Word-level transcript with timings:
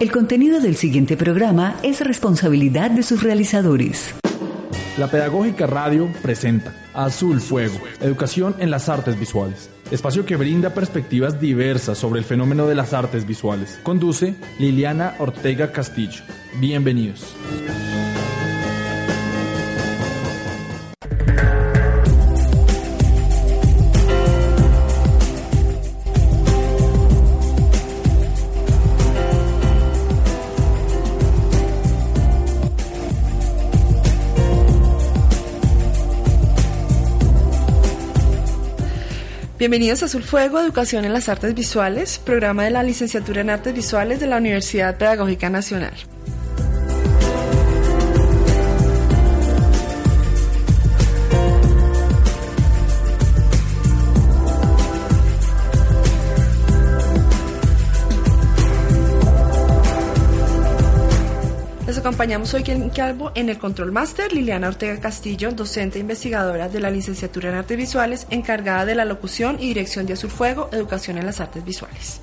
El 0.00 0.10
contenido 0.10 0.60
del 0.60 0.76
siguiente 0.76 1.18
programa 1.18 1.76
es 1.82 2.00
responsabilidad 2.00 2.90
de 2.90 3.02
sus 3.02 3.22
realizadores. 3.22 4.14
La 4.96 5.10
Pedagógica 5.10 5.66
Radio 5.66 6.08
presenta 6.22 6.74
Azul 6.94 7.38
Fuego, 7.38 7.78
Educación 8.00 8.56
en 8.60 8.70
las 8.70 8.88
Artes 8.88 9.20
Visuales. 9.20 9.68
Espacio 9.90 10.24
que 10.24 10.36
brinda 10.36 10.72
perspectivas 10.72 11.38
diversas 11.38 11.98
sobre 11.98 12.20
el 12.20 12.24
fenómeno 12.24 12.66
de 12.66 12.76
las 12.76 12.94
artes 12.94 13.26
visuales. 13.26 13.78
Conduce 13.82 14.36
Liliana 14.58 15.16
Ortega 15.18 15.70
Castillo. 15.70 16.22
Bienvenidos. 16.58 17.36
Bienvenidos 39.60 40.02
a 40.02 40.06
Azul 40.06 40.22
Fuego, 40.22 40.58
Educación 40.58 41.04
en 41.04 41.12
las 41.12 41.28
Artes 41.28 41.54
Visuales, 41.54 42.18
programa 42.18 42.64
de 42.64 42.70
la 42.70 42.82
Licenciatura 42.82 43.42
en 43.42 43.50
Artes 43.50 43.74
Visuales 43.74 44.18
de 44.18 44.26
la 44.26 44.38
Universidad 44.38 44.96
Pedagógica 44.96 45.50
Nacional. 45.50 45.92
Acompañamos 62.10 62.52
hoy 62.54 62.64
en 62.66 62.90
Calvo 62.90 63.30
en 63.36 63.50
el 63.50 63.58
Control 63.58 63.92
Master, 63.92 64.32
Liliana 64.32 64.66
Ortega 64.66 64.98
Castillo, 64.98 65.52
docente 65.52 65.98
e 65.98 66.00
investigadora 66.00 66.68
de 66.68 66.80
la 66.80 66.90
licenciatura 66.90 67.50
en 67.50 67.54
Artes 67.54 67.76
Visuales, 67.76 68.26
encargada 68.30 68.84
de 68.84 68.96
la 68.96 69.04
locución 69.04 69.58
y 69.60 69.68
dirección 69.68 70.06
de 70.06 70.14
Azul 70.14 70.28
Fuego, 70.28 70.68
Educación 70.72 71.18
en 71.18 71.26
las 71.26 71.38
Artes 71.38 71.64
Visuales. 71.64 72.20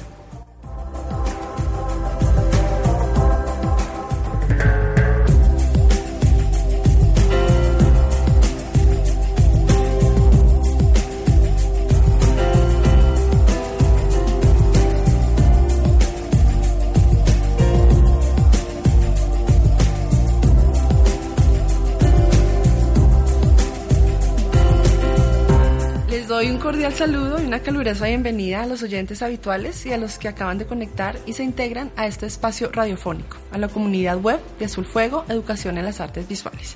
Saludo 26.98 27.40
y 27.40 27.46
una 27.46 27.60
calurosa 27.60 28.08
bienvenida 28.08 28.64
a 28.64 28.66
los 28.66 28.82
oyentes 28.82 29.22
habituales 29.22 29.86
y 29.86 29.94
a 29.94 30.00
los 30.00 30.18
que 30.18 30.28
acaban 30.28 30.58
de 30.58 30.66
conectar 30.66 31.16
y 31.28 31.34
se 31.34 31.44
integran 31.44 31.92
a 31.96 32.08
este 32.08 32.26
espacio 32.26 32.72
radiofónico, 32.72 33.38
a 33.52 33.60
la 33.60 33.68
comunidad 33.68 34.20
web 34.20 34.40
de 34.58 34.66
Azul 34.66 34.84
Fuego, 34.84 35.24
Educación 35.30 35.78
en 35.78 35.86
las 35.86 36.02
Artes 36.02 36.28
Visuales. 36.28 36.76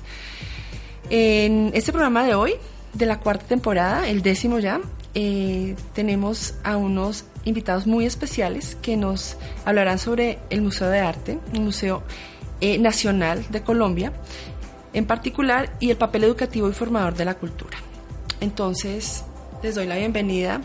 En 1.10 1.72
este 1.74 1.90
programa 1.90 2.24
de 2.24 2.36
hoy, 2.36 2.54
de 2.94 3.06
la 3.06 3.18
cuarta 3.18 3.46
temporada, 3.46 4.08
el 4.08 4.22
décimo 4.22 4.60
ya, 4.60 4.80
eh, 5.14 5.74
tenemos 5.92 6.54
a 6.62 6.76
unos 6.76 7.24
invitados 7.44 7.88
muy 7.88 8.06
especiales 8.06 8.76
que 8.80 8.96
nos 8.96 9.36
hablarán 9.64 9.98
sobre 9.98 10.38
el 10.50 10.62
Museo 10.62 10.88
de 10.88 11.00
Arte, 11.00 11.40
un 11.52 11.64
museo 11.64 12.04
eh, 12.60 12.78
nacional 12.78 13.44
de 13.50 13.62
Colombia 13.62 14.12
en 14.92 15.04
particular, 15.04 15.72
y 15.80 15.90
el 15.90 15.96
papel 15.96 16.22
educativo 16.22 16.68
y 16.68 16.72
formador 16.72 17.14
de 17.14 17.24
la 17.24 17.34
cultura. 17.34 17.78
Entonces, 18.40 19.24
les 19.62 19.74
doy 19.74 19.86
la 19.86 19.96
bienvenida, 19.96 20.60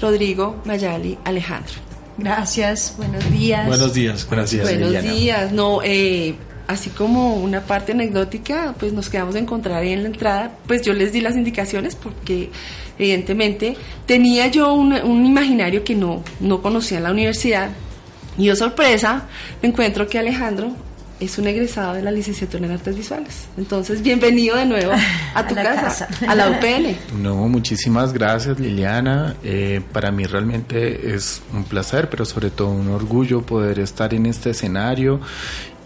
Rodrigo 0.00 0.62
Mayali 0.64 1.18
Alejandro. 1.24 1.74
Gracias, 2.18 2.94
buenos 2.96 3.30
días. 3.30 3.66
Buenos 3.66 3.92
días, 3.92 4.26
gracias. 4.30 4.62
Buenos 4.62 4.92
Liliana. 4.92 5.12
días. 5.12 5.52
No, 5.52 5.80
eh, 5.82 6.34
así 6.66 6.90
como 6.90 7.34
una 7.34 7.62
parte 7.62 7.92
anecdótica, 7.92 8.74
pues 8.78 8.92
nos 8.92 9.08
quedamos 9.08 9.34
de 9.34 9.40
encontrar 9.40 9.82
ahí 9.82 9.92
en 9.92 10.02
la 10.02 10.08
entrada. 10.08 10.52
Pues 10.66 10.82
yo 10.82 10.92
les 10.94 11.12
di 11.12 11.20
las 11.20 11.34
indicaciones 11.34 11.96
porque 11.96 12.50
evidentemente 12.98 13.76
tenía 14.06 14.46
yo 14.46 14.72
un, 14.72 14.92
un 14.92 15.26
imaginario 15.26 15.84
que 15.84 15.94
no, 15.94 16.22
no 16.40 16.62
conocía 16.62 16.98
en 16.98 17.04
la 17.04 17.10
universidad. 17.10 17.70
Y 18.38 18.44
yo 18.44 18.56
sorpresa, 18.56 19.24
me 19.62 19.68
encuentro 19.68 20.06
que 20.06 20.18
Alejandro 20.18 20.70
es 21.18 21.38
un 21.38 21.46
egresado 21.46 21.94
de 21.94 22.02
la 22.02 22.10
licenciatura 22.10 22.66
en 22.66 22.72
artes 22.72 22.96
visuales. 22.96 23.46
Entonces, 23.56 24.02
bienvenido 24.02 24.56
de 24.56 24.66
nuevo 24.66 24.92
a 25.34 25.46
tu 25.48 25.54
casa, 25.54 26.06
casa. 26.06 26.08
a 26.28 26.34
la 26.34 26.50
UPN. 26.50 27.22
No, 27.22 27.36
muchísimas 27.48 28.12
gracias 28.12 28.60
Liliana. 28.60 29.34
Eh, 29.42 29.80
para 29.92 30.10
mí 30.12 30.24
realmente 30.24 31.14
es 31.14 31.42
un 31.54 31.64
placer, 31.64 32.10
pero 32.10 32.24
sobre 32.24 32.50
todo 32.50 32.68
un 32.68 32.88
orgullo 32.88 33.42
poder 33.42 33.78
estar 33.78 34.12
en 34.12 34.26
este 34.26 34.50
escenario 34.50 35.20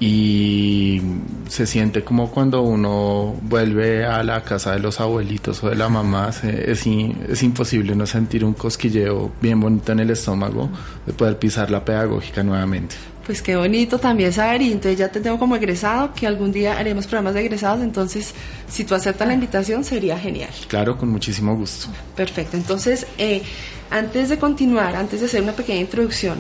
y 0.02 1.00
se 1.48 1.66
siente 1.66 2.02
como 2.02 2.30
cuando 2.30 2.62
uno 2.62 3.36
vuelve 3.42 4.06
a 4.06 4.22
la 4.22 4.42
casa 4.42 4.72
de 4.72 4.78
los 4.80 4.98
abuelitos 4.98 5.62
o 5.62 5.68
de 5.68 5.76
la 5.76 5.88
mamá. 5.90 6.32
Se- 6.32 6.70
es 6.72 7.42
imposible 7.42 7.94
no 7.94 8.06
sentir 8.06 8.44
un 8.44 8.54
cosquilleo 8.54 9.30
bien 9.42 9.60
bonito 9.60 9.92
en 9.92 10.00
el 10.00 10.10
estómago 10.10 10.70
de 11.06 11.12
poder 11.12 11.38
pisar 11.38 11.70
la 11.70 11.84
pedagógica 11.84 12.42
nuevamente. 12.42 12.96
Pues 13.30 13.42
qué 13.42 13.54
bonito 13.54 14.00
también 14.00 14.32
saber, 14.32 14.60
y 14.60 14.72
entonces 14.72 14.98
ya 14.98 15.08
te 15.08 15.20
tengo 15.20 15.38
como 15.38 15.54
egresado, 15.54 16.12
que 16.14 16.26
algún 16.26 16.50
día 16.50 16.76
haremos 16.76 17.06
programas 17.06 17.34
de 17.34 17.42
egresados, 17.42 17.80
entonces 17.80 18.34
si 18.68 18.82
tú 18.82 18.96
aceptas 18.96 19.28
la 19.28 19.34
invitación 19.34 19.84
sería 19.84 20.18
genial. 20.18 20.50
Claro, 20.66 20.98
con 20.98 21.10
muchísimo 21.10 21.54
gusto. 21.54 21.86
Perfecto, 22.16 22.56
entonces 22.56 23.06
eh, 23.18 23.40
antes 23.88 24.30
de 24.30 24.38
continuar, 24.40 24.96
antes 24.96 25.20
de 25.20 25.26
hacer 25.26 25.44
una 25.44 25.52
pequeña 25.52 25.78
introducción 25.78 26.38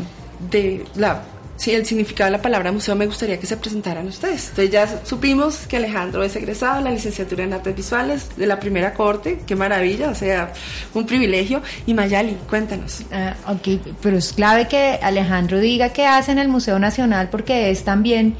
de 0.50 0.84
la, 0.96 1.22
sí, 1.60 1.72
el 1.72 1.84
significado 1.84 2.30
de 2.30 2.38
la 2.38 2.42
palabra 2.42 2.72
museo, 2.72 2.96
me 2.96 3.04
gustaría 3.06 3.38
que 3.38 3.46
se 3.46 3.56
presentaran 3.56 4.06
ustedes. 4.08 4.48
Entonces 4.48 4.70
ya 4.70 5.04
supimos 5.04 5.66
que 5.66 5.76
Alejandro 5.76 6.22
es 6.22 6.34
egresado 6.34 6.78
de 6.78 6.84
la 6.84 6.90
licenciatura 6.90 7.44
en 7.44 7.52
artes 7.52 7.76
visuales 7.76 8.34
de 8.36 8.46
la 8.46 8.58
primera 8.58 8.94
corte, 8.94 9.40
qué 9.46 9.54
maravilla, 9.54 10.08
o 10.08 10.14
sea, 10.14 10.52
un 10.94 11.04
privilegio. 11.04 11.60
Y 11.86 11.92
Mayali, 11.92 12.36
cuéntanos. 12.48 13.02
Ah, 13.12 13.36
ok, 13.46 13.80
pero 14.00 14.16
es 14.16 14.32
clave 14.32 14.68
que 14.68 14.98
Alejandro 15.02 15.58
diga 15.58 15.90
qué 15.90 16.06
hace 16.06 16.32
en 16.32 16.38
el 16.38 16.48
Museo 16.48 16.78
Nacional 16.78 17.28
porque 17.30 17.70
es 17.70 17.84
también 17.84 18.36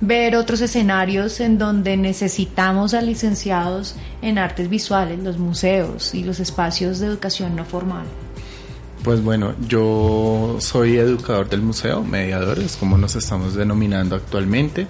ver 0.00 0.34
otros 0.34 0.62
escenarios 0.62 1.40
en 1.40 1.58
donde 1.58 1.96
necesitamos 1.98 2.94
a 2.94 3.02
licenciados 3.02 3.96
en 4.22 4.38
artes 4.38 4.70
visuales, 4.70 5.18
los 5.18 5.38
museos 5.38 6.14
y 6.14 6.24
los 6.24 6.40
espacios 6.40 7.00
de 7.00 7.06
educación 7.06 7.54
no 7.54 7.64
formal. 7.64 8.06
Pues 9.02 9.20
bueno, 9.20 9.54
yo 9.68 10.58
soy 10.60 10.96
educador 10.96 11.48
del 11.48 11.60
museo, 11.60 12.04
mediador, 12.04 12.60
es 12.60 12.76
como 12.76 12.96
nos 12.96 13.16
estamos 13.16 13.54
denominando 13.54 14.14
actualmente. 14.14 14.86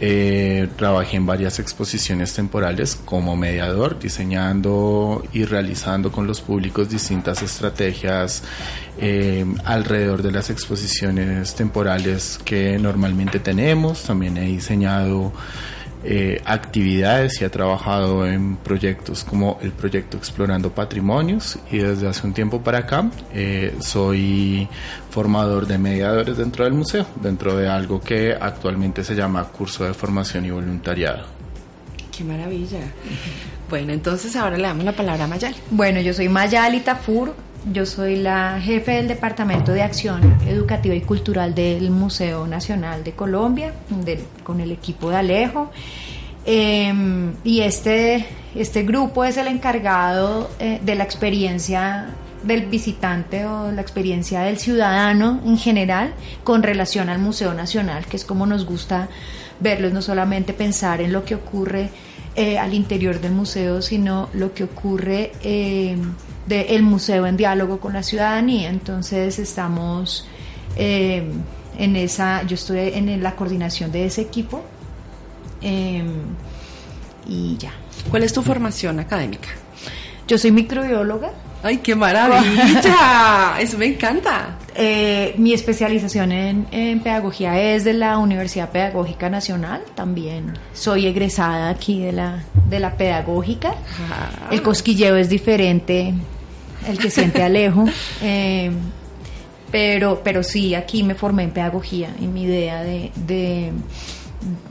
Eh, 0.00 0.68
trabajé 0.76 1.16
en 1.16 1.26
varias 1.26 1.60
exposiciones 1.60 2.34
temporales 2.34 2.96
como 2.96 3.36
mediador, 3.36 4.00
diseñando 4.00 5.22
y 5.32 5.44
realizando 5.44 6.10
con 6.10 6.26
los 6.26 6.40
públicos 6.40 6.90
distintas 6.90 7.40
estrategias 7.40 8.42
eh, 8.98 9.46
alrededor 9.64 10.22
de 10.22 10.32
las 10.32 10.50
exposiciones 10.50 11.54
temporales 11.54 12.40
que 12.44 12.78
normalmente 12.80 13.38
tenemos. 13.38 14.02
También 14.02 14.36
he 14.38 14.46
diseñado 14.46 15.32
eh, 16.08 16.40
actividades 16.44 17.40
y 17.40 17.44
ha 17.44 17.50
trabajado 17.50 18.24
en 18.26 18.56
proyectos 18.56 19.24
como 19.24 19.58
el 19.60 19.72
proyecto 19.72 20.16
Explorando 20.16 20.70
Patrimonios 20.70 21.58
y 21.68 21.78
desde 21.78 22.06
hace 22.06 22.24
un 22.24 22.32
tiempo 22.32 22.60
para 22.60 22.78
acá 22.78 23.10
eh, 23.34 23.74
soy 23.80 24.68
formador 25.10 25.66
de 25.66 25.78
mediadores 25.78 26.36
dentro 26.36 26.64
del 26.64 26.74
museo, 26.74 27.06
dentro 27.20 27.56
de 27.56 27.68
algo 27.68 28.00
que 28.00 28.32
actualmente 28.32 29.02
se 29.02 29.16
llama 29.16 29.42
curso 29.48 29.84
de 29.84 29.94
formación 29.94 30.46
y 30.46 30.50
voluntariado. 30.50 31.24
Qué 32.16 32.22
maravilla. 32.22 32.78
Bueno, 33.68 33.92
entonces 33.92 34.36
ahora 34.36 34.56
le 34.56 34.62
damos 34.62 34.84
la 34.84 34.92
palabra 34.92 35.24
a 35.24 35.26
Mayali. 35.26 35.56
Bueno, 35.70 36.00
yo 36.00 36.14
soy 36.14 36.28
Mayali 36.28 36.80
Tafur, 36.80 37.34
yo 37.72 37.84
soy 37.84 38.16
la 38.16 38.60
jefe 38.60 38.92
del 38.92 39.08
Departamento 39.08 39.72
de 39.72 39.82
Acción 39.82 40.38
Educativa 40.46 40.94
y 40.94 41.00
Cultural 41.00 41.54
del 41.54 41.90
Museo 41.90 42.46
Nacional 42.46 43.02
de 43.02 43.12
Colombia, 43.12 43.72
con 44.44 44.60
el 44.60 44.70
equipo 44.70 45.10
de 45.10 45.16
Alejo. 45.16 45.70
Em, 46.44 47.32
y 47.42 47.62
este, 47.62 48.24
este 48.54 48.84
grupo 48.84 49.24
es 49.24 49.36
el 49.36 49.48
encargado 49.48 50.48
eh, 50.60 50.80
de 50.82 50.94
la 50.94 51.02
experiencia 51.02 52.10
del 52.44 52.66
visitante 52.66 53.44
o 53.46 53.72
la 53.72 53.80
experiencia 53.80 54.42
del 54.42 54.58
ciudadano 54.58 55.40
en 55.44 55.58
general 55.58 56.14
con 56.44 56.62
relación 56.62 57.08
al 57.08 57.18
Museo 57.18 57.52
Nacional, 57.52 58.06
que 58.06 58.16
es 58.16 58.24
como 58.24 58.46
nos 58.46 58.64
gusta 58.64 59.08
verlos, 59.58 59.92
no 59.92 60.02
solamente 60.02 60.52
pensar 60.52 61.00
en 61.00 61.12
lo 61.12 61.24
que 61.24 61.34
ocurre 61.34 61.90
eh, 62.36 62.58
al 62.58 62.74
interior 62.74 63.20
del 63.20 63.32
museo, 63.32 63.82
sino 63.82 64.28
lo 64.34 64.54
que 64.54 64.62
ocurre 64.62 65.32
eh, 65.42 65.96
del 66.46 66.82
museo 66.82 67.26
en 67.26 67.36
diálogo 67.36 67.80
con 67.80 67.92
la 67.92 68.02
ciudadanía. 68.02 68.68
Entonces 68.70 69.38
estamos 69.38 70.26
eh, 70.76 71.24
en 71.78 71.96
esa, 71.96 72.42
yo 72.44 72.54
estoy 72.54 72.90
en 72.94 73.22
la 73.22 73.34
coordinación 73.36 73.92
de 73.92 74.06
ese 74.06 74.22
equipo 74.22 74.62
y 77.28 77.56
ya. 77.56 77.72
¿Cuál 78.10 78.22
es 78.22 78.32
tu 78.32 78.42
formación 78.42 79.00
académica? 79.00 79.48
Yo 80.28 80.38
soy 80.38 80.50
microbióloga. 80.50 81.30
¡Ay, 81.62 81.78
qué 81.78 81.94
maravilla! 81.94 83.56
Eso 83.60 83.78
me 83.78 83.86
encanta. 83.86 84.56
Eh, 84.74 85.34
mi 85.38 85.52
especialización 85.52 86.30
en, 86.32 87.00
pedagogía 87.00 87.58
es 87.60 87.84
de 87.84 87.94
la 87.94 88.18
Universidad 88.18 88.70
Pedagógica 88.70 89.30
Nacional. 89.30 89.82
También 89.94 90.52
soy 90.74 91.06
egresada 91.06 91.70
aquí 91.70 92.00
de 92.00 92.12
la, 92.12 92.44
de 92.68 92.78
la 92.78 92.96
pedagógica. 92.96 93.74
El 94.50 94.62
cosquilleo 94.62 95.16
es 95.16 95.28
diferente, 95.28 96.14
el 96.86 96.98
que 96.98 97.10
siente 97.10 97.42
Alejo. 97.42 97.84
Eh, 98.22 98.70
pero, 99.70 100.22
pero 100.22 100.42
sí, 100.42 100.74
aquí 100.74 101.02
me 101.02 101.14
formé 101.14 101.42
en 101.42 101.50
pedagogía 101.50 102.14
y 102.20 102.26
mi 102.26 102.44
idea 102.44 102.82
de, 102.82 103.10
de 103.26 103.72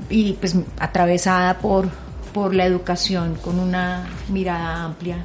y 0.09 0.33
pues 0.33 0.55
atravesada 0.79 1.59
por, 1.59 1.89
por 2.33 2.55
la 2.55 2.65
educación 2.65 3.35
con 3.35 3.59
una 3.59 4.07
mirada 4.29 4.83
amplia 4.83 5.17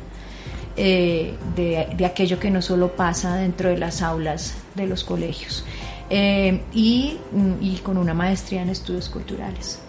eh, 0.77 1.35
de, 1.55 2.05
aquello 2.05 2.39
que 2.39 2.51
no 2.51 2.63
solo 2.63 2.97
pasa 2.97 3.37
dentro 3.37 3.69
de 3.69 3.79
las 3.79 4.03
aulas 4.03 4.55
de 4.75 4.87
los 4.87 5.05
colegios 5.05 5.65
eh, 6.09 6.63
y, 6.73 7.19
y, 7.61 7.77
con 7.83 7.97
una 7.97 8.15
maestría 8.15 8.63
en 8.63 8.71
estudios 8.71 9.09
culturales 9.09 9.81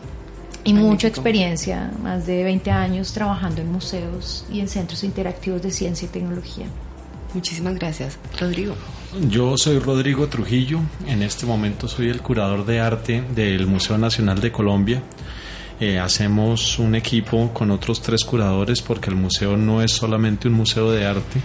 y 0.63 0.73
mucha 0.73 1.07
experiencia, 1.07 1.91
más 2.03 2.27
de 2.27 2.43
20 2.43 2.69
años 2.69 3.13
trabajando 3.13 3.61
en 3.61 3.71
museos 3.71 4.45
y 4.51 4.59
en 4.59 4.67
centros 4.67 5.03
interactivos 5.03 5.61
de 5.63 5.71
ciencia 5.71 6.05
y 6.05 6.09
tecnología. 6.09 6.67
Muchísimas 7.33 7.75
gracias. 7.75 8.17
Rodrigo. 8.39 8.75
Yo 9.29 9.57
soy 9.57 9.79
Rodrigo 9.79 10.27
Trujillo, 10.27 10.79
en 11.07 11.21
este 11.21 11.45
momento 11.45 11.87
soy 11.87 12.09
el 12.09 12.21
curador 12.21 12.65
de 12.65 12.79
arte 12.79 13.23
del 13.35 13.67
Museo 13.67 13.97
Nacional 13.97 14.39
de 14.39 14.51
Colombia. 14.51 15.01
Eh, 15.81 15.97
hacemos 15.97 16.77
un 16.77 16.93
equipo 16.93 17.51
con 17.53 17.71
otros 17.71 18.03
tres 18.03 18.23
curadores 18.23 18.83
porque 18.83 19.09
el 19.09 19.15
museo 19.15 19.57
no 19.57 19.81
es 19.81 19.91
solamente 19.91 20.47
un 20.47 20.53
museo 20.53 20.91
de 20.91 21.07
arte, 21.07 21.41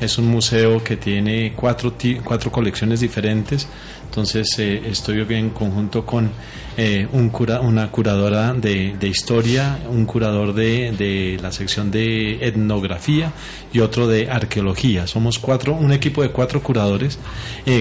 es 0.00 0.16
un 0.16 0.28
museo 0.28 0.84
que 0.84 0.96
tiene 0.96 1.54
cuatro, 1.56 1.94
cuatro 2.22 2.52
colecciones 2.52 3.00
diferentes. 3.00 3.66
Entonces 4.04 4.58
eh, 4.58 4.82
estoy 4.86 5.26
en 5.30 5.50
conjunto 5.50 6.06
con 6.06 6.30
eh, 6.76 7.08
un 7.12 7.30
cura, 7.30 7.60
una 7.60 7.90
curadora 7.90 8.54
de, 8.54 8.96
historia, 9.02 9.80
un 9.88 10.06
curador 10.06 10.54
de, 10.54 10.92
de, 10.92 11.38
la 11.42 11.52
sección 11.52 11.90
de 11.90 12.46
etnografía 12.46 13.32
y 13.72 13.80
otro 13.80 14.06
de 14.06 14.30
arqueología. 14.30 15.06
Somos 15.06 15.38
cuatro, 15.38 15.74
un 15.74 15.92
equipo 15.92 16.22
de 16.22 16.30
cuatro 16.30 16.62
curadores. 16.62 17.18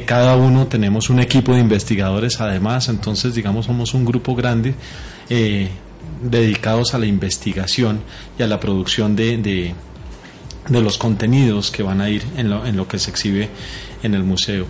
cada 0.06 0.36
uno 0.36 0.68
tenemos 0.68 1.10
un 1.10 1.20
equipo 1.20 1.54
de 1.54 1.60
investigadores 1.60 2.42
además. 2.42 2.90
Entonces 2.90 3.36
digamos 3.36 3.66
somos 3.68 3.94
un 3.94 4.06
grupo 4.06 4.36
grande 4.36 4.74
dedicados 6.22 6.94
a 6.94 7.00
la 7.00 7.06
investigación 7.06 8.02
y 8.38 8.44
a 8.44 8.48
la 8.48 8.60
producción 8.60 9.16
de, 9.16 9.38
de, 9.38 10.82
los 10.82 10.98
contenidos 10.98 11.72
que 11.72 11.84
van 11.84 12.02
a 12.02 12.10
ir 12.10 12.24
en 12.38 12.50
lo, 12.50 12.66
en 12.66 12.78
lo 12.78 12.88
que 12.88 13.00
se 13.00 13.10
exhibe 13.10 13.50
en 14.04 14.14
el 14.14 14.24
museo. 14.24 14.68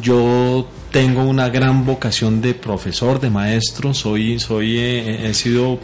Yo 0.00 0.68
tengo 0.90 1.22
una 1.24 1.48
gran 1.48 1.84
vocación 1.86 2.40
de 2.40 2.54
profesor, 2.54 3.20
de 3.20 3.30
maestro, 3.30 3.94
soy, 3.94 4.38
soy, 4.38 4.78
eh, 4.78 5.28
he 5.28 5.34
sido 5.34 5.78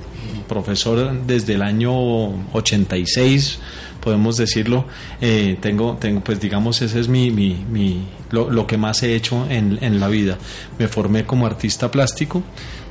profesor 0.48 1.12
desde 1.26 1.54
el 1.54 1.62
año 1.62 1.92
86, 2.52 3.58
podemos 4.00 4.36
decirlo. 4.36 4.84
Eh, 5.20 5.56
tengo, 5.60 5.96
tengo, 6.00 6.20
pues 6.20 6.40
digamos, 6.40 6.82
ese 6.82 7.00
es 7.00 7.08
mi, 7.08 7.30
mi, 7.30 7.64
mi 7.70 8.06
lo, 8.30 8.50
lo, 8.50 8.66
que 8.66 8.76
más 8.76 9.02
he 9.02 9.14
hecho 9.14 9.46
en, 9.48 9.78
en 9.80 10.00
la 10.00 10.08
vida. 10.08 10.38
Me 10.78 10.88
formé 10.88 11.24
como 11.24 11.46
artista 11.46 11.90
plástico 11.90 12.42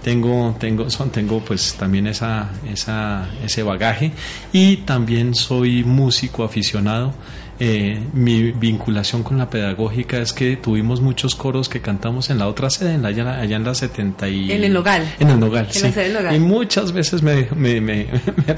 tengo, 0.03 0.55
tengo, 0.59 0.89
son, 0.89 1.09
tengo 1.09 1.39
pues 1.39 1.75
también 1.75 2.07
esa, 2.07 2.49
esa, 2.71 3.27
ese 3.43 3.63
bagaje 3.63 4.11
y 4.53 4.77
también 4.77 5.35
soy 5.35 5.83
músico 5.83 6.43
aficionado. 6.43 7.13
Eh, 7.61 7.99
mi 8.13 8.51
vinculación 8.53 9.21
con 9.21 9.37
la 9.37 9.49
pedagógica 9.49 10.17
es 10.19 10.31
que 10.31 10.55
tuvimos 10.55 11.01
muchos 11.01 11.35
coros 11.35 11.67
que 11.67 11.81
cantamos 11.81 12.29
en 12.29 12.37
la 12.37 12.47
otra 12.47 12.69
sede, 12.69 12.93
en 12.93 13.01
la, 13.01 13.09
allá, 13.09 13.57
en 13.57 13.63
la 13.65 13.75
70 13.75 14.29
y... 14.29 14.51
En 14.53 14.63
el 14.63 14.71
Nogal. 14.71 15.13
En 15.19 15.29
el 15.29 15.39
Nogal, 15.39 15.67
sí. 15.69 15.85
Y 16.33 16.39
muchas 16.39 16.93
veces 16.93 17.21
me, 17.21 17.49
me, 17.55 17.81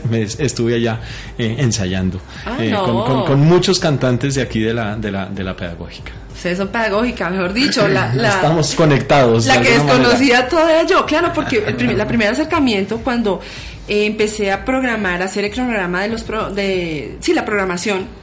me, 0.09 0.21
estuve 0.21 0.75
allá 0.75 0.99
eh, 1.37 1.55
ensayando 1.57 2.21
ah, 2.45 2.57
eh, 2.59 2.71
con, 2.71 3.25
con, 3.25 3.39
muchos 3.39 3.79
cantantes 3.79 4.35
de 4.35 4.43
aquí 4.43 4.59
de 4.59 4.73
la, 4.73 4.95
de 4.95 5.11
la, 5.11 5.25
de 5.25 5.43
la 5.43 5.55
pedagógica. 5.55 6.11
Ustedes 6.41 6.57
son 6.57 6.69
pedagógicas, 6.69 7.31
mejor 7.31 7.53
dicho. 7.53 7.87
La, 7.87 8.11
la, 8.15 8.29
Estamos 8.29 8.75
conectados. 8.75 9.45
La 9.45 9.61
que 9.61 9.71
desconocía 9.73 10.47
toda 10.47 10.85
yo, 10.85 11.05
claro, 11.05 11.31
porque 11.33 11.63
el 11.65 11.75
primer, 11.75 11.97
la 11.97 12.07
primer 12.07 12.29
acercamiento 12.29 12.99
cuando 12.99 13.41
eh, 13.87 14.05
empecé 14.05 14.51
a 14.51 14.63
programar, 14.63 15.21
a 15.21 15.25
hacer 15.25 15.45
el 15.45 15.51
cronograma 15.51 16.01
de 16.01 16.07
los 16.09 16.25
de 16.55 17.17
sí, 17.19 17.33
la 17.33 17.45
programación, 17.45 18.20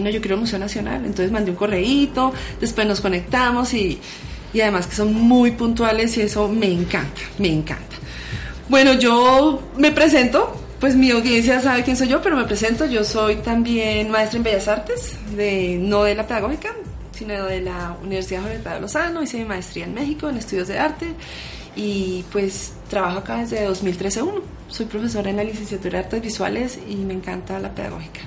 no, 0.00 0.10
yo 0.10 0.20
quiero 0.20 0.36
el 0.36 0.42
Museo 0.42 0.58
Nacional, 0.58 1.04
entonces 1.04 1.32
mandé 1.32 1.50
un 1.50 1.56
correíto, 1.56 2.32
después 2.60 2.86
nos 2.86 3.00
conectamos 3.00 3.74
y, 3.74 3.98
y 4.52 4.60
además 4.60 4.86
que 4.86 4.94
son 4.94 5.12
muy 5.12 5.52
puntuales 5.52 6.16
y 6.16 6.22
eso 6.22 6.48
me 6.48 6.70
encanta, 6.70 7.20
me 7.38 7.48
encanta. 7.48 7.96
Bueno, 8.68 8.94
yo 8.94 9.60
me 9.76 9.90
presento, 9.90 10.54
pues 10.78 10.94
mi 10.94 11.10
audiencia 11.10 11.60
sabe 11.60 11.82
quién 11.82 11.96
soy 11.96 12.06
yo, 12.06 12.22
pero 12.22 12.36
me 12.36 12.44
presento, 12.44 12.86
yo 12.86 13.02
soy 13.02 13.36
también 13.36 14.10
maestra 14.10 14.36
en 14.36 14.44
Bellas 14.44 14.68
Artes, 14.68 15.16
de, 15.36 15.76
no 15.80 16.04
de 16.04 16.14
la 16.14 16.26
pedagógica, 16.26 16.72
sino 17.10 17.46
de 17.46 17.60
la 17.60 17.96
Universidad 18.02 18.42
Jorge 18.42 18.58
de 18.58 18.80
Lozano, 18.80 19.22
hice 19.22 19.38
mi 19.38 19.44
maestría 19.44 19.84
en 19.84 19.94
México 19.94 20.28
en 20.28 20.36
estudios 20.36 20.68
de 20.68 20.78
arte 20.78 21.06
y 21.76 22.24
pues 22.32 22.72
trabajo 22.88 23.18
acá 23.18 23.38
desde 23.38 23.68
2013-1. 23.68 24.40
Soy 24.68 24.86
profesora 24.86 25.30
en 25.30 25.36
la 25.36 25.44
licenciatura 25.44 25.98
de 25.98 26.04
artes 26.04 26.22
visuales 26.22 26.78
y 26.88 26.96
me 26.96 27.14
encanta 27.14 27.58
la 27.58 27.74
pedagógica, 27.74 28.20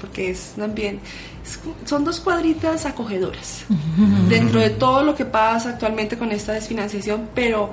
porque 0.00 0.30
es 0.30 0.54
también, 0.56 1.00
son 1.84 2.04
dos 2.04 2.20
cuadritas 2.20 2.86
acogedoras 2.86 3.64
dentro 4.28 4.60
de 4.60 4.70
todo 4.70 5.02
lo 5.02 5.14
que 5.14 5.24
pasa 5.24 5.70
actualmente 5.70 6.18
con 6.18 6.32
esta 6.32 6.52
desfinanciación, 6.52 7.30
pero 7.34 7.70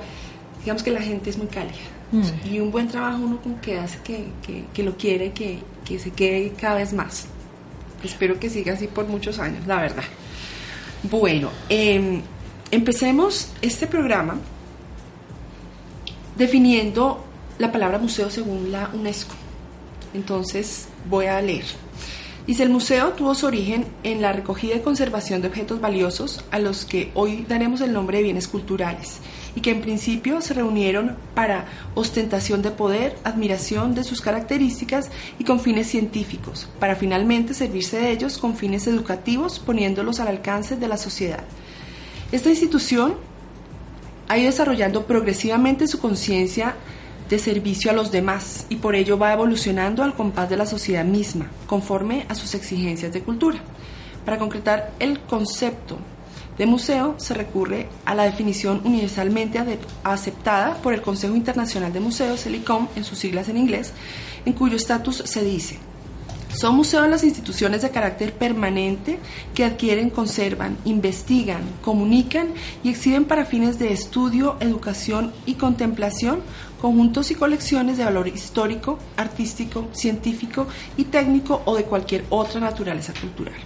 digamos 0.60 0.82
que 0.82 0.90
la 0.90 1.02
gente 1.02 1.30
es 1.30 1.38
muy 1.38 1.46
cálida. 1.48 1.76
Mm. 2.10 2.22
Y 2.46 2.60
un 2.60 2.70
buen 2.70 2.88
trabajo 2.88 3.18
uno 3.18 3.40
con 3.40 3.56
que 3.56 3.78
hace 3.78 3.98
que, 4.02 4.30
que, 4.72 4.82
lo 4.82 4.96
quiere, 4.96 5.32
que, 5.32 5.58
que 5.84 5.98
se 5.98 6.10
quede 6.10 6.52
cada 6.52 6.76
vez 6.76 6.92
más. 6.92 7.26
Espero 8.02 8.38
que 8.38 8.48
siga 8.48 8.74
así 8.74 8.86
por 8.86 9.06
muchos 9.06 9.38
años, 9.38 9.66
la 9.66 9.80
verdad. 9.80 10.04
Bueno, 11.02 11.50
em, 11.68 12.22
empecemos 12.70 13.50
este 13.60 13.86
programa 13.86 14.36
definiendo 16.36 17.24
la 17.58 17.70
palabra 17.70 17.98
museo 17.98 18.30
según 18.30 18.72
la 18.72 18.90
UNESCO. 18.94 19.34
Entonces 20.14 20.88
voy 21.08 21.26
a 21.26 21.40
leer. 21.40 21.64
Dice, 22.48 22.62
el 22.62 22.70
museo 22.70 23.12
tuvo 23.12 23.34
su 23.34 23.44
origen 23.44 23.84
en 24.04 24.22
la 24.22 24.32
recogida 24.32 24.74
y 24.74 24.80
conservación 24.80 25.42
de 25.42 25.48
objetos 25.48 25.82
valiosos 25.82 26.42
a 26.50 26.58
los 26.58 26.86
que 26.86 27.10
hoy 27.12 27.44
daremos 27.46 27.82
el 27.82 27.92
nombre 27.92 28.16
de 28.16 28.24
bienes 28.24 28.48
culturales 28.48 29.18
y 29.54 29.60
que 29.60 29.70
en 29.70 29.82
principio 29.82 30.40
se 30.40 30.54
reunieron 30.54 31.18
para 31.34 31.66
ostentación 31.94 32.62
de 32.62 32.70
poder, 32.70 33.18
admiración 33.22 33.94
de 33.94 34.02
sus 34.02 34.22
características 34.22 35.10
y 35.38 35.44
con 35.44 35.60
fines 35.60 35.88
científicos, 35.88 36.70
para 36.80 36.96
finalmente 36.96 37.52
servirse 37.52 37.98
de 37.98 38.12
ellos 38.12 38.38
con 38.38 38.56
fines 38.56 38.86
educativos, 38.86 39.58
poniéndolos 39.58 40.18
al 40.18 40.28
alcance 40.28 40.76
de 40.76 40.88
la 40.88 40.96
sociedad. 40.96 41.44
Esta 42.32 42.48
institución 42.48 43.16
ha 44.28 44.38
ido 44.38 44.46
desarrollando 44.46 45.06
progresivamente 45.06 45.86
su 45.86 45.98
conciencia 45.98 46.76
de 47.28 47.38
servicio 47.38 47.90
a 47.90 47.94
los 47.94 48.10
demás 48.10 48.66
y 48.68 48.76
por 48.76 48.94
ello 48.94 49.18
va 49.18 49.32
evolucionando 49.32 50.02
al 50.02 50.14
compás 50.14 50.48
de 50.48 50.56
la 50.56 50.66
sociedad 50.66 51.04
misma, 51.04 51.50
conforme 51.66 52.26
a 52.28 52.34
sus 52.34 52.54
exigencias 52.54 53.12
de 53.12 53.22
cultura. 53.22 53.58
Para 54.24 54.38
concretar 54.38 54.92
el 54.98 55.20
concepto 55.20 55.98
de 56.58 56.66
museo 56.66 57.14
se 57.18 57.34
recurre 57.34 57.88
a 58.04 58.14
la 58.14 58.24
definición 58.24 58.82
universalmente 58.84 59.60
aceptada 60.02 60.74
por 60.82 60.92
el 60.92 61.00
Consejo 61.00 61.36
Internacional 61.36 61.92
de 61.92 62.00
Museos, 62.00 62.44
el 62.46 62.56
ICOM, 62.56 62.88
en 62.96 63.04
sus 63.04 63.18
siglas 63.18 63.48
en 63.48 63.56
inglés, 63.56 63.92
en 64.44 64.52
cuyo 64.52 64.76
estatus 64.76 65.22
se 65.24 65.44
dice, 65.44 65.78
Son 66.52 66.74
museos 66.74 67.08
las 67.08 67.22
instituciones 67.22 67.82
de 67.82 67.90
carácter 67.90 68.32
permanente 68.32 69.20
que 69.54 69.64
adquieren, 69.64 70.10
conservan, 70.10 70.76
investigan, 70.84 71.62
comunican 71.82 72.48
y 72.82 72.90
exhiben 72.90 73.26
para 73.26 73.44
fines 73.44 73.78
de 73.78 73.92
estudio, 73.92 74.56
educación 74.58 75.32
y 75.46 75.54
contemplación 75.54 76.40
conjuntos 76.80 77.30
y 77.30 77.34
colecciones 77.34 77.98
de 77.98 78.04
valor 78.04 78.28
histórico, 78.28 78.98
artístico, 79.16 79.88
científico 79.92 80.66
y 80.96 81.04
técnico 81.04 81.62
o 81.64 81.76
de 81.76 81.84
cualquier 81.84 82.24
otra 82.30 82.60
naturaleza 82.60 83.12
cultural. 83.20 83.56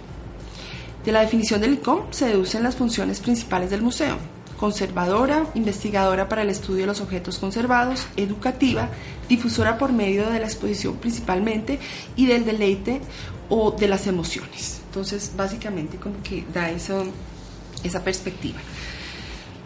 De 1.05 1.11
la 1.11 1.21
definición 1.21 1.61
del 1.61 1.73
ICOM 1.73 2.11
se 2.11 2.27
deducen 2.27 2.63
las 2.63 2.75
funciones 2.75 3.19
principales 3.19 3.69
del 3.69 3.81
museo, 3.81 4.17
conservadora, 4.57 5.45
investigadora 5.55 6.29
para 6.29 6.43
el 6.43 6.49
estudio 6.49 6.81
de 6.81 6.87
los 6.87 7.01
objetos 7.01 7.37
conservados, 7.37 8.07
educativa, 8.15 8.89
difusora 9.27 9.77
por 9.77 9.91
medio 9.91 10.29
de 10.29 10.39
la 10.39 10.45
exposición 10.45 10.95
principalmente 10.95 11.79
y 12.15 12.27
del 12.27 12.45
deleite 12.45 13.01
o 13.49 13.71
de 13.71 13.87
las 13.89 14.07
emociones. 14.07 14.81
Entonces, 14.85 15.33
básicamente 15.35 15.97
como 15.97 16.15
que 16.23 16.45
da 16.53 16.69
eso, 16.69 17.03
esa 17.83 18.03
perspectiva. 18.03 18.59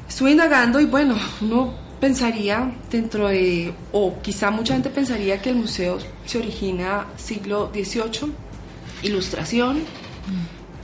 Estuve 0.10 0.32
indagando 0.32 0.80
y 0.80 0.86
bueno, 0.86 1.16
uno 1.42 1.87
pensaría 2.00 2.72
dentro 2.92 3.28
de, 3.28 3.74
o 3.92 4.20
quizá 4.22 4.52
mucha 4.52 4.74
gente 4.74 4.90
pensaría 4.90 5.42
que 5.42 5.50
el 5.50 5.56
museo 5.56 5.98
se 6.26 6.38
origina 6.38 7.08
siglo 7.18 7.72
XVIII, 7.74 8.32
ilustración, 9.04 9.84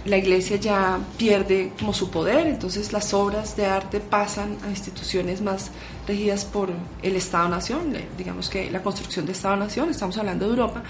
la 0.05 0.17
iglesia 0.17 0.58
ya 0.58 1.00
pierde 1.17 1.72
como 1.79 1.93
su 1.93 2.10
poder, 2.10 2.48
entonces 2.48 2.91
las 2.91 3.13
obras 3.13 3.55
de 3.55 3.65
arte 3.65 4.00
pasan 4.01 4.58
a 4.65 4.70
instituciones 4.70 5.41
más 5.41 5.72
regidas 6.08 6.43
por 6.43 6.72
el 7.01 7.15
Estado-Nación, 7.15 7.93
digamos 8.17 8.50
que 8.50 8.70
la 8.70 8.84
construcción 8.84 9.25
de 9.25 9.32
Estado-Nación, 9.32 9.89
estamos 9.89 10.17
hablando 10.17 10.46
de 10.46 10.51
Europa, 10.51 10.84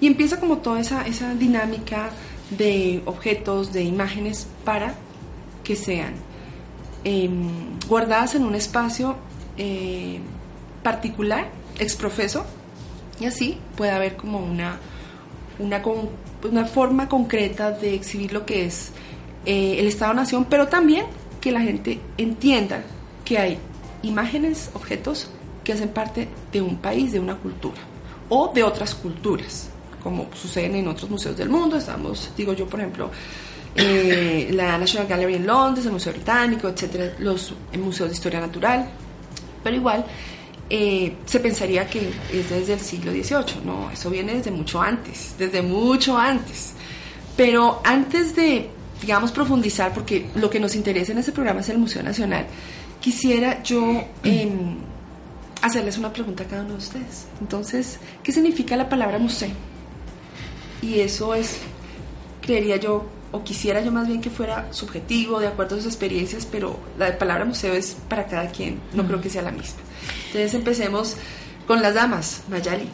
y 0.00 0.06
empieza 0.06 0.38
como 0.38 0.58
toda 0.58 0.80
esa, 0.80 1.06
esa 1.06 1.34
dinámica 1.34 2.10
de 2.50 3.02
objetos, 3.06 3.72
de 3.72 3.82
imágenes 3.82 4.46
para 4.64 4.94
que 5.64 5.74
sean 5.74 6.14
em, 7.02 7.78
guardadas 7.88 8.34
en 8.34 8.44
un 8.44 8.54
espacio 8.54 9.16
eh, 9.62 10.18
particular, 10.82 11.50
exprofeso, 11.78 12.46
y 13.20 13.26
así 13.26 13.58
puede 13.76 13.90
haber 13.90 14.16
como 14.16 14.38
una, 14.38 14.78
una, 15.58 16.64
forma 16.64 17.10
concreta 17.10 17.70
de 17.70 17.94
exhibir 17.94 18.32
lo 18.32 18.46
que 18.46 18.64
es 18.64 18.92
eh, 19.44 19.76
el 19.78 19.86
Estado-Nación, 19.86 20.46
pero 20.48 20.68
también 20.68 21.04
que 21.42 21.52
la 21.52 21.60
gente 21.60 22.00
entienda 22.16 22.82
que 23.22 23.36
hay 23.36 23.58
imágenes, 24.02 24.70
objetos 24.72 25.30
que 25.62 25.74
hacen 25.74 25.90
parte 25.90 26.26
de 26.50 26.62
un 26.62 26.76
país, 26.76 27.12
de 27.12 27.20
una 27.20 27.36
cultura 27.36 27.82
o 28.30 28.50
de 28.54 28.62
otras 28.62 28.94
culturas, 28.94 29.68
como 30.02 30.30
suceden 30.32 30.76
en 30.76 30.88
otros 30.88 31.10
museos 31.10 31.36
del 31.36 31.50
mundo. 31.50 31.76
Estamos, 31.76 32.32
digo 32.34 32.54
yo, 32.54 32.66
por 32.66 32.80
ejemplo, 32.80 33.10
eh, 33.74 34.48
la 34.52 34.78
National 34.78 35.06
Gallery 35.06 35.34
en 35.34 35.46
Londres, 35.46 35.84
el 35.84 35.92
Museo 35.92 36.14
Británico, 36.14 36.68
etcétera, 36.68 37.12
los 37.18 37.52
museos 37.78 38.08
de 38.08 38.14
historia 38.14 38.40
natural, 38.40 38.88
pero 39.62 39.76
igual 39.76 40.04
eh, 40.68 41.16
se 41.26 41.40
pensaría 41.40 41.88
que 41.88 42.10
es 42.32 42.48
desde 42.48 42.74
el 42.74 42.80
siglo 42.80 43.10
XVIII, 43.10 43.64
no, 43.64 43.90
eso 43.90 44.08
viene 44.08 44.34
desde 44.34 44.50
mucho 44.50 44.80
antes, 44.80 45.34
desde 45.36 45.62
mucho 45.62 46.16
antes. 46.16 46.74
Pero 47.36 47.80
antes 47.84 48.36
de, 48.36 48.70
digamos, 49.00 49.32
profundizar, 49.32 49.92
porque 49.92 50.28
lo 50.36 50.48
que 50.48 50.60
nos 50.60 50.74
interesa 50.76 51.10
en 51.12 51.18
este 51.18 51.32
programa 51.32 51.60
es 51.60 51.68
el 51.70 51.78
Museo 51.78 52.02
Nacional, 52.02 52.46
quisiera 53.00 53.62
yo 53.62 54.04
em, 54.22 54.76
hacerles 55.62 55.98
una 55.98 56.12
pregunta 56.12 56.44
a 56.44 56.46
cada 56.46 56.62
uno 56.62 56.74
de 56.74 56.78
ustedes. 56.78 57.26
Entonces, 57.40 57.98
¿qué 58.22 58.30
significa 58.30 58.76
la 58.76 58.88
palabra 58.88 59.18
museo? 59.18 59.50
Y 60.82 61.00
eso 61.00 61.34
es, 61.34 61.58
creería 62.40 62.76
yo, 62.76 63.06
o 63.32 63.44
quisiera 63.44 63.80
yo 63.80 63.92
más 63.92 64.08
bien 64.08 64.20
que 64.20 64.30
fuera 64.30 64.72
subjetivo, 64.72 65.38
de 65.38 65.46
acuerdo 65.46 65.76
a 65.76 65.78
sus 65.78 65.86
experiencias, 65.86 66.46
pero 66.46 66.78
la 66.98 67.16
palabra 67.18 67.44
museo 67.44 67.74
es 67.74 67.96
para 68.08 68.26
cada 68.26 68.48
quien, 68.48 68.80
no 68.92 69.06
creo 69.06 69.20
que 69.20 69.30
sea 69.30 69.42
la 69.42 69.52
misma. 69.52 69.80
Entonces 70.26 70.54
empecemos 70.54 71.16
con 71.66 71.82
las 71.82 71.94
damas, 71.94 72.42
Mayali. 72.48 72.88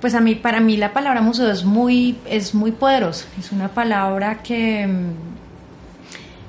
Pues 0.00 0.14
a 0.14 0.20
mí, 0.20 0.34
para 0.34 0.60
mí 0.60 0.76
la 0.78 0.92
palabra 0.94 1.20
museo 1.20 1.50
es 1.50 1.62
muy, 1.62 2.16
es 2.24 2.54
muy 2.54 2.72
poderosa, 2.72 3.26
es 3.38 3.52
una 3.52 3.68
palabra 3.68 4.42
que, 4.42 4.88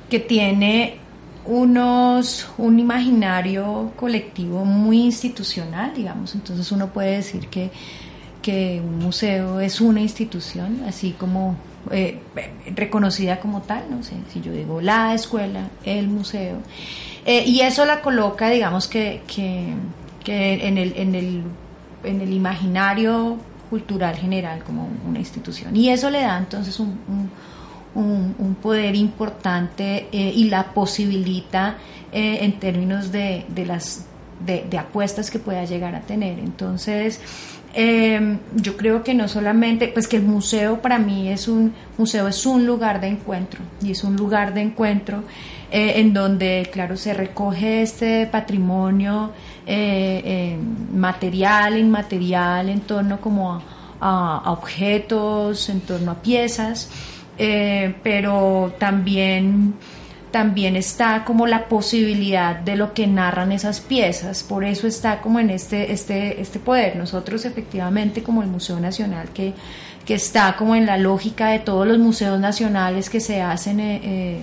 que 0.10 0.20
tiene 0.20 1.00
unos, 1.46 2.48
un 2.58 2.80
imaginario 2.80 3.92
colectivo 3.98 4.64
muy 4.64 5.02
institucional, 5.02 5.94
digamos, 5.94 6.34
entonces 6.34 6.72
uno 6.72 6.88
puede 6.88 7.18
decir 7.18 7.48
que, 7.48 7.72
que 8.42 8.82
un 8.82 9.00
museo 9.00 9.60
es 9.60 9.82
una 9.82 10.00
institución, 10.00 10.84
así 10.88 11.12
como 11.12 11.58
eh, 11.90 12.20
reconocida 12.76 13.40
como 13.40 13.62
tal, 13.62 13.84
no 13.90 14.04
sé, 14.04 14.16
si 14.32 14.42
yo 14.42 14.52
digo 14.52 14.82
la 14.82 15.14
escuela, 15.14 15.70
el 15.84 16.08
museo, 16.08 16.58
eh, 17.26 17.44
y 17.46 17.62
eso 17.62 17.86
la 17.86 18.02
coloca, 18.02 18.50
digamos 18.50 18.88
que, 18.88 19.24
que, 19.28 19.74
en, 20.26 20.78
el, 20.78 20.94
en, 20.96 21.16
el, 21.16 21.44
en 22.04 22.22
el 22.22 22.34
imaginario 22.34 23.38
cultural 23.70 24.16
general 24.16 24.64
como 24.64 24.90
una 25.08 25.20
institución, 25.20 25.76
y 25.76 25.90
eso 25.90 26.10
le 26.10 26.22
da 26.22 26.38
entonces 26.38 26.80
un, 26.80 27.00
un, 27.96 28.56
poder 28.62 28.96
importante 28.96 30.08
eh, 30.12 30.34
y 30.36 30.50
la 30.50 30.74
posibilita 30.74 31.78
en 32.14 32.60
términos 32.60 33.12
de, 33.12 33.46
de 33.48 33.66
las 33.66 34.06
de, 34.46 34.66
de 34.70 34.78
apuestas 34.78 35.32
que 35.32 35.40
pueda 35.40 35.66
llegar 35.66 35.96
a 35.96 36.02
tener. 36.02 36.40
Entonces, 36.40 37.22
eh, 37.74 38.38
yo 38.56 38.78
creo 38.78 39.04
que 39.04 39.14
no 39.14 39.28
solamente, 39.28 39.88
pues 39.88 40.08
que 40.08 40.18
el 40.18 40.24
museo 40.24 40.82
para 40.82 41.00
mí 41.00 41.30
es 41.30 41.48
un 41.48 41.74
museo 41.98 42.28
es 42.28 42.46
un 42.46 42.66
lugar 42.66 43.00
de 43.00 43.08
encuentro 43.08 43.62
y 43.82 43.92
es 43.92 44.04
un 44.04 44.16
lugar 44.16 44.54
de 44.54 44.62
encuentro 44.62 45.24
eh, 45.72 45.94
en 46.00 46.14
donde, 46.14 46.70
claro, 46.72 46.98
se 46.98 47.14
recoge 47.14 47.82
este 47.82 48.28
patrimonio 48.28 49.32
eh, 49.66 50.58
material, 50.94 51.78
inmaterial, 51.78 52.68
en 52.70 52.82
torno 52.82 53.22
como 53.22 53.62
a, 54.02 54.52
objetos, 54.52 55.70
en 55.70 55.82
torno 55.82 56.12
a 56.12 56.16
piezas, 56.16 56.90
eh, 57.38 57.96
pero 58.04 58.74
también 58.80 59.76
también 60.32 60.76
está 60.76 61.24
como 61.26 61.46
la 61.46 61.68
posibilidad 61.68 62.56
de 62.56 62.76
lo 62.76 62.94
que 62.94 63.06
narran 63.06 63.52
esas 63.52 63.82
piezas, 63.82 64.44
por 64.44 64.64
eso 64.64 64.88
está 64.88 65.22
como 65.22 65.40
en 65.40 65.50
este, 65.50 65.92
este, 65.92 66.42
este 66.42 66.60
poder. 66.60 66.96
Nosotros 66.96 67.46
efectivamente 67.46 68.24
como 68.24 68.42
el 68.42 68.48
Museo 68.48 68.80
Nacional 68.80 69.30
que, 69.34 69.54
que 70.06 70.14
está 70.16 70.56
como 70.56 70.76
en 70.76 70.86
la 70.86 70.98
lógica 70.98 71.50
de 71.50 71.60
todos 71.60 71.86
los 71.86 71.98
museos 71.98 72.40
nacionales 72.40 73.10
que 73.10 73.20
se 73.20 73.42
hacen 73.42 73.80
eh, 73.80 74.00
eh, 74.04 74.42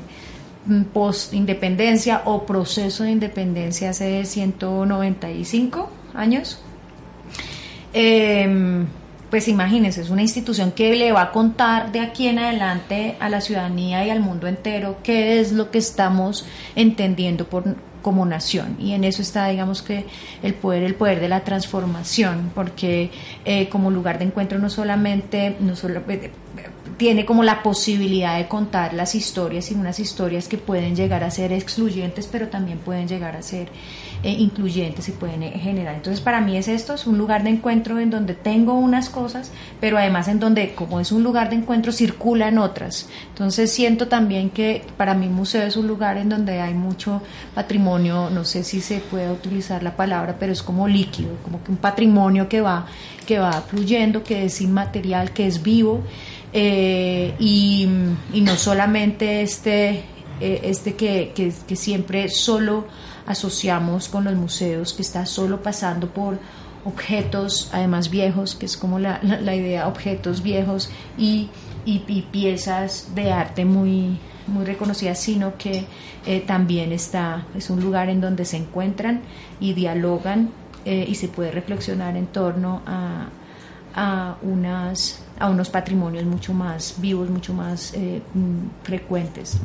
post 0.93 1.33
independencia 1.33 2.23
o 2.27 2.45
proceso 2.45 3.05
de 3.05 3.11
independencia 3.11 3.91
hace 3.91 4.25
195 4.25 5.91
años. 6.15 6.61
Eh, 7.95 8.85
pues 9.31 9.49
imagínense, 9.49 10.01
es 10.01 10.11
una 10.11 10.23
institución 10.23 10.73
que 10.73 10.97
le 10.97 11.13
va 11.13 11.23
a 11.23 11.33
contar 11.33 11.93
de 11.93 12.01
aquí 12.01 12.29
en 12.29 12.39
adelante 12.39 13.17
a 13.21 13.29
la 13.29 13.41
ciudadanía 13.41 14.05
y 14.07 14.11
al 14.11 14.21
mundo 14.21 14.47
entero 14.47 14.99
qué 15.03 15.41
es 15.41 15.53
lo 15.53 15.71
que 15.71 15.79
estamos 15.79 16.47
entendiendo 16.75 17.47
por, 17.47 17.65
como 18.03 18.25
nación. 18.25 18.77
Y 18.79 18.93
en 18.93 19.05
eso 19.05 19.21
está 19.21 19.49
digamos 19.49 19.83
que 19.83 20.07
el 20.43 20.55
poder 20.55 20.83
el 20.83 20.95
poder 20.95 21.21
de 21.21 21.29
la 21.29 21.45
transformación 21.45 22.51
porque 22.55 23.11
eh, 23.45 23.69
como 23.69 23.91
lugar 23.91 24.19
de 24.19 24.27
encuentro 24.27 24.59
no 24.59 24.71
solamente 24.71 25.57
no 25.61 25.77
solo 25.77 26.03
eh, 26.09 26.31
tiene 26.97 27.25
como 27.25 27.45
la 27.45 27.63
posibilidad 27.63 28.39
de 28.39 28.49
contar 28.49 28.95
las 28.95 29.15
historias 29.15 29.71
y 29.71 29.75
unas 29.75 30.01
historias 30.01 30.49
que 30.49 30.59
pueden 30.59 30.97
llegar 30.97 31.23
a 31.23 31.31
ser 31.31 31.53
excluyentes 31.53 32.27
pero 32.27 32.49
también 32.49 32.79
pueden 32.79 33.09
llegar 33.09 33.37
a 33.37 33.43
ser 33.43 33.69
eh, 34.25 34.33
incluyentes 34.33 35.09
y 35.09 35.13
pueden 35.13 35.45
eh, 35.45 35.61
generar. 35.61 35.95
Entonces 35.95 36.21
para 36.21 36.41
mí 36.41 36.57
es 36.57 36.67
esto, 36.67 36.95
es 36.95 37.07
un 37.07 37.19
lugar 37.19 37.45
de 37.45 37.51
encuentro 37.51 38.01
en 38.01 38.11
donde 38.11 38.35
tengo 38.35 38.75
unas 38.75 39.11
cosas, 39.11 39.53
pero 39.81 39.97
además 39.97 40.27
en 40.27 40.41
donde 40.41 40.75
como 40.75 40.99
es 40.99 41.13
un 41.13 41.23
lugar 41.23 41.51
de 41.51 41.55
encuentro 41.57 41.93
circulan 41.93 42.59
otras. 42.59 43.09
Entonces 43.29 43.71
siento 43.71 44.09
también 44.09 44.51
que 44.51 44.85
para 44.97 45.15
mí 45.15 45.29
museo 45.29 45.63
es 45.63 45.77
un 45.77 45.87
lugar 45.87 46.17
en 46.17 46.31
donde 46.31 46.61
hay 46.61 46.75
mucho 46.75 47.23
patrimonio, 47.55 48.29
no 48.29 48.45
sé 48.45 48.65
si 48.65 48.81
se 48.81 48.99
puede 48.99 49.31
utilizar 49.31 49.85
la 49.85 49.95
palabra, 49.95 50.35
pero 50.37 50.53
es 50.53 50.65
como 50.65 50.89
líquido, 50.89 51.37
como 51.45 51.63
que 51.63 51.71
un 51.71 51.77
patrimonio 51.77 52.49
que 52.49 52.61
va, 52.61 52.87
que 53.25 53.39
va 53.39 53.53
fluyendo, 53.53 54.25
que 54.25 54.47
es 54.47 54.61
inmaterial, 54.61 55.31
que 55.31 55.47
es 55.47 55.63
vivo. 55.63 56.01
Eh, 56.53 57.35
y, 57.39 57.87
no 58.41 58.57
solamente 58.57 59.43
este, 59.43 60.03
este 60.41 60.97
que, 60.97 61.31
que, 61.37 61.53
que 61.69 61.77
siempre 61.77 62.29
solo 62.31 62.87
asociamos 63.29 64.09
con 64.09 64.25
los 64.25 64.35
museos, 64.35 64.95
que 64.95 65.03
está 65.03 65.27
solo 65.27 65.63
pasando 65.63 66.09
por 66.09 66.39
objetos, 66.85 67.69
además 67.73 68.11
viejos, 68.11 68.55
que 68.55 68.65
es 68.65 68.79
como 68.79 68.99
la, 68.99 69.21
la, 69.23 69.55
idea, 69.55 69.87
objetos 69.87 70.43
viejos 70.43 70.89
y, 71.19 71.51
y, 71.85 71.99
piezas 72.33 73.15
de 73.15 73.31
arte 73.31 73.67
muy, 73.67 74.19
muy 74.47 74.65
reconocidas, 74.65 75.21
sino 75.21 75.59
que 75.59 75.85
eh, 76.27 76.41
también 76.41 76.91
está, 76.93 77.45
es 77.55 77.69
un 77.69 77.81
lugar 77.81 78.09
en 78.09 78.23
donde 78.23 78.47
se 78.47 78.57
encuentran 78.57 79.21
y 79.61 79.75
dialogan 79.75 80.51
eh, 80.87 81.05
y 81.07 81.15
se 81.15 81.29
puede 81.29 81.51
reflexionar 81.51 82.17
en 82.17 82.29
torno 82.29 82.81
a, 82.87 83.29
a 83.95 84.37
unas 84.41 85.23
a 85.39 85.49
unos 85.49 85.69
patrimonios 85.69 86.25
mucho 86.25 86.53
más 86.53 86.97
vivos, 86.99 87.31
mucho 87.31 87.53
más 87.53 87.93
eh, 87.95 88.23
mm, 88.35 88.83
frecuentes. 88.83 89.59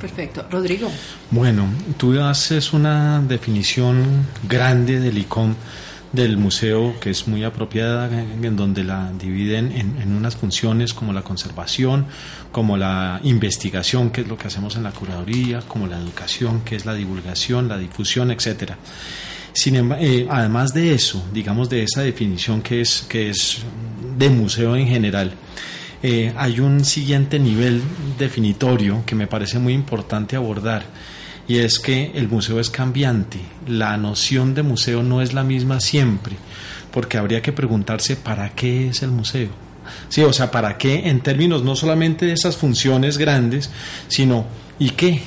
Perfecto. 0.00 0.46
Rodrigo. 0.50 0.90
Bueno, 1.30 1.68
tú 1.98 2.18
haces 2.20 2.72
una 2.72 3.20
definición 3.20 4.26
grande 4.48 4.98
del 4.98 5.18
ICOM 5.18 5.54
del 6.12 6.36
museo 6.38 6.98
que 7.00 7.10
es 7.10 7.28
muy 7.28 7.44
apropiada, 7.44 8.10
en 8.20 8.56
donde 8.56 8.82
la 8.82 9.12
dividen 9.12 9.72
en, 9.72 10.12
unas 10.12 10.36
funciones 10.36 10.92
como 10.92 11.12
la 11.12 11.22
conservación, 11.22 12.06
como 12.50 12.76
la 12.76 13.20
investigación, 13.22 14.10
que 14.10 14.22
es 14.22 14.28
lo 14.28 14.36
que 14.36 14.48
hacemos 14.48 14.74
en 14.76 14.82
la 14.82 14.90
curaduría, 14.90 15.60
como 15.60 15.86
la 15.86 15.98
educación, 15.98 16.62
que 16.62 16.76
es 16.76 16.84
la 16.84 16.94
divulgación, 16.94 17.68
la 17.68 17.78
difusión, 17.78 18.30
etcétera. 18.30 18.76
Sin 19.52 19.92
eh, 19.92 20.26
además 20.30 20.72
de 20.72 20.94
eso, 20.94 21.24
digamos 21.32 21.68
de 21.68 21.82
esa 21.82 22.02
definición 22.02 22.62
que 22.62 22.80
es, 22.80 23.06
que 23.08 23.30
es 23.30 23.58
de 24.18 24.30
museo 24.30 24.76
en 24.76 24.88
general, 24.88 25.34
eh, 26.02 26.32
hay 26.36 26.60
un 26.60 26.84
siguiente 26.84 27.38
nivel 27.38 27.82
definitorio 28.18 29.02
que 29.04 29.14
me 29.14 29.26
parece 29.26 29.58
muy 29.58 29.74
importante 29.74 30.36
abordar 30.36 30.84
y 31.50 31.58
es 31.58 31.80
que 31.80 32.12
el 32.14 32.28
museo 32.28 32.60
es 32.60 32.70
cambiante. 32.70 33.40
La 33.66 33.96
noción 33.96 34.54
de 34.54 34.62
museo 34.62 35.02
no 35.02 35.20
es 35.20 35.34
la 35.34 35.42
misma 35.42 35.80
siempre, 35.80 36.36
porque 36.92 37.18
habría 37.18 37.42
que 37.42 37.52
preguntarse 37.52 38.14
para 38.14 38.50
qué 38.50 38.88
es 38.88 39.02
el 39.02 39.10
museo. 39.10 39.48
Sí, 40.08 40.22
o 40.22 40.32
sea, 40.32 40.52
para 40.52 40.78
qué 40.78 41.08
en 41.08 41.20
términos 41.20 41.64
no 41.64 41.74
solamente 41.74 42.26
de 42.26 42.34
esas 42.34 42.56
funciones 42.56 43.18
grandes, 43.18 43.68
sino 44.06 44.46
¿y 44.78 44.90
qué? 44.90 45.22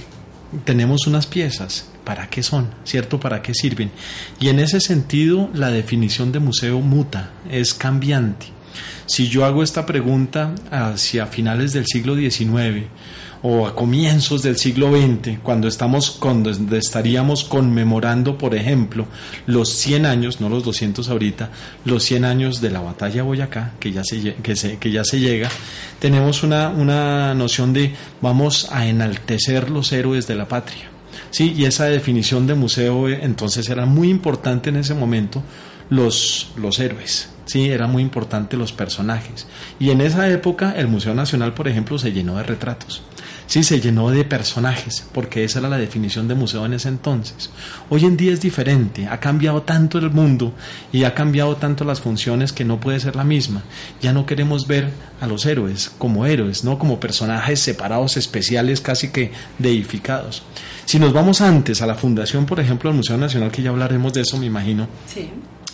Tenemos 0.63 1.07
unas 1.07 1.27
piezas, 1.27 1.89
¿para 2.05 2.29
qué 2.29 2.41
son? 2.41 2.69
¿Cierto? 2.85 3.19
¿Para 3.19 3.41
qué 3.41 3.53
sirven? 3.53 3.91
Y 4.39 4.47
en 4.47 4.59
ese 4.59 4.79
sentido, 4.79 5.49
la 5.53 5.71
definición 5.71 6.31
de 6.31 6.39
museo 6.39 6.79
muta, 6.79 7.31
es 7.51 7.73
cambiante. 7.73 8.52
Si 9.05 9.27
yo 9.27 9.45
hago 9.45 9.63
esta 9.63 9.85
pregunta 9.85 10.53
hacia 10.71 11.27
finales 11.27 11.73
del 11.73 11.85
siglo 11.85 12.15
XIX 12.15 12.87
o 13.41 13.67
a 13.67 13.75
comienzos 13.75 14.41
del 14.41 14.55
siglo 14.55 14.89
XX, 14.91 15.39
cuando 15.43 15.67
estamos 15.67 16.11
cuando 16.11 16.49
estaríamos 16.49 17.43
conmemorando, 17.43 18.37
por 18.37 18.55
ejemplo, 18.55 19.05
los 19.45 19.69
100 19.69 20.05
años, 20.05 20.39
no 20.39 20.47
los 20.47 20.63
200 20.63 21.09
ahorita, 21.09 21.49
los 21.83 22.03
100 22.03 22.23
años 22.23 22.61
de 22.61 22.71
la 22.71 22.79
batalla 22.79 23.23
Boyacá, 23.23 23.73
que 23.79 23.91
ya 23.91 24.03
se, 24.05 24.35
que, 24.35 24.77
que 24.79 24.91
ya 24.91 25.03
se 25.03 25.19
llega, 25.19 25.49
tenemos 25.99 26.43
una, 26.43 26.69
una 26.69 27.33
noción 27.33 27.73
de 27.73 27.93
vamos 28.21 28.69
a 28.71 28.87
enaltecer 28.87 29.69
los 29.69 29.91
héroes 29.91 30.25
de 30.25 30.35
la 30.35 30.47
patria. 30.47 30.89
Sí, 31.29 31.53
y 31.57 31.65
esa 31.65 31.85
definición 31.85 32.47
de 32.47 32.55
museo 32.55 33.09
eh, 33.09 33.19
entonces 33.23 33.67
era 33.67 33.85
muy 33.85 34.09
importante 34.09 34.69
en 34.69 34.77
ese 34.77 34.93
momento 34.93 35.43
los, 35.89 36.51
los 36.55 36.79
héroes. 36.79 37.32
Sí, 37.45 37.69
era 37.69 37.87
muy 37.87 38.01
importante 38.01 38.57
los 38.57 38.71
personajes. 38.71 39.47
Y 39.79 39.89
en 39.89 40.01
esa 40.01 40.29
época 40.29 40.73
el 40.77 40.87
Museo 40.87 41.13
Nacional, 41.13 41.53
por 41.53 41.67
ejemplo, 41.67 41.97
se 41.97 42.13
llenó 42.13 42.37
de 42.37 42.43
retratos. 42.43 43.03
Sí, 43.45 43.63
se 43.63 43.81
llenó 43.81 44.09
de 44.09 44.23
personajes, 44.23 45.05
porque 45.11 45.43
esa 45.43 45.59
era 45.59 45.69
la 45.69 45.77
definición 45.77 46.27
de 46.27 46.33
museo 46.33 46.65
en 46.65 46.73
ese 46.73 46.87
entonces. 46.87 47.49
Hoy 47.89 48.05
en 48.05 48.15
día 48.15 48.31
es 48.31 48.41
diferente, 48.41 49.07
ha 49.07 49.19
cambiado 49.19 49.61
tanto 49.63 49.97
el 49.97 50.09
mundo 50.09 50.53
y 50.91 51.03
ha 51.03 51.13
cambiado 51.13 51.57
tanto 51.57 51.83
las 51.83 51.99
funciones 51.99 52.53
que 52.53 52.63
no 52.63 52.79
puede 52.79 52.99
ser 52.99 53.15
la 53.15 53.25
misma. 53.25 53.63
Ya 54.01 54.13
no 54.13 54.25
queremos 54.25 54.65
ver 54.65 54.89
a 55.19 55.27
los 55.27 55.45
héroes 55.45 55.91
como 55.97 56.25
héroes, 56.25 56.63
no 56.63 56.79
como 56.79 56.99
personajes 56.99 57.59
separados, 57.59 58.15
especiales, 58.17 58.79
casi 58.79 59.09
que 59.09 59.31
deificados. 59.59 60.43
Si 60.85 60.97
nos 60.97 61.13
vamos 61.13 61.41
antes 61.41 61.81
a 61.81 61.85
la 61.85 61.95
fundación, 61.95 62.45
por 62.45 62.59
ejemplo, 62.59 62.89
del 62.89 62.97
Museo 62.97 63.17
Nacional, 63.17 63.51
que 63.51 63.61
ya 63.61 63.69
hablaremos 63.69 64.13
de 64.13 64.21
eso, 64.21 64.37
me 64.37 64.45
imagino. 64.45 64.87
Sí 65.05 65.29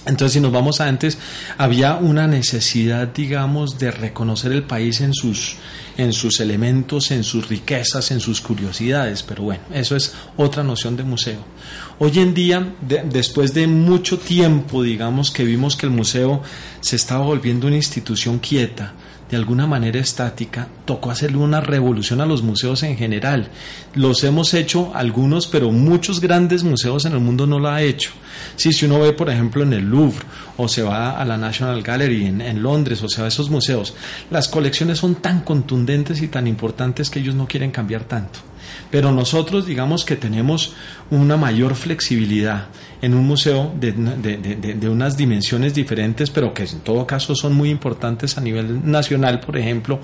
entonces, 0.05 0.33
si 0.33 0.39
nos 0.39 0.51
vamos 0.51 0.79
a 0.79 0.87
antes, 0.87 1.17
había 1.57 1.95
una 1.95 2.25
necesidad, 2.27 3.09
digamos, 3.09 3.77
de 3.77 3.91
reconocer 3.91 4.51
el 4.51 4.63
país 4.63 5.01
en 5.01 5.13
sus, 5.13 5.57
en 5.97 6.13
sus 6.13 6.39
elementos, 6.39 7.11
en 7.11 7.23
sus 7.23 7.49
riquezas, 7.49 8.09
en 8.11 8.19
sus 8.19 8.39
curiosidades. 8.39 9.23
Pero 9.23 9.43
bueno, 9.43 9.63
eso 9.73 9.95
es 9.95 10.13
otra 10.37 10.63
noción 10.63 10.95
de 10.95 11.03
museo. 11.03 11.43
Hoy 11.99 12.17
en 12.19 12.33
día, 12.33 12.75
después 12.79 13.53
de 13.53 13.67
mucho 13.67 14.17
tiempo, 14.17 14.83
digamos, 14.83 15.31
que 15.31 15.43
vimos 15.43 15.75
que 15.75 15.85
el 15.85 15.91
museo 15.91 16.41
se 16.79 16.95
estaba 16.95 17.25
volviendo 17.25 17.67
una 17.67 17.75
institución 17.75 18.39
quieta, 18.39 18.93
de 19.29 19.37
alguna 19.37 19.67
manera 19.67 19.99
estática, 19.99 20.67
tocó 20.85 21.11
hacerle 21.11 21.37
una 21.37 21.61
revolución 21.61 22.19
a 22.19 22.25
los 22.25 22.41
museos 22.41 22.81
en 22.83 22.97
general. 22.97 23.49
Los 23.93 24.23
hemos 24.23 24.53
hecho 24.53 24.91
algunos, 24.95 25.47
pero 25.47 25.71
muchos 25.71 26.19
grandes 26.19 26.63
museos 26.63 27.05
en 27.05 27.13
el 27.13 27.19
mundo 27.19 27.45
no 27.45 27.59
lo 27.59 27.69
ha 27.69 27.83
hecho. 27.83 28.11
si 28.55 28.85
uno 28.85 28.99
ve, 28.99 29.13
por 29.13 29.29
ejemplo, 29.29 29.63
en 29.63 29.73
el 29.73 29.89
Louvre 29.89 30.25
o 30.57 30.67
se 30.67 30.81
va 30.81 31.19
a 31.19 31.25
la 31.25 31.37
National 31.37 31.83
Gallery 31.83 32.25
en, 32.25 32.41
en 32.41 32.63
Londres 32.63 33.03
o 33.03 33.09
se 33.09 33.21
va 33.21 33.25
a 33.25 33.29
esos 33.29 33.49
museos, 33.49 33.93
las 34.31 34.47
colecciones 34.47 34.97
son 34.97 35.15
tan 35.15 35.41
contundentes 35.41 36.21
y 36.21 36.27
tan 36.27 36.47
importantes 36.47 37.09
que 37.09 37.19
ellos 37.19 37.35
no 37.35 37.47
quieren 37.47 37.71
cambiar 37.71 38.05
tanto. 38.05 38.39
Pero 38.91 39.11
nosotros 39.11 39.65
digamos 39.65 40.05
que 40.05 40.15
tenemos 40.15 40.73
una 41.11 41.37
mayor 41.37 41.75
flexibilidad 41.75 42.67
en 43.01 43.13
un 43.13 43.25
museo 43.25 43.73
de, 43.79 43.93
de, 43.93 44.89
unas 44.89 45.15
dimensiones 45.15 45.73
diferentes, 45.73 46.29
pero 46.29 46.53
que 46.53 46.63
en 46.63 46.79
todo 46.79 47.07
caso 47.07 47.35
son 47.35 47.53
muy 47.53 47.69
importantes 47.69 48.37
a 48.37 48.41
nivel 48.41 48.89
nacional, 48.89 49.39
por 49.39 49.57
ejemplo, 49.57 49.99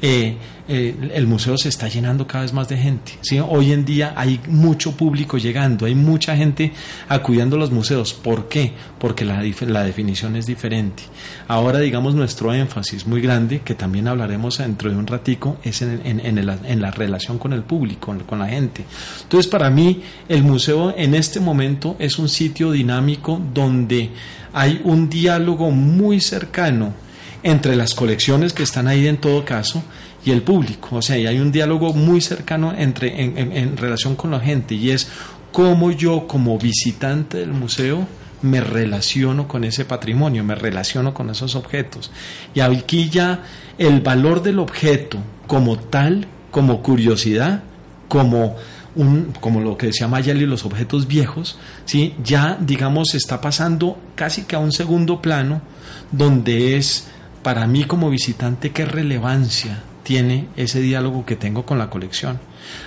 eh, 0.00 0.36
eh, 0.70 0.94
el 1.14 1.26
museo 1.26 1.56
se 1.56 1.70
está 1.70 1.88
llenando 1.88 2.26
cada 2.26 2.42
vez 2.42 2.52
más 2.52 2.68
de 2.68 2.76
gente. 2.76 3.12
¿sí? 3.22 3.40
Hoy 3.40 3.72
en 3.72 3.86
día 3.86 4.12
hay 4.14 4.38
mucho 4.48 4.92
público 4.92 5.38
llegando, 5.38 5.86
hay 5.86 5.94
mucha 5.94 6.36
gente 6.36 6.72
acudiendo 7.08 7.56
a 7.56 7.58
los 7.58 7.70
museos. 7.70 8.12
¿Por 8.12 8.48
qué? 8.48 8.72
Porque 8.98 9.24
la, 9.24 9.42
la 9.42 9.82
definición 9.82 10.36
es 10.36 10.44
diferente. 10.44 11.04
Ahora, 11.48 11.78
digamos, 11.78 12.14
nuestro 12.14 12.52
énfasis 12.52 13.06
muy 13.06 13.22
grande, 13.22 13.60
que 13.60 13.74
también 13.74 14.08
hablaremos 14.08 14.58
dentro 14.58 14.90
de 14.90 14.96
un 14.96 15.06
ratico, 15.06 15.56
es 15.62 15.80
en, 15.80 16.02
en, 16.04 16.38
en, 16.38 16.80
la 16.80 16.90
relación 16.90 17.38
con 17.38 17.54
el 17.54 17.62
público, 17.62 18.14
con 18.26 18.38
la 18.38 18.48
gente. 18.48 18.84
Entonces, 19.22 19.50
para 19.50 19.70
mí, 19.70 20.02
el 20.28 20.42
museo 20.42 20.94
en 20.96 21.14
este 21.14 21.40
momento 21.40 21.96
es 21.98 22.18
un 22.18 22.28
sitio 22.38 22.70
dinámico 22.70 23.40
donde 23.52 24.10
hay 24.52 24.80
un 24.84 25.10
diálogo 25.10 25.70
muy 25.70 26.20
cercano 26.20 26.94
entre 27.42 27.74
las 27.76 27.94
colecciones 27.94 28.52
que 28.52 28.62
están 28.62 28.86
ahí 28.86 29.06
en 29.08 29.16
todo 29.16 29.44
caso 29.44 29.82
y 30.24 30.30
el 30.30 30.42
público. 30.42 30.96
O 30.96 31.02
sea, 31.02 31.16
hay 31.16 31.38
un 31.38 31.50
diálogo 31.50 31.92
muy 31.94 32.20
cercano 32.20 32.72
entre, 32.76 33.22
en, 33.22 33.76
relación 33.76 34.14
con 34.14 34.30
la 34.30 34.40
gente 34.40 34.74
y 34.74 34.90
es 34.90 35.08
cómo 35.52 35.90
yo 35.90 36.26
como 36.26 36.58
visitante 36.58 37.38
del 37.38 37.52
museo 37.52 38.06
me 38.42 38.60
relaciono 38.60 39.48
con 39.48 39.64
ese 39.64 39.84
patrimonio, 39.84 40.44
me 40.44 40.54
relaciono 40.54 41.12
con 41.12 41.30
esos 41.30 41.56
objetos. 41.56 42.12
Y 42.54 42.60
aquí 42.60 43.08
ya 43.10 43.42
el 43.78 44.00
valor 44.00 44.42
del 44.42 44.60
objeto 44.60 45.18
como 45.48 45.76
tal, 45.76 46.26
como 46.52 46.82
curiosidad, 46.82 47.62
como 48.08 48.56
un, 48.98 49.32
como 49.40 49.60
lo 49.60 49.78
que 49.78 49.86
decía 49.86 50.08
Mayali, 50.08 50.44
los 50.44 50.64
objetos 50.64 51.06
viejos, 51.06 51.56
¿sí? 51.84 52.14
ya 52.22 52.58
digamos 52.60 53.14
está 53.14 53.40
pasando 53.40 53.96
casi 54.16 54.42
que 54.42 54.56
a 54.56 54.58
un 54.58 54.72
segundo 54.72 55.22
plano 55.22 55.62
donde 56.10 56.76
es 56.76 57.06
para 57.42 57.66
mí 57.66 57.84
como 57.84 58.10
visitante 58.10 58.72
qué 58.72 58.84
relevancia 58.84 59.82
tiene 60.02 60.48
ese 60.56 60.80
diálogo 60.80 61.24
que 61.24 61.36
tengo 61.36 61.64
con 61.64 61.78
la 61.78 61.90
colección. 61.90 62.40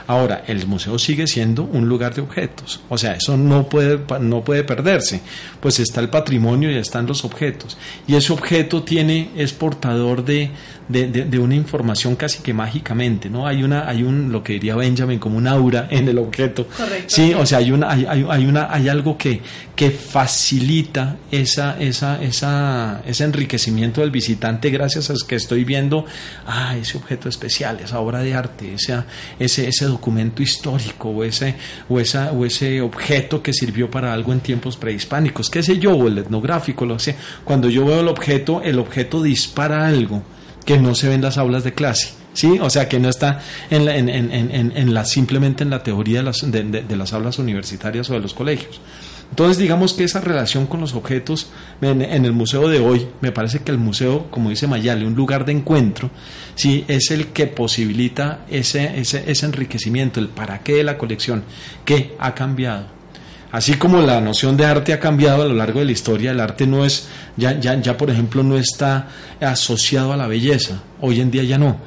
Ahora, 0.08 0.44
el 0.48 0.65
museo 0.67 0.98
sigue 1.00 1.28
siendo 1.28 1.63
un 1.63 1.88
lugar 1.88 2.13
de 2.13 2.22
objetos, 2.22 2.82
o 2.89 2.98
sea, 2.98 3.13
eso 3.13 3.38
no 3.38 3.67
puede, 3.67 4.00
no 4.20 4.44
puede 4.44 4.63
perderse, 4.63 5.22
pues 5.60 5.80
está 5.80 6.02
el 6.02 6.10
patrimonio 6.10 6.72
y 6.72 6.76
están 6.76 7.06
los 7.06 7.24
objetos, 7.26 7.78
y 8.08 8.15
ese 8.15 8.34
objeto 8.34 8.84
tiene, 8.84 9.30
es 9.36 9.54
portador 9.54 10.24
de, 10.26 10.52
de, 10.91 11.39
una 11.39 11.56
información 11.56 12.15
casi 12.15 12.41
que 12.41 12.54
mágicamente, 12.54 13.30
¿no? 13.30 13.48
Hay 13.48 13.63
una, 13.63 13.88
hay 13.88 14.04
un, 14.04 14.32
lo 14.32 14.44
que 14.44 14.54
diría 14.54 14.76
Benjamin, 14.76 15.20
como 15.20 15.38
un 15.38 15.48
aura 15.48 15.88
en 15.89 16.08
el 16.08 16.17
objeto. 16.17 16.67
Correcto. 16.67 17.06
Sí, 17.08 17.34
o 17.34 17.46
sea, 17.46 17.60
hay 17.60 17.72
una, 17.72 17.89
hay, 17.89 18.06
hay, 18.06 18.46
una, 18.46 18.72
hay 18.72 18.89
algo 18.89 19.17
que, 19.17 19.41
que 19.76 19.91
facilita 19.91 21.17
esa, 21.32 21.80
esa, 21.80 22.22
esa, 22.22 23.02
ese 23.06 23.24
enriquecimiento 23.24 24.02
del 24.02 24.12
visitante 24.12 24.70
gracias 24.70 25.10
a 25.10 25.13
que 25.28 25.36
estoy 25.36 25.63
viendo, 25.63 26.06
ah, 26.46 26.76
ese 26.78 26.98
objeto 26.98 27.30
especial, 27.30 27.80
esa 27.84 28.00
obra 28.00 28.20
de 28.20 28.34
arte, 28.34 28.74
ese, 28.74 29.04
ese, 29.39 29.67
ese 29.71 29.86
documento 29.86 30.41
histórico 30.41 31.10
o 31.10 31.23
ese, 31.23 31.55
o, 31.89 31.99
esa, 31.99 32.31
o 32.31 32.45
ese 32.45 32.79
objeto 32.81 33.41
que 33.41 33.53
sirvió 33.53 33.89
para 33.89 34.13
algo 34.13 34.31
en 34.31 34.39
tiempos 34.39 34.77
prehispánicos, 34.77 35.49
qué 35.49 35.63
sé 35.63 35.79
yo, 35.79 35.95
o 35.95 36.07
el 36.07 36.19
etnográfico, 36.19 36.86
lo 36.86 36.99
sé. 36.99 37.15
Cuando 37.43 37.69
yo 37.69 37.86
veo 37.86 38.01
el 38.01 38.07
objeto, 38.07 38.62
el 38.62 38.79
objeto 38.79 39.21
dispara 39.21 39.88
algo 39.88 40.23
que 40.65 40.77
no 40.77 40.95
se 40.95 41.07
ve 41.07 41.15
en 41.15 41.21
las 41.21 41.38
aulas 41.38 41.63
de 41.63 41.73
clase. 41.73 42.13
¿sí? 42.34 42.60
O 42.62 42.69
sea, 42.69 42.88
que 42.88 42.99
no 42.99 43.10
está 43.10 43.41
en, 43.69 43.86
la, 43.86 43.95
en, 43.95 44.10
en, 44.10 44.51
en 44.51 44.93
la, 44.93 45.05
simplemente 45.05 45.63
en 45.63 45.69
la 45.69 45.84
teoría 45.84 46.19
de 46.19 46.23
las, 46.23 46.38
de, 46.43 46.95
las 46.95 47.13
aulas 47.13 47.39
universitarias 47.39 48.10
o 48.10 48.13
de 48.13 48.19
los 48.19 48.34
colegios. 48.34 48.79
Entonces, 49.32 49.58
digamos 49.58 49.94
que 49.94 50.04
esa 50.04 50.22
relación 50.22 50.67
con 50.67 50.82
los 50.82 50.94
objetos 50.94 51.50
en, 51.82 52.02
el 52.02 52.34
museo 52.34 52.67
de 52.67 52.80
hoy, 52.80 53.08
me 53.22 53.32
parece 53.32 53.60
que 53.60 53.72
el 53.72 53.78
museo, 53.78 54.28
como 54.30 54.50
dice 54.50 54.67
Mayale, 54.67 55.06
un 55.06 55.15
lugar 55.15 55.46
de 55.46 55.54
encuentro, 55.54 56.12
sí, 56.56 56.86
es 56.88 57.12
el 57.12 57.28
que 57.28 57.48
posibilita 57.48 58.46
ese, 58.50 59.00
ese, 59.00 59.24
ese 59.32 59.46
enriquecimiento, 59.46 60.20
el 60.20 60.28
para 60.28 60.60
qué 60.60 60.76
de 60.76 60.84
la 60.84 60.98
colección, 60.98 61.44
que 61.86 62.15
ha 62.20 62.36
cambiado 62.36 63.02
Así 63.52 63.74
como 63.74 64.02
la 64.02 64.22
noción 64.22 64.56
de 64.56 64.65
arte 64.65 64.94
ha 64.94 65.00
cambiado 65.00 65.44
a 65.44 65.46
lo 65.46 65.54
largo 65.54 65.80
de 65.80 65.86
la 65.86 65.91
historia, 65.91 66.32
el 66.32 66.39
arte 66.39 66.65
no 66.65 66.86
es, 66.86 67.10
ya, 67.36 67.60
ya, 67.60 67.80
ya 67.82 67.98
por 67.98 68.10
ejemplo, 68.10 68.44
no 68.44 68.58
está 68.58 69.10
asociado 69.41 70.13
a 70.13 70.17
la 70.17 70.28
belleza. 70.28 70.82
Hoy 71.02 71.20
en 71.20 71.32
día 71.32 71.44
ya 71.44 71.58
no. 71.58 71.78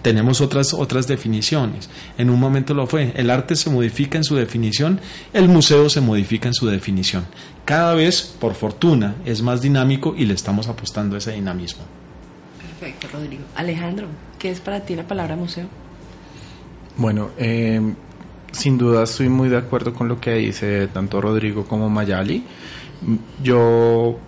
Tenemos 0.00 0.40
otras, 0.40 0.74
otras 0.74 1.08
definiciones. 1.08 1.90
En 2.16 2.30
un 2.30 2.38
momento 2.38 2.72
lo 2.72 2.86
fue. 2.86 3.12
El 3.16 3.30
arte 3.30 3.56
se 3.56 3.68
modifica 3.68 4.16
en 4.16 4.24
su 4.24 4.36
definición, 4.36 5.00
el 5.32 5.48
museo 5.48 5.88
se 5.88 6.00
modifica 6.00 6.48
en 6.48 6.54
su 6.54 6.66
definición. 6.66 7.24
Cada 7.64 7.94
vez, 7.94 8.22
por 8.40 8.54
fortuna, 8.54 9.16
es 9.24 9.42
más 9.42 9.60
dinámico 9.60 10.14
y 10.16 10.24
le 10.24 10.34
estamos 10.34 10.68
apostando 10.68 11.16
a 11.16 11.18
ese 11.18 11.32
dinamismo. 11.32 11.82
Perfecto, 12.58 13.08
Rodrigo. 13.12 13.42
Alejandro, 13.56 14.06
¿qué 14.38 14.50
es 14.50 14.60
para 14.60 14.80
ti 14.80 14.94
la 14.94 15.06
palabra 15.06 15.36
museo? 15.36 15.66
Bueno, 16.96 17.30
eh, 17.38 17.80
sin 18.52 18.78
duda 18.78 19.04
estoy 19.04 19.28
muy 19.28 19.48
de 19.48 19.56
acuerdo 19.56 19.94
con 19.94 20.08
lo 20.08 20.20
que 20.20 20.34
dice 20.34 20.86
tanto 20.88 21.20
Rodrigo 21.20 21.64
como 21.64 21.88
Mayali. 21.88 22.44
Yo 23.42 24.18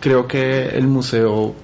creo 0.00 0.26
que 0.26 0.68
el 0.68 0.86
museo 0.86 1.54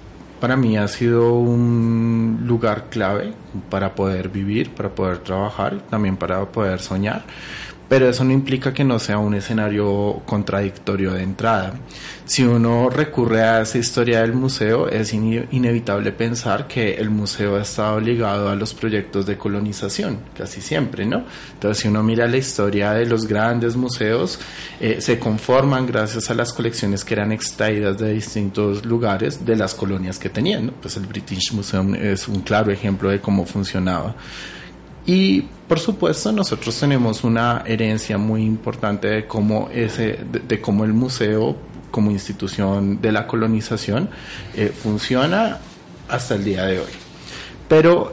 para 0.41 0.57
mí 0.57 0.77
ha 0.77 0.89
sido 0.89 1.35
un 1.35 2.45
lugar 2.47 2.87
clave 2.91 3.35
para 3.69 3.95
poder 3.95 4.29
vivir, 4.31 4.71
para 4.71 4.89
poder 4.89 5.19
trabajar, 5.19 5.81
también 5.91 6.17
para 6.17 6.45
poder 6.47 6.81
soñar 6.81 7.23
pero 7.91 8.09
eso 8.09 8.23
no 8.23 8.33
implica 8.33 8.73
que 8.73 8.85
no 8.85 9.01
sea 9.01 9.19
un 9.19 9.35
escenario 9.35 10.23
contradictorio 10.25 11.13
de 11.13 11.25
entrada. 11.25 11.75
Si 12.25 12.45
uno 12.45 12.89
recurre 12.89 13.43
a 13.43 13.63
esa 13.63 13.79
historia 13.79 14.21
del 14.21 14.33
museo, 14.33 14.89
es 14.89 15.13
inevitable 15.13 16.13
pensar 16.13 16.69
que 16.69 16.95
el 16.95 17.11
museo 17.11 17.57
ha 17.57 17.63
estado 17.63 17.99
ligado 17.99 18.49
a 18.49 18.55
los 18.55 18.75
proyectos 18.75 19.27
de 19.27 19.37
colonización, 19.37 20.21
casi 20.39 20.61
siempre, 20.61 21.05
¿no? 21.05 21.25
Entonces, 21.55 21.83
si 21.83 21.89
uno 21.89 22.05
mira 22.05 22.29
la 22.29 22.37
historia 22.37 22.93
de 22.93 23.07
los 23.07 23.27
grandes 23.27 23.75
museos, 23.75 24.39
eh, 24.79 25.01
se 25.01 25.19
conforman 25.19 25.85
gracias 25.85 26.31
a 26.31 26.35
las 26.35 26.53
colecciones 26.53 27.05
que 27.05 27.15
eran 27.15 27.33
extraídas 27.33 27.99
de 27.99 28.13
distintos 28.13 28.87
lugares 28.87 29.45
de 29.45 29.57
las 29.57 29.75
colonias 29.75 30.17
que 30.21 30.29
tenían, 30.29 30.67
¿no? 30.67 30.73
Pues 30.81 30.97
el 30.97 31.07
British 31.07 31.53
Museum 31.55 31.97
es 31.97 32.29
un 32.29 32.43
claro 32.43 32.71
ejemplo 32.71 33.11
de 33.11 33.21
cómo 33.21 33.45
funcionaba. 33.45 34.15
Y 35.05 35.47
por 35.71 35.79
supuesto 35.79 36.33
nosotros 36.33 36.81
tenemos 36.81 37.23
una 37.23 37.63
herencia 37.65 38.19
muy 38.19 38.43
importante 38.43 39.07
de 39.07 39.27
cómo, 39.29 39.69
ese, 39.73 40.19
de, 40.49 40.61
cómo 40.61 40.85
el 40.85 40.93
museo 40.93 41.57
como 41.93 42.11
institución 42.11 43.01
de 43.01 43.13
la 43.13 43.29
colonización 43.29 44.11
eh, 44.57 44.73
funciona 44.77 45.59
hasta 46.09 46.35
el 46.35 46.43
día 46.43 46.67
de 46.67 46.81
hoy. 46.81 46.91
Pero 47.69 48.13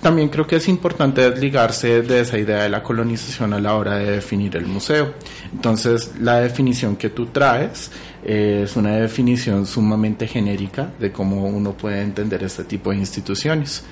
también 0.00 0.30
creo 0.30 0.46
que 0.46 0.56
es 0.56 0.66
importante 0.66 1.30
desligarse 1.30 2.00
de 2.00 2.20
esa 2.20 2.38
idea 2.38 2.62
de 2.62 2.70
la 2.70 2.82
colonización 2.82 3.52
a 3.52 3.60
la 3.60 3.74
hora 3.74 3.98
de 3.98 4.12
definir 4.12 4.56
el 4.56 4.64
museo. 4.64 5.12
Entonces, 5.52 6.12
la 6.20 6.40
definición 6.40 6.96
que 6.96 7.10
tú 7.10 7.26
traes 7.26 7.90
eh, 8.24 8.62
es 8.64 8.76
una 8.76 8.96
definición 8.96 9.66
sumamente 9.66 10.26
genérica 10.26 10.90
de 10.98 11.12
cómo 11.12 11.44
uno 11.44 11.74
puede 11.74 12.00
entender 12.00 12.42
este 12.42 12.64
tipo 12.64 12.90
de 12.92 12.96
instituciones. 12.96 13.84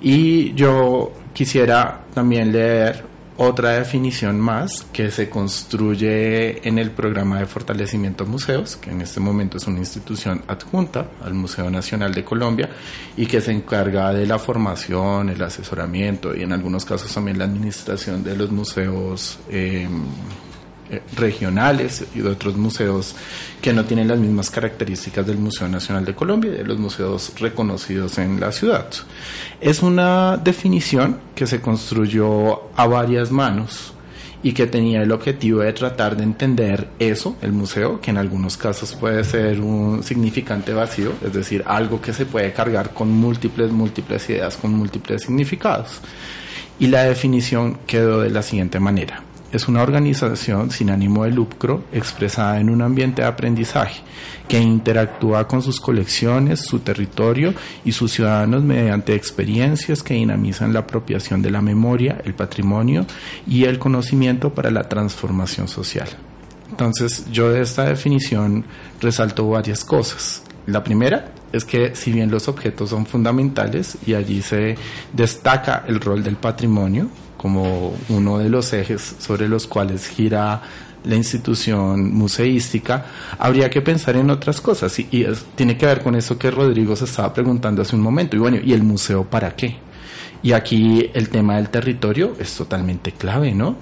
Y 0.00 0.54
yo 0.54 1.12
quisiera 1.32 2.00
también 2.14 2.52
leer 2.52 3.04
otra 3.40 3.70
definición 3.70 4.40
más 4.40 4.84
que 4.92 5.12
se 5.12 5.30
construye 5.30 6.66
en 6.66 6.76
el 6.76 6.90
programa 6.90 7.38
de 7.38 7.46
fortalecimiento 7.46 8.24
de 8.24 8.30
museos, 8.30 8.76
que 8.76 8.90
en 8.90 9.00
este 9.00 9.20
momento 9.20 9.58
es 9.58 9.66
una 9.68 9.78
institución 9.78 10.42
adjunta 10.48 11.06
al 11.24 11.34
Museo 11.34 11.70
Nacional 11.70 12.12
de 12.12 12.24
Colombia 12.24 12.68
y 13.16 13.26
que 13.26 13.40
se 13.40 13.52
encarga 13.52 14.12
de 14.12 14.26
la 14.26 14.40
formación, 14.40 15.28
el 15.28 15.40
asesoramiento 15.40 16.34
y 16.34 16.42
en 16.42 16.52
algunos 16.52 16.84
casos 16.84 17.14
también 17.14 17.38
la 17.38 17.44
administración 17.44 18.24
de 18.24 18.36
los 18.36 18.50
museos. 18.50 19.38
Eh, 19.48 19.88
regionales 21.16 22.04
y 22.14 22.20
de 22.20 22.30
otros 22.30 22.56
museos 22.56 23.14
que 23.60 23.72
no 23.72 23.84
tienen 23.84 24.08
las 24.08 24.18
mismas 24.18 24.50
características 24.50 25.26
del 25.26 25.38
Museo 25.38 25.68
Nacional 25.68 26.04
de 26.04 26.14
Colombia 26.14 26.52
y 26.52 26.56
de 26.58 26.64
los 26.64 26.78
museos 26.78 27.32
reconocidos 27.38 28.18
en 28.18 28.40
la 28.40 28.52
ciudad. 28.52 28.88
Es 29.60 29.82
una 29.82 30.36
definición 30.36 31.18
que 31.34 31.46
se 31.46 31.60
construyó 31.60 32.70
a 32.76 32.86
varias 32.86 33.30
manos 33.30 33.92
y 34.42 34.52
que 34.52 34.68
tenía 34.68 35.02
el 35.02 35.10
objetivo 35.10 35.60
de 35.60 35.72
tratar 35.72 36.16
de 36.16 36.22
entender 36.22 36.88
eso, 37.00 37.36
el 37.42 37.52
museo, 37.52 38.00
que 38.00 38.10
en 38.10 38.18
algunos 38.18 38.56
casos 38.56 38.94
puede 38.94 39.24
ser 39.24 39.60
un 39.60 40.04
significante 40.04 40.72
vacío, 40.72 41.12
es 41.24 41.32
decir, 41.32 41.64
algo 41.66 42.00
que 42.00 42.12
se 42.12 42.24
puede 42.24 42.52
cargar 42.52 42.94
con 42.94 43.10
múltiples, 43.10 43.72
múltiples 43.72 44.30
ideas, 44.30 44.56
con 44.56 44.72
múltiples 44.72 45.22
significados. 45.22 46.00
Y 46.78 46.86
la 46.86 47.02
definición 47.02 47.78
quedó 47.88 48.20
de 48.20 48.30
la 48.30 48.42
siguiente 48.42 48.78
manera 48.78 49.24
es 49.52 49.68
una 49.68 49.82
organización 49.82 50.70
sin 50.70 50.90
ánimo 50.90 51.24
de 51.24 51.30
lucro 51.30 51.84
expresada 51.92 52.60
en 52.60 52.70
un 52.70 52.82
ambiente 52.82 53.22
de 53.22 53.28
aprendizaje 53.28 54.02
que 54.46 54.60
interactúa 54.60 55.48
con 55.48 55.62
sus 55.62 55.80
colecciones, 55.80 56.60
su 56.60 56.80
territorio 56.80 57.54
y 57.84 57.92
sus 57.92 58.12
ciudadanos 58.12 58.62
mediante 58.62 59.14
experiencias 59.14 60.02
que 60.02 60.14
dinamizan 60.14 60.72
la 60.72 60.80
apropiación 60.80 61.42
de 61.42 61.50
la 61.50 61.62
memoria, 61.62 62.20
el 62.24 62.34
patrimonio 62.34 63.06
y 63.46 63.64
el 63.64 63.78
conocimiento 63.78 64.52
para 64.52 64.70
la 64.70 64.88
transformación 64.88 65.68
social. 65.68 66.08
Entonces 66.70 67.26
yo 67.32 67.50
de 67.50 67.62
esta 67.62 67.84
definición 67.84 68.64
resalto 69.00 69.48
varias 69.48 69.84
cosas. 69.84 70.42
La 70.66 70.84
primera 70.84 71.32
es 71.52 71.64
que 71.64 71.94
si 71.94 72.12
bien 72.12 72.30
los 72.30 72.46
objetos 72.48 72.90
son 72.90 73.06
fundamentales 73.06 73.96
y 74.06 74.14
allí 74.14 74.42
se 74.42 74.76
destaca 75.14 75.84
el 75.88 76.00
rol 76.00 76.22
del 76.22 76.36
patrimonio, 76.36 77.08
como 77.38 77.94
uno 78.10 78.38
de 78.38 78.50
los 78.50 78.70
ejes 78.74 79.16
sobre 79.18 79.48
los 79.48 79.66
cuales 79.66 80.06
gira 80.08 80.60
la 81.04 81.14
institución 81.14 82.12
museística, 82.12 83.06
habría 83.38 83.70
que 83.70 83.80
pensar 83.80 84.16
en 84.16 84.28
otras 84.28 84.60
cosas 84.60 84.98
y, 84.98 85.26
tiene 85.54 85.78
que 85.78 85.86
ver 85.86 86.02
con 86.02 86.14
eso 86.14 86.36
que 86.36 86.50
Rodrigo 86.50 86.94
se 86.96 87.04
estaba 87.04 87.32
preguntando 87.32 87.80
hace 87.80 87.96
un 87.96 88.02
momento. 88.02 88.36
Y 88.36 88.40
bueno, 88.40 88.58
¿y 88.62 88.74
el 88.74 88.82
museo 88.82 89.24
para 89.24 89.54
qué? 89.54 89.76
Y 90.42 90.52
aquí 90.52 91.10
el 91.14 91.30
tema 91.30 91.56
del 91.56 91.68
territorio 91.68 92.34
es 92.38 92.54
totalmente 92.54 93.12
clave, 93.12 93.54
¿no? 93.54 93.76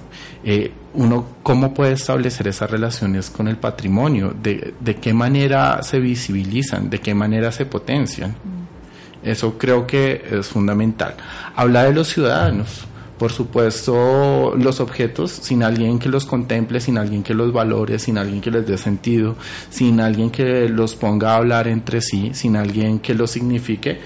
Eh, 0.44 0.70
uno, 0.94 1.26
¿cómo 1.42 1.74
puede 1.74 1.92
establecer 1.92 2.48
esas 2.48 2.70
relaciones 2.70 3.28
con 3.30 3.48
el 3.48 3.56
patrimonio? 3.56 4.34
De, 4.40 4.74
¿De 4.78 4.96
qué 4.96 5.12
manera 5.12 5.82
se 5.82 5.98
visibilizan? 5.98 6.88
¿De 6.88 7.00
qué 7.00 7.14
manera 7.14 7.50
se 7.52 7.66
potencian? 7.66 8.30
Mm. 8.30 9.28
Eso 9.28 9.58
creo 9.58 9.86
que 9.86 10.24
es 10.30 10.46
fundamental. 10.46 11.16
Habla 11.56 11.84
de 11.84 11.92
los 11.92 12.08
ciudadanos 12.08 12.86
por 13.18 13.33
supuesto, 13.33 14.55
los 14.57 14.81
objetos, 14.81 15.31
sin 15.31 15.62
alguien 15.62 15.98
que 15.98 16.09
los 16.09 16.26
contemple, 16.26 16.81
sin 16.81 16.98
alguien 16.98 17.22
que 17.22 17.35
los 17.35 17.52
valore, 17.52 17.98
sin 17.98 18.18
alguien 18.18 18.40
que 18.40 18.50
les 18.50 18.66
dé 18.66 18.76
sentido, 18.76 19.37
sin 19.70 20.00
alguien 20.00 20.31
que 20.31 20.68
los 20.68 20.94
ponga 20.94 21.33
a 21.33 21.37
hablar 21.37 21.66
entre 21.66 22.00
sí, 22.02 22.31
sin 22.35 22.57
alguien 22.57 22.98
que 22.98 23.14
los 23.14 23.31
signifique, 23.31 23.98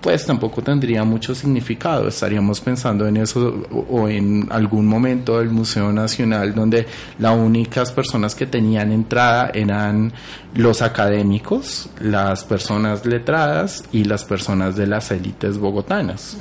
pues 0.00 0.26
tampoco 0.26 0.62
tendría 0.62 1.04
mucho 1.04 1.34
significado. 1.34 2.08
Estaríamos 2.08 2.60
pensando 2.60 3.06
en 3.06 3.16
eso 3.18 3.64
o 3.90 4.08
en 4.08 4.48
algún 4.50 4.86
momento 4.86 5.38
del 5.38 5.48
Museo 5.48 5.92
Nacional 5.92 6.54
donde 6.54 6.86
las 7.18 7.36
únicas 7.36 7.90
personas 7.90 8.34
que 8.34 8.46
tenían 8.46 8.92
entrada 8.92 9.50
eran 9.54 10.12
los 10.54 10.82
académicos, 10.82 11.88
las 12.00 12.44
personas 12.44 13.06
letradas 13.06 13.84
y 13.92 14.04
las 14.04 14.24
personas 14.24 14.76
de 14.76 14.86
las 14.86 15.10
élites 15.10 15.56
bogotanas 15.56 16.36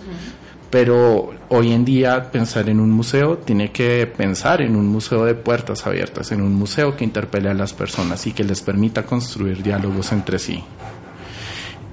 pero 0.74 1.32
hoy 1.50 1.72
en 1.72 1.86
día 1.86 2.32
pensar 2.32 2.68
en 2.68 2.80
un 2.80 2.90
museo 2.90 3.38
tiene 3.38 3.72
que 3.72 4.08
pensar 4.08 4.60
en 4.60 4.76
un 4.76 4.88
museo 4.88 5.24
de 5.24 5.36
puertas 5.36 5.86
abiertas, 5.86 6.32
en 6.32 6.42
un 6.42 6.56
museo 6.56 6.98
que 6.98 7.04
interpele 7.04 7.48
a 7.48 7.54
las 7.54 7.74
personas 7.74 8.26
y 8.26 8.32
que 8.32 8.44
les 8.44 8.60
permita 8.64 9.04
construir 9.04 9.62
diálogos 9.62 10.12
entre 10.12 10.40
sí. 10.40 10.64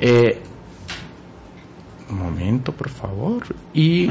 Eh, 0.00 0.40
un 2.08 2.20
momento, 2.20 2.72
por 2.72 2.88
favor. 2.88 3.42
Y 3.74 4.08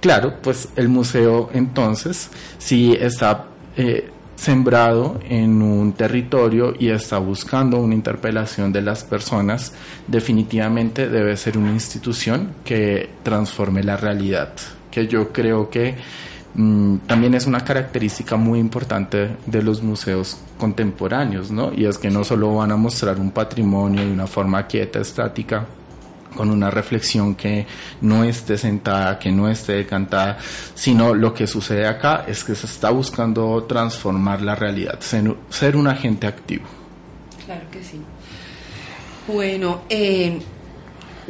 claro, 0.00 0.42
pues 0.42 0.70
el 0.74 0.88
museo 0.88 1.48
entonces 1.54 2.30
sí 2.58 2.96
está 2.98 3.44
eh, 3.76 4.10
sembrado 4.36 5.18
en 5.28 5.62
un 5.62 5.92
territorio 5.94 6.74
y 6.78 6.90
está 6.90 7.18
buscando 7.18 7.78
una 7.78 7.94
interpelación 7.94 8.70
de 8.72 8.82
las 8.82 9.02
personas, 9.02 9.72
definitivamente 10.06 11.08
debe 11.08 11.36
ser 11.36 11.58
una 11.58 11.72
institución 11.72 12.52
que 12.64 13.08
transforme 13.22 13.82
la 13.82 13.96
realidad, 13.96 14.52
que 14.90 15.08
yo 15.08 15.32
creo 15.32 15.68
que 15.70 15.96
mm, 16.54 16.98
también 17.06 17.34
es 17.34 17.46
una 17.46 17.64
característica 17.64 18.36
muy 18.36 18.60
importante 18.60 19.36
de 19.46 19.62
los 19.62 19.82
museos 19.82 20.38
contemporáneos, 20.58 21.50
¿no? 21.50 21.72
Y 21.72 21.86
es 21.86 21.98
que 21.98 22.10
no 22.10 22.22
solo 22.22 22.54
van 22.54 22.72
a 22.72 22.76
mostrar 22.76 23.18
un 23.18 23.30
patrimonio 23.30 24.02
de 24.02 24.12
una 24.12 24.26
forma 24.26 24.66
quieta, 24.66 25.00
estática, 25.00 25.66
con 26.36 26.50
una 26.50 26.70
reflexión 26.70 27.34
que 27.34 27.66
no 28.02 28.22
esté 28.22 28.56
sentada, 28.56 29.18
que 29.18 29.32
no 29.32 29.48
esté 29.48 29.72
decantada, 29.72 30.38
sino 30.74 31.14
lo 31.14 31.34
que 31.34 31.46
sucede 31.46 31.86
acá 31.86 32.24
es 32.28 32.44
que 32.44 32.54
se 32.54 32.66
está 32.66 32.90
buscando 32.90 33.64
transformar 33.64 34.42
la 34.42 34.54
realidad, 34.54 35.00
ser, 35.00 35.76
un 35.76 35.88
agente 35.88 36.26
activo. 36.26 36.64
Claro 37.44 37.62
que 37.70 37.82
sí. 37.82 38.00
Bueno, 39.26 39.82
eh, 39.88 40.38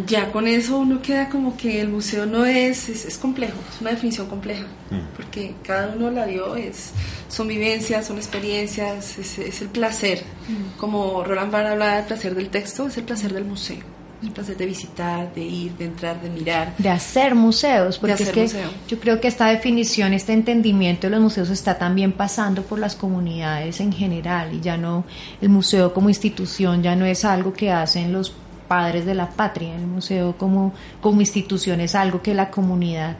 ya 0.04 0.30
con 0.30 0.46
eso 0.46 0.78
uno 0.78 1.00
queda 1.00 1.28
como 1.30 1.56
que 1.56 1.80
el 1.80 1.88
museo 1.88 2.26
no 2.26 2.44
es, 2.44 2.88
es, 2.88 3.16
complejo, 3.16 3.56
es 3.72 3.80
una 3.80 3.90
definición 3.90 4.26
compleja, 4.26 4.66
mm. 4.90 5.16
porque 5.16 5.54
cada 5.62 5.94
uno 5.94 6.10
la 6.10 6.26
dio, 6.26 6.56
es, 6.56 6.90
son 7.28 7.48
vivencias, 7.48 8.06
son 8.06 8.18
experiencias, 8.18 9.18
es, 9.18 9.62
el 9.62 9.68
placer. 9.68 10.22
Mm. 10.48 10.78
Como 10.78 11.24
Roland 11.24 11.50
Barthes 11.50 11.72
habla 11.72 11.96
del 11.96 12.04
placer 12.04 12.34
del 12.34 12.50
texto, 12.50 12.88
es 12.88 12.96
el 12.98 13.04
placer 13.04 13.32
del 13.32 13.44
museo. 13.44 13.95
El 14.26 14.32
placer 14.32 14.56
de 14.56 14.66
visitar, 14.66 15.32
de 15.32 15.40
ir, 15.40 15.76
de 15.76 15.84
entrar, 15.84 16.20
de 16.20 16.28
mirar. 16.28 16.74
De 16.76 16.88
hacer 16.88 17.36
museos, 17.36 17.96
porque 17.98 18.24
es 18.24 18.30
que 18.30 18.50
yo 18.88 18.98
creo 18.98 19.20
que 19.20 19.28
esta 19.28 19.46
definición, 19.46 20.12
este 20.12 20.32
entendimiento 20.32 21.06
de 21.06 21.12
los 21.12 21.20
museos 21.20 21.48
está 21.50 21.78
también 21.78 22.10
pasando 22.10 22.62
por 22.62 22.80
las 22.80 22.96
comunidades 22.96 23.78
en 23.80 23.92
general 23.92 24.52
y 24.52 24.60
ya 24.60 24.76
no, 24.76 25.04
el 25.40 25.48
museo 25.48 25.94
como 25.94 26.08
institución 26.08 26.82
ya 26.82 26.96
no 26.96 27.06
es 27.06 27.24
algo 27.24 27.52
que 27.52 27.70
hacen 27.70 28.12
los 28.12 28.34
padres 28.66 29.06
de 29.06 29.14
la 29.14 29.30
patria. 29.30 29.76
El 29.76 29.86
museo 29.86 30.36
como, 30.36 30.74
como 31.00 31.20
institución 31.20 31.80
es 31.80 31.94
algo 31.94 32.20
que 32.20 32.34
la 32.34 32.50
comunidad 32.50 33.16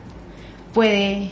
puede 0.75 1.31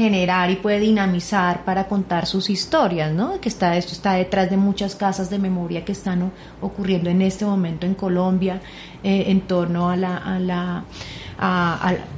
generar 0.00 0.50
y 0.50 0.56
puede 0.56 0.80
dinamizar 0.80 1.64
para 1.64 1.86
contar 1.86 2.26
sus 2.26 2.48
historias, 2.48 3.12
¿no? 3.12 3.40
Que 3.40 3.48
está 3.48 3.76
esto 3.76 3.92
está 3.92 4.14
detrás 4.14 4.48
de 4.48 4.56
muchas 4.56 4.94
casas 4.94 5.28
de 5.28 5.38
memoria 5.38 5.84
que 5.84 5.92
están 5.92 6.32
ocurriendo 6.60 7.10
en 7.10 7.20
este 7.22 7.44
momento 7.44 7.86
en 7.86 7.94
Colombia 7.94 8.60
eh, 9.02 9.24
en 9.28 9.42
torno 9.42 9.90
a 9.90 9.96
la, 9.96 10.16
a 10.16 10.38
la 10.38 10.84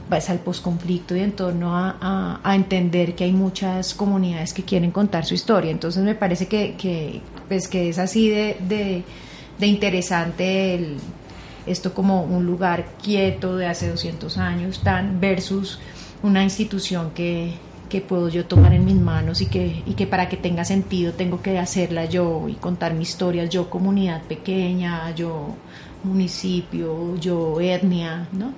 pues, 0.08 0.30
al 0.30 0.38
posconflicto 0.38 1.16
y 1.16 1.20
en 1.20 1.32
torno 1.32 1.76
a, 1.76 2.40
a, 2.42 2.54
entender 2.54 3.14
que 3.14 3.24
hay 3.24 3.32
muchas 3.32 3.94
comunidades 3.94 4.52
que 4.52 4.62
quieren 4.64 4.90
contar 4.90 5.24
su 5.24 5.34
historia. 5.34 5.70
Entonces 5.70 6.02
me 6.02 6.14
parece 6.14 6.46
que, 6.46 6.74
que 6.74 7.20
pues 7.48 7.68
que 7.68 7.88
es 7.88 7.98
así 7.98 8.28
de, 8.30 8.56
de, 9.58 9.66
interesante 9.66 10.96
esto 11.66 11.94
como 11.94 12.24
un 12.24 12.46
lugar 12.46 12.84
quieto 13.00 13.56
de 13.56 13.66
hace 13.66 13.88
200 13.88 14.38
años, 14.38 14.80
tan 14.82 15.20
versus 15.20 15.78
una 16.22 16.42
institución 16.42 17.12
que, 17.14 17.52
que 17.92 18.00
puedo 18.00 18.30
yo 18.30 18.46
tomar 18.46 18.72
en 18.72 18.86
mis 18.86 18.96
manos 18.96 19.42
y 19.42 19.46
que, 19.46 19.82
y 19.84 19.92
que 19.92 20.06
para 20.06 20.26
que 20.26 20.38
tenga 20.38 20.64
sentido 20.64 21.12
tengo 21.12 21.42
que 21.42 21.58
hacerla 21.58 22.06
yo 22.06 22.48
y 22.48 22.54
contar 22.54 22.94
mi 22.94 23.02
historia, 23.02 23.44
yo 23.44 23.68
comunidad 23.68 24.22
pequeña, 24.22 25.14
yo 25.14 25.54
municipio, 26.02 27.14
yo 27.16 27.60
etnia, 27.60 28.28
¿no? 28.32 28.54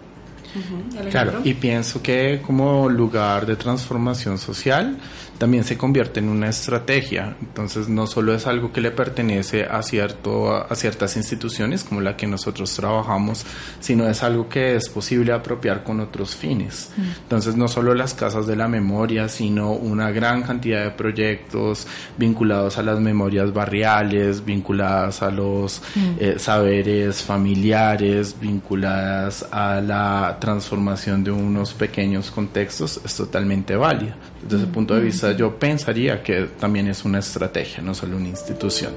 Claro, 1.11 1.41
y 1.43 1.55
pienso 1.55 2.01
que 2.01 2.41
como 2.47 2.89
lugar 2.89 3.45
de 3.45 3.57
transformación 3.57 4.39
social 4.39 4.97
también 5.39 5.65
se 5.65 5.77
convierte 5.77 6.21
en 6.21 6.29
una 6.29 6.49
estrategia. 6.49 7.37
Entonces 7.41 7.89
no 7.89 8.07
solo 8.07 8.35
es 8.35 8.47
algo 8.47 8.73
que 8.73 8.81
le 8.81 8.91
pertenece 8.91 9.65
a, 9.65 9.83
cierto, 9.83 10.55
a 10.55 10.75
ciertas 10.75 11.17
instituciones 11.17 11.85
como 11.85 12.01
la 12.01 12.17
que 12.17 12.27
nosotros 12.27 12.75
trabajamos, 12.75 13.45
sino 13.81 14.09
es 14.09 14.23
algo 14.23 14.49
que 14.49 14.77
es 14.77 14.89
posible 14.89 15.33
apropiar 15.33 15.85
con 15.85 16.01
otros 16.01 16.37
fines. 16.37 16.91
Mm. 16.97 17.03
Entonces 17.23 17.57
no 17.57 17.69
solo 17.69 17.95
las 17.95 18.15
casas 18.15 18.47
de 18.47 18.57
la 18.57 18.69
memoria, 18.69 19.29
sino 19.29 19.73
una 19.73 20.11
gran 20.11 20.43
cantidad 20.43 20.85
de 20.85 20.91
proyectos 20.91 21.87
vinculados 22.17 22.79
a 22.79 22.83
las 22.83 23.01
memorias 23.01 23.53
barriales, 23.53 24.45
vinculadas 24.45 25.23
a 25.23 25.31
los 25.31 25.83
mm. 25.95 26.01
eh, 26.19 26.35
saberes 26.39 27.23
familiares, 27.23 28.37
vinculadas 28.41 29.47
a 29.51 29.81
la 29.81 30.39
transformación 30.41 31.25
de 31.25 31.31
unos 31.31 31.75
pequeños 31.75 32.31
contextos 32.31 33.01
es 33.05 33.15
totalmente 33.17 33.77
válida. 33.77 34.17
Desde 34.43 34.59
ese 34.59 34.67
punto 34.67 34.95
de 34.95 35.01
vista 35.01 35.24
yo 35.33 35.59
pensaría 35.59 36.23
que 36.23 36.49
también 36.59 36.89
es 36.89 37.05
una 37.05 37.19
estrategia, 37.19 37.83
no 37.83 37.95
solo 37.95 38.17
una 38.17 38.29
institución. 38.29 38.95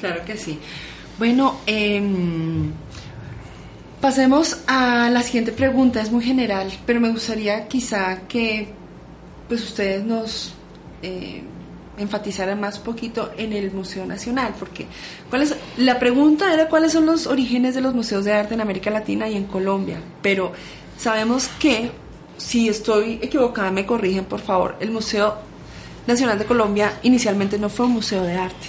Claro 0.00 0.24
que 0.24 0.36
sí. 0.36 0.58
Bueno, 1.18 1.58
em, 1.66 2.70
pasemos 4.00 4.58
a 4.66 5.10
la 5.10 5.22
siguiente 5.22 5.52
pregunta, 5.52 6.00
es 6.00 6.10
muy 6.10 6.24
general, 6.24 6.70
pero 6.86 7.00
me 7.00 7.10
gustaría 7.10 7.66
quizá 7.66 8.20
que 8.28 8.68
pues 9.48 9.64
ustedes 9.64 10.04
nos 10.04 10.54
eh, 11.02 11.42
enfatizaran 11.98 12.60
más 12.60 12.78
poquito 12.78 13.32
en 13.36 13.52
el 13.52 13.72
Museo 13.72 14.06
Nacional, 14.06 14.54
porque 14.58 14.86
¿cuál 15.28 15.48
la 15.78 15.98
pregunta 15.98 16.52
era 16.52 16.68
cuáles 16.68 16.92
son 16.92 17.06
los 17.06 17.26
orígenes 17.26 17.74
de 17.74 17.80
los 17.80 17.94
museos 17.94 18.24
de 18.24 18.32
arte 18.32 18.54
en 18.54 18.60
América 18.60 18.90
Latina 18.90 19.28
y 19.28 19.36
en 19.36 19.44
Colombia, 19.44 20.00
pero 20.22 20.52
sabemos 20.96 21.48
que, 21.58 21.90
si 22.36 22.68
estoy 22.68 23.18
equivocada, 23.20 23.70
me 23.72 23.84
corrigen 23.84 24.24
por 24.24 24.40
favor, 24.40 24.76
el 24.78 24.92
Museo 24.92 25.47
Nacional 26.08 26.38
de 26.38 26.46
Colombia 26.46 26.94
inicialmente 27.02 27.58
no 27.58 27.68
fue 27.68 27.84
un 27.84 27.92
museo 27.92 28.22
de 28.22 28.34
arte, 28.34 28.66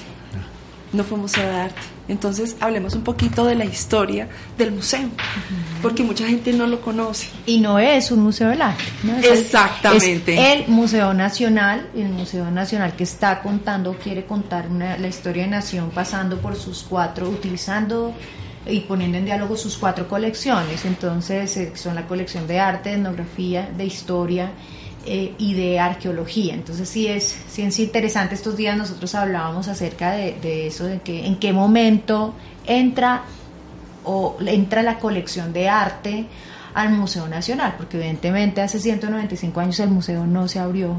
no 0.91 1.05
fue 1.05 1.15
un 1.15 1.21
museo 1.21 1.49
de 1.49 1.55
arte. 1.55 1.81
Entonces 2.09 2.57
hablemos 2.59 2.95
un 2.95 3.03
poquito 3.03 3.45
de 3.45 3.55
la 3.55 3.63
historia 3.63 4.27
del 4.57 4.73
museo, 4.73 5.07
porque 5.81 6.03
mucha 6.03 6.27
gente 6.27 6.51
no 6.51 6.67
lo 6.67 6.81
conoce. 6.81 7.29
Y 7.45 7.61
no 7.61 7.79
es 7.79 8.11
un 8.11 8.23
museo 8.23 8.49
del 8.49 8.61
arte. 8.61 8.83
Exactamente. 9.23 10.33
Es 10.33 10.59
el 10.59 10.67
Museo 10.67 11.13
Nacional, 11.13 11.87
el 11.95 12.09
Museo 12.09 12.51
Nacional 12.51 12.97
que 12.97 13.05
está 13.05 13.41
contando, 13.41 13.93
quiere 13.93 14.25
contar 14.25 14.69
la 14.69 15.07
historia 15.07 15.43
de 15.43 15.49
nación 15.49 15.91
pasando 15.91 16.41
por 16.41 16.57
sus 16.57 16.83
cuatro, 16.83 17.29
utilizando 17.29 18.13
y 18.65 18.81
poniendo 18.81 19.17
en 19.17 19.23
diálogo 19.23 19.55
sus 19.55 19.77
cuatro 19.77 20.09
colecciones. 20.09 20.83
Entonces 20.83 21.55
eh, 21.55 21.71
son 21.73 21.95
la 21.95 22.05
colección 22.05 22.47
de 22.47 22.59
arte, 22.59 22.89
de 22.89 22.95
etnografía, 22.95 23.69
de 23.77 23.85
historia 23.85 24.51
eh, 25.11 25.33
y 25.39 25.55
de 25.55 25.79
arqueología. 25.79 26.53
Entonces 26.53 26.87
sí 26.87 27.07
es, 27.07 27.35
sí 27.49 27.63
es 27.63 27.79
interesante. 27.79 28.35
Estos 28.35 28.55
días 28.55 28.77
nosotros 28.77 29.15
hablábamos 29.15 29.67
acerca 29.67 30.11
de, 30.11 30.67
eso, 30.67 30.85
de 30.85 30.99
que 30.99 31.25
en 31.25 31.37
qué 31.37 31.51
momento 31.51 32.35
entra 32.67 33.23
o 34.03 34.37
entra 34.45 34.83
la 34.83 34.99
colección 34.99 35.51
de 35.51 35.67
arte 35.67 36.27
al 36.75 36.91
Museo 36.91 37.27
Nacional, 37.27 37.73
porque 37.75 37.97
evidentemente 37.97 38.61
hace 38.61 38.79
195 38.79 39.59
años 39.59 39.79
el 39.79 39.89
museo 39.89 40.27
no 40.27 40.47
se 40.47 40.59
abrió. 40.59 40.95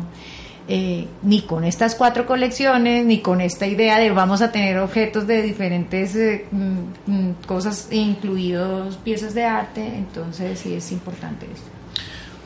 Eh, 0.66 1.06
ni 1.22 1.42
con 1.42 1.62
estas 1.62 1.94
cuatro 1.94 2.26
colecciones, 2.26 3.06
ni 3.06 3.20
con 3.20 3.40
esta 3.40 3.68
idea 3.68 3.96
de 4.00 4.10
vamos 4.10 4.42
a 4.42 4.50
tener 4.50 4.78
objetos 4.78 5.28
de 5.28 5.42
diferentes 5.42 6.16
eh, 6.16 6.46
mm, 6.50 7.12
mm, 7.12 7.32
cosas, 7.46 7.86
incluidos 7.92 8.96
piezas 8.96 9.34
de 9.34 9.44
arte, 9.44 9.86
entonces 9.86 10.58
sí 10.58 10.74
es 10.74 10.90
importante 10.90 11.46
esto. 11.46 11.79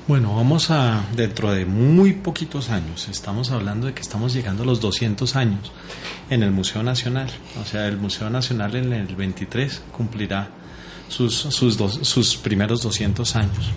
Bueno, 0.07 0.37
vamos 0.37 0.71
a, 0.71 1.03
dentro 1.17 1.51
de 1.53 1.65
muy 1.65 2.13
poquitos 2.13 2.69
años, 2.69 3.09
estamos 3.09 3.51
hablando 3.51 3.87
de 3.87 3.95
que 3.95 4.03
estamos 4.03 4.35
llegando 4.35 4.63
a 4.63 4.67
los 4.67 4.81
200 4.81 5.35
años 5.35 5.73
en 6.29 6.43
el 6.43 6.51
Museo 6.51 6.83
Nacional, 6.83 7.31
o 7.63 7.65
sea, 7.65 7.89
el 7.89 7.97
Museo 7.97 8.29
Nacional 8.29 8.77
en 8.77 8.93
el 8.93 9.17
23 9.17 9.83
cumplirá 9.93 10.51
sus, 11.09 11.35
sus, 11.35 11.77
sus 12.03 12.37
primeros 12.37 12.83
200 12.83 13.37
años 13.37 13.73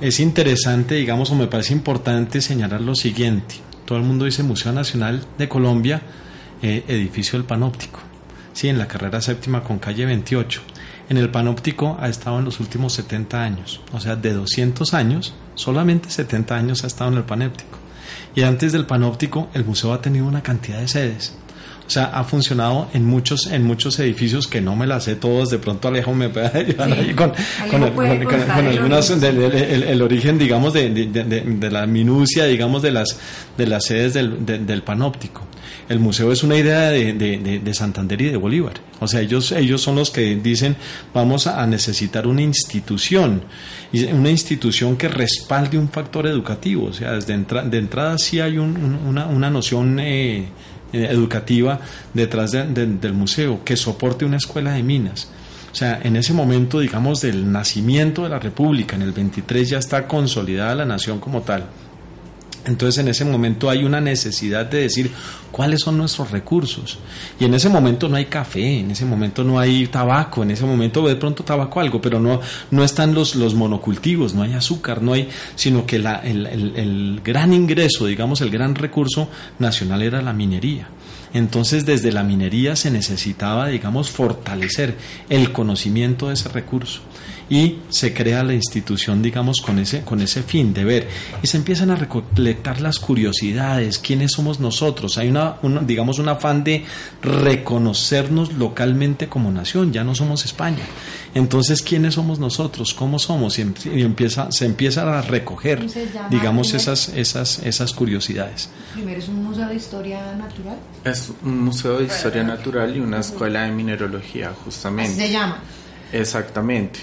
es 0.00 0.20
interesante, 0.20 0.96
digamos, 0.96 1.30
o 1.30 1.34
me 1.34 1.46
parece 1.46 1.72
importante 1.72 2.40
señalar 2.40 2.80
lo 2.80 2.94
siguiente. 2.94 3.56
Todo 3.86 3.98
el 3.98 4.04
mundo 4.04 4.24
dice 4.24 4.42
Museo 4.42 4.72
Nacional 4.72 5.24
de 5.38 5.48
Colombia, 5.48 6.02
eh, 6.62 6.84
edificio 6.88 7.38
del 7.38 7.46
Panóptico. 7.46 8.00
Sí, 8.52 8.68
en 8.68 8.78
la 8.78 8.86
carrera 8.88 9.20
séptima 9.20 9.62
con 9.62 9.78
calle 9.78 10.04
28. 10.04 10.62
En 11.08 11.18
el 11.18 11.30
Panóptico 11.30 11.98
ha 12.00 12.08
estado 12.08 12.38
en 12.38 12.44
los 12.44 12.60
últimos 12.60 12.94
70 12.94 13.42
años. 13.42 13.80
O 13.92 14.00
sea, 14.00 14.16
de 14.16 14.32
200 14.32 14.94
años, 14.94 15.34
solamente 15.54 16.10
70 16.10 16.56
años 16.56 16.84
ha 16.84 16.86
estado 16.86 17.10
en 17.10 17.18
el 17.18 17.24
Panóptico. 17.24 17.78
Y 18.34 18.42
antes 18.42 18.72
del 18.72 18.86
Panóptico, 18.86 19.48
el 19.54 19.64
museo 19.64 19.92
ha 19.92 20.00
tenido 20.00 20.26
una 20.26 20.42
cantidad 20.42 20.80
de 20.80 20.88
sedes. 20.88 21.36
O 21.86 21.90
sea, 21.90 22.04
ha 22.04 22.24
funcionado 22.24 22.88
en 22.94 23.04
muchos, 23.04 23.46
en 23.46 23.62
muchos 23.62 23.98
edificios 23.98 24.46
que 24.46 24.62
no 24.62 24.74
me 24.74 24.86
las 24.86 25.04
sé 25.04 25.16
todos. 25.16 25.50
De 25.50 25.58
pronto 25.58 25.88
Alejo 25.88 26.14
me 26.14 26.30
puede 26.30 26.46
ayudar 26.58 26.90
ahí 26.92 27.12
con, 27.12 27.32
con, 27.70 27.82
algunas, 27.82 29.10
el, 29.10 30.00
origen, 30.00 30.38
digamos, 30.38 30.72
de, 30.72 30.88
de, 30.88 31.70
la 31.70 31.86
minucia, 31.86 32.46
digamos, 32.46 32.80
de 32.80 32.90
las, 32.90 33.18
de 33.58 33.66
las 33.66 33.84
sedes 33.84 34.14
del, 34.14 34.46
del 34.46 34.82
panóptico. 34.82 35.42
El 35.88 35.98
museo 35.98 36.32
es 36.32 36.42
una 36.42 36.56
idea 36.56 36.90
de, 36.90 37.74
Santander 37.74 38.20
y 38.22 38.26
de 38.26 38.36
Bolívar. 38.36 38.74
O 39.00 39.06
sea, 39.06 39.20
ellos, 39.20 39.52
ellos 39.52 39.82
son 39.82 39.96
los 39.96 40.10
que 40.10 40.34
dicen 40.36 40.76
vamos 41.12 41.46
a 41.46 41.66
necesitar 41.66 42.26
una 42.26 42.42
institución, 42.42 43.42
una 44.12 44.30
institución 44.30 44.96
que 44.96 45.08
respalde 45.08 45.76
un 45.76 45.90
factor 45.90 46.26
educativo. 46.26 46.86
O 46.86 46.92
sea, 46.92 47.12
desde 47.12 47.36
de 47.36 47.78
entrada 47.78 48.16
sí 48.18 48.40
hay 48.40 48.56
una, 48.58 49.26
una 49.26 49.50
noción 49.50 49.98
eh, 50.00 50.48
eh, 50.94 51.08
educativa 51.10 51.80
detrás 52.12 52.52
del 52.52 53.12
museo, 53.12 53.64
que 53.64 53.76
soporte 53.76 54.24
una 54.24 54.36
escuela 54.36 54.72
de 54.72 54.82
minas. 54.82 55.28
O 55.72 55.74
sea, 55.74 56.00
en 56.04 56.14
ese 56.14 56.32
momento, 56.32 56.78
digamos, 56.78 57.20
del 57.20 57.50
nacimiento 57.50 58.22
de 58.22 58.28
la 58.28 58.38
República, 58.38 58.94
en 58.94 59.02
el 59.02 59.10
23 59.10 59.70
ya 59.70 59.78
está 59.78 60.06
consolidada 60.06 60.76
la 60.76 60.84
nación 60.84 61.18
como 61.18 61.42
tal. 61.42 61.66
Entonces 62.66 62.98
en 62.98 63.08
ese 63.08 63.24
momento 63.24 63.68
hay 63.68 63.84
una 63.84 64.00
necesidad 64.00 64.66
de 64.66 64.82
decir 64.82 65.10
cuáles 65.50 65.80
son 65.80 65.98
nuestros 65.98 66.30
recursos. 66.30 66.98
Y 67.38 67.44
en 67.44 67.54
ese 67.54 67.68
momento 67.68 68.08
no 68.08 68.16
hay 68.16 68.24
café, 68.26 68.80
en 68.80 68.90
ese 68.90 69.04
momento 69.04 69.44
no 69.44 69.58
hay 69.58 69.86
tabaco, 69.86 70.42
en 70.42 70.50
ese 70.50 70.64
momento 70.64 71.06
de 71.06 71.16
pronto 71.16 71.44
tabaco 71.44 71.80
algo, 71.80 72.00
pero 72.00 72.18
no, 72.18 72.40
no 72.70 72.84
están 72.84 73.14
los, 73.14 73.36
los 73.36 73.54
monocultivos, 73.54 74.34
no 74.34 74.42
hay 74.42 74.54
azúcar, 74.54 75.02
no 75.02 75.12
hay, 75.12 75.28
sino 75.54 75.86
que 75.86 75.98
la, 75.98 76.16
el, 76.16 76.46
el 76.46 77.20
gran 77.22 77.52
ingreso, 77.52 78.06
digamos, 78.06 78.40
el 78.40 78.50
gran 78.50 78.74
recurso 78.74 79.28
nacional 79.58 80.02
era 80.02 80.22
la 80.22 80.32
minería. 80.32 80.88
Entonces 81.34 81.84
desde 81.84 82.12
la 82.12 82.22
minería 82.22 82.76
se 82.76 82.92
necesitaba, 82.92 83.66
digamos, 83.66 84.08
fortalecer 84.08 84.96
el 85.28 85.52
conocimiento 85.52 86.28
de 86.28 86.34
ese 86.34 86.48
recurso. 86.48 87.00
Y 87.48 87.80
se 87.90 88.14
crea 88.14 88.42
la 88.42 88.54
institución, 88.54 89.22
digamos, 89.22 89.60
con 89.60 89.78
ese, 89.78 90.02
con 90.02 90.20
ese 90.20 90.42
fin 90.42 90.72
de 90.72 90.84
ver. 90.84 91.08
Y 91.42 91.46
se 91.46 91.56
empiezan 91.56 91.90
a 91.90 91.96
recolectar 91.96 92.80
las 92.80 92.98
curiosidades, 92.98 93.98
quiénes 93.98 94.32
somos 94.32 94.60
nosotros. 94.60 95.18
Hay 95.18 95.28
una, 95.28 95.58
digamos, 95.82 96.18
un 96.18 96.28
afán 96.28 96.64
de 96.64 96.84
reconocernos 97.22 98.54
localmente 98.54 99.28
como 99.28 99.50
nación, 99.50 99.92
ya 99.92 100.04
no 100.04 100.14
somos 100.14 100.44
España. 100.44 100.84
Entonces, 101.34 101.82
¿quiénes 101.82 102.14
somos 102.14 102.38
nosotros? 102.38 102.94
¿Cómo 102.94 103.18
somos? 103.18 103.58
Y, 103.58 103.62
em, 103.62 103.74
empieza, 103.84 104.50
se 104.50 104.64
empieza 104.64 105.18
a 105.18 105.22
recoger, 105.22 105.84
digamos, 106.30 106.72
esas, 106.74 107.08
esas, 107.08 107.58
esas 107.58 107.92
curiosidades. 107.92 108.70
Primero 108.94 109.18
es 109.18 109.28
un 109.28 109.42
museo 109.42 109.68
de 109.68 109.74
historia 109.74 110.34
natural. 110.36 110.76
Es 111.04 111.32
un 111.42 111.64
museo 111.64 111.98
de 111.98 112.04
historia 112.04 112.42
natural 112.44 112.96
y 112.96 113.00
una 113.00 113.20
escuela 113.20 113.62
de 113.62 113.72
mineralogía, 113.72 114.52
justamente. 114.64 115.14
se 115.14 115.30
llama. 115.30 115.58
Exactamente. 116.12 117.00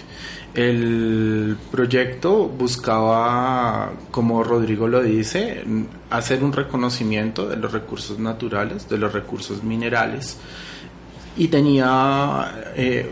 El 0.53 1.57
proyecto 1.71 2.47
buscaba, 2.47 3.93
como 4.11 4.43
Rodrigo 4.43 4.87
lo 4.87 5.01
dice, 5.01 5.63
hacer 6.09 6.43
un 6.43 6.51
reconocimiento 6.51 7.47
de 7.47 7.55
los 7.55 7.71
recursos 7.71 8.19
naturales, 8.19 8.89
de 8.89 8.97
los 8.97 9.13
recursos 9.13 9.63
minerales, 9.63 10.37
y 11.37 11.47
tenía 11.47 12.65
eh, 12.75 13.09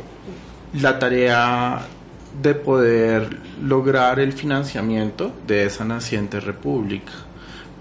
la 0.74 1.00
tarea 1.00 1.80
de 2.42 2.56
poder 2.56 3.38
lograr 3.64 4.20
el 4.20 4.34
financiamiento 4.34 5.32
de 5.48 5.66
esa 5.66 5.86
naciente 5.86 6.42
república. 6.42 7.14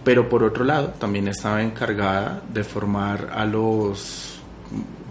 Pero 0.04 0.28
por 0.28 0.44
otro 0.44 0.64
lado, 0.64 0.94
también 0.98 1.26
estaba 1.26 1.62
encargada 1.62 2.42
de 2.52 2.62
formar 2.62 3.30
a 3.34 3.44
los 3.44 4.38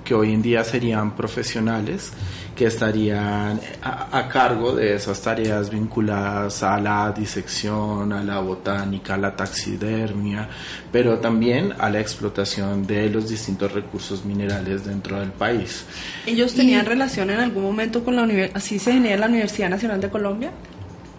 que 0.06 0.16
hoy 0.16 0.34
en 0.34 0.42
día 0.42 0.64
serían 0.64 1.18
profesionales 1.18 2.14
que 2.58 2.66
estarían 2.66 3.62
a, 3.84 4.28
cargo 4.28 4.74
de 4.74 4.96
esas 4.96 5.22
tareas 5.22 5.70
vinculadas 5.70 6.64
a 6.64 6.80
la 6.80 7.12
disección, 7.12 8.12
a 8.12 8.24
la 8.24 8.40
botánica, 8.40 9.14
a 9.14 9.18
la 9.18 9.36
taxidermia, 9.36 10.50
pero 10.92 11.20
también 11.20 11.74
a 11.78 11.90
la 11.92 12.00
explotación 12.00 12.88
de 12.88 13.10
los 13.12 13.30
distintos 13.30 13.72
recursos 13.72 14.26
minerales 14.26 14.86
dentro 14.86 15.20
del 15.20 15.32
país. 15.32 15.86
¿Ellos 16.26 16.56
tenían 16.56 16.88
relación 16.88 17.30
en 17.30 17.40
algún 17.40 17.64
momento 17.64 18.04
con 18.04 18.16
la 18.16 18.24
universidad, 18.24 18.58
así 18.58 18.80
se 18.80 18.94
genera 18.94 19.18
la 19.18 19.28
Universidad 19.28 19.70
Nacional 19.70 20.02
de 20.02 20.10
Colombia? 20.10 20.52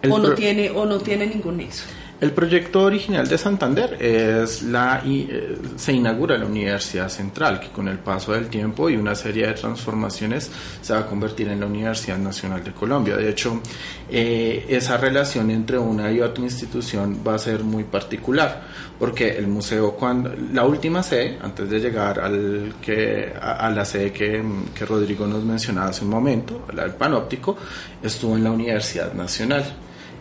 ¿O 0.09 0.19
no, 0.19 0.33
tiene, 0.33 0.69
¿O 0.71 0.85
no 0.85 0.99
tiene 0.99 1.25
ningún 1.25 1.57
nexo? 1.57 1.85
El 2.21 2.31
proyecto 2.31 2.81
original 2.81 3.29
de 3.29 3.37
Santander 3.37 3.95
es 3.97 4.61
la 4.63 5.01
eh, 5.05 5.57
se 5.77 5.93
inaugura 5.93 6.37
la 6.37 6.47
Universidad 6.47 7.07
Central, 7.07 7.61
que 7.61 7.69
con 7.69 7.87
el 7.87 7.97
paso 7.97 8.33
del 8.33 8.47
tiempo 8.47 8.89
y 8.89 8.97
una 8.97 9.15
serie 9.15 9.47
de 9.47 9.53
transformaciones 9.53 10.51
se 10.81 10.91
va 10.91 10.99
a 10.99 11.05
convertir 11.05 11.47
en 11.47 11.61
la 11.61 11.67
Universidad 11.67 12.17
Nacional 12.17 12.61
de 12.61 12.73
Colombia. 12.73 13.15
De 13.15 13.29
hecho, 13.29 13.61
eh, 14.09 14.65
esa 14.67 14.97
relación 14.97 15.49
entre 15.49 15.77
una 15.77 16.11
y 16.11 16.19
otra 16.19 16.43
institución 16.43 17.21
va 17.25 17.35
a 17.35 17.39
ser 17.39 17.63
muy 17.63 17.85
particular, 17.85 18.63
porque 18.99 19.37
el 19.37 19.47
museo, 19.47 19.93
cuando 19.93 20.33
la 20.51 20.65
última 20.65 21.01
sede, 21.01 21.39
antes 21.41 21.69
de 21.69 21.79
llegar 21.79 22.19
al 22.19 22.73
que, 22.81 23.31
a, 23.41 23.69
la 23.69 23.85
sede 23.85 24.11
que, 24.11 24.43
que 24.75 24.85
Rodrigo 24.85 25.25
nos 25.25 25.45
mencionaba 25.45 25.91
hace 25.91 26.03
un 26.03 26.11
momento, 26.11 26.65
la 26.73 26.83
del 26.83 26.95
Panóptico, 26.95 27.55
estuvo 28.03 28.35
en 28.35 28.43
la 28.43 28.51
Universidad 28.51 29.13
Nacional 29.13 29.63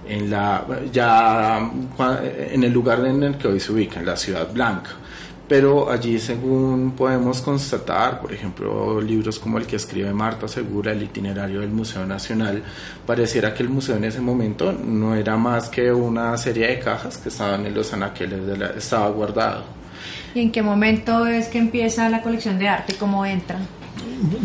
en 0.08 0.30
la 0.30 0.64
ya 0.92 1.70
en 2.50 2.64
el 2.64 2.72
lugar 2.72 3.04
en 3.06 3.22
el 3.22 3.36
que 3.36 3.48
hoy 3.48 3.60
se 3.60 3.72
ubica, 3.72 4.00
en 4.00 4.06
la 4.06 4.16
Ciudad 4.16 4.52
Blanca. 4.52 4.90
Pero 5.48 5.90
allí, 5.90 6.18
según 6.18 6.92
podemos 6.92 7.40
constatar, 7.40 8.20
por 8.20 8.34
ejemplo, 8.34 9.00
libros 9.00 9.38
como 9.38 9.56
el 9.56 9.66
que 9.66 9.76
escribe 9.76 10.12
Marta 10.12 10.46
Segura, 10.46 10.92
el 10.92 11.02
itinerario 11.02 11.60
del 11.60 11.70
Museo 11.70 12.04
Nacional, 12.04 12.62
pareciera 13.06 13.54
que 13.54 13.62
el 13.62 13.70
museo 13.70 13.96
en 13.96 14.04
ese 14.04 14.20
momento 14.20 14.72
no 14.72 15.14
era 15.14 15.38
más 15.38 15.70
que 15.70 15.90
una 15.90 16.36
serie 16.36 16.66
de 16.66 16.78
cajas 16.80 17.16
que 17.16 17.30
estaban 17.30 17.64
en 17.64 17.74
los 17.74 17.90
anaqueles, 17.94 18.46
de 18.46 18.58
la, 18.58 18.66
estaba 18.76 19.08
guardado. 19.08 19.64
¿Y 20.34 20.40
en 20.40 20.52
qué 20.52 20.60
momento 20.60 21.26
es 21.26 21.48
que 21.48 21.56
empieza 21.56 22.10
la 22.10 22.20
colección 22.20 22.58
de 22.58 22.68
arte? 22.68 22.94
¿Cómo 22.98 23.24
entra? 23.24 23.58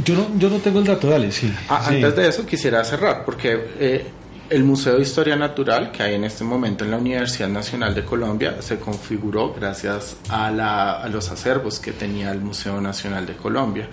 Yo 0.06 0.16
no, 0.16 0.28
yo 0.38 0.50
no 0.50 0.58
tengo 0.60 0.80
el 0.80 0.86
dato, 0.86 1.10
dale, 1.10 1.34
sí. 1.34 1.54
Ah, 1.68 1.84
antes 1.88 2.16
de 2.16 2.28
eso 2.30 2.46
quisiera 2.46 2.82
cerrar, 2.86 3.26
porque 3.26 3.60
eh, 3.78 4.06
el 4.54 4.64
Museo 4.64 4.98
de 4.98 5.02
Historia 5.02 5.36
Natural 5.36 5.92
que 5.92 6.04
hay 6.04 6.14
en 6.14 6.26
este 6.26 6.44
momento 6.44 6.86
en 6.86 6.92
la 6.92 6.98
Universidad 6.98 7.50
Nacional 7.50 7.96
de 7.96 8.06
Colombia 8.06 8.62
se 8.62 8.78
configuró 8.80 9.52
gracias 9.52 10.16
a, 10.30 11.10
los 11.12 11.32
acervos 11.32 11.80
que 11.80 11.92
tenía 11.92 12.32
el 12.32 12.40
Museo 12.40 12.80
Nacional 12.80 13.26
de 13.26 13.34
Colombia. 13.34 13.90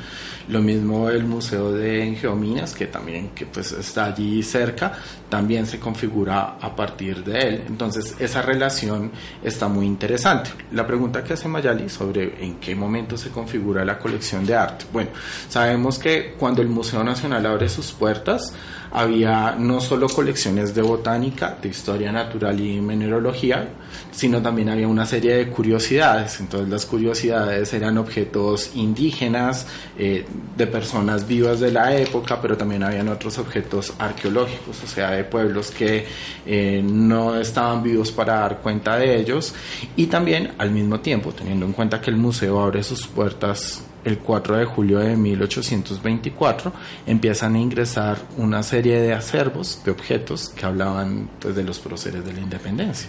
Lo 0.49 0.61
mismo 0.61 1.09
el 1.09 1.25
Museo 1.25 1.73
de 1.73 2.15
Geominas, 2.15 2.75
que 2.75 2.89
también 2.89 3.31
que 3.31 3.47
pues 3.47 3.73
está 3.73 4.05
allí 4.05 4.43
cerca, 4.43 4.93
también 5.31 5.65
se 5.65 5.81
configura 5.81 6.57
a 6.61 6.77
partir 6.77 7.25
de 7.25 7.39
él. 7.39 7.65
Entonces 7.67 8.15
esa 8.19 8.43
relación 8.43 9.13
está 9.43 9.67
muy 9.67 9.87
interesante. 9.87 10.51
La 10.73 10.87
pregunta 10.87 11.25
que 11.25 11.33
hace 11.33 11.49
Mayali 11.49 11.89
sobre 11.89 12.45
en 12.45 12.57
qué 12.57 12.75
momento 12.75 13.17
se 13.17 13.31
configura 13.31 13.83
la 13.83 13.99
colección 13.99 14.45
de 14.45 14.57
arte. 14.57 14.85
Bueno, 14.93 15.09
sabemos 15.49 15.99
que 15.99 16.35
cuando 16.39 16.61
el 16.61 16.69
Museo 16.69 17.03
Nacional 17.03 17.47
abre 17.47 17.71
sus 17.71 17.93
puertas, 17.93 18.53
había 18.93 19.57
no 19.59 19.81
solo 19.81 20.09
colecciones 20.09 20.75
de 20.75 20.83
botánica, 20.83 21.57
de 21.61 21.69
historia 21.69 22.11
natural 22.11 22.59
y 22.61 22.81
mineralogía, 22.81 23.69
sino 24.11 24.43
también 24.43 24.69
había 24.69 24.89
una 24.89 25.07
serie 25.07 25.37
de 25.37 25.49
curiosidades. 25.49 26.41
Entonces 26.41 26.69
las 26.69 26.87
curiosidades 26.87 27.73
eran 27.73 27.99
objetos 27.99 28.73
indígenas, 28.75 29.67
eh, 29.99 30.25
de 30.57 30.67
personas 30.67 31.27
vivas 31.27 31.61
de 31.61 31.71
la 31.71 31.97
época, 31.97 32.41
pero 32.41 32.57
también 32.57 32.83
habían 32.83 33.09
otros 33.09 33.39
objetos 33.39 33.93
arqueológicos, 33.99 34.83
o 34.83 34.87
sea, 34.87 35.13
de 35.13 35.25
pueblos 35.25 35.71
que 35.71 36.07
eh, 36.47 36.83
no 36.85 37.37
estaban 37.37 37.83
vivos 37.83 38.11
para 38.11 38.41
dar 38.41 38.59
cuenta 38.59 38.97
de 38.97 39.19
ellos. 39.19 39.55
Y 39.97 40.07
también 40.07 40.53
al 40.59 40.71
mismo 40.71 41.01
tiempo, 41.01 41.33
teniendo 41.33 41.67
en 41.67 41.73
cuenta 41.73 42.01
que 42.01 42.11
el 42.11 42.17
museo 42.17 42.61
abre 42.61 42.83
sus 42.83 43.07
puertas 43.07 43.85
el 44.05 44.19
4 44.19 44.57
de 44.59 44.65
julio 44.65 44.99
de 44.99 45.17
1824 45.17 46.73
empiezan 47.07 47.55
a 47.55 47.59
ingresar 47.59 48.19
una 48.37 48.63
serie 48.63 49.01
de 49.01 49.13
acervos 49.13 49.83
de 49.85 49.91
objetos 49.91 50.51
que 50.51 50.67
hablaban 50.67 51.29
pues, 51.41 51.55
de 51.55 51.65
los 51.65 51.79
próceres 51.79 52.25
de 52.25 52.33
la 52.33 52.41
independencia. 52.41 53.09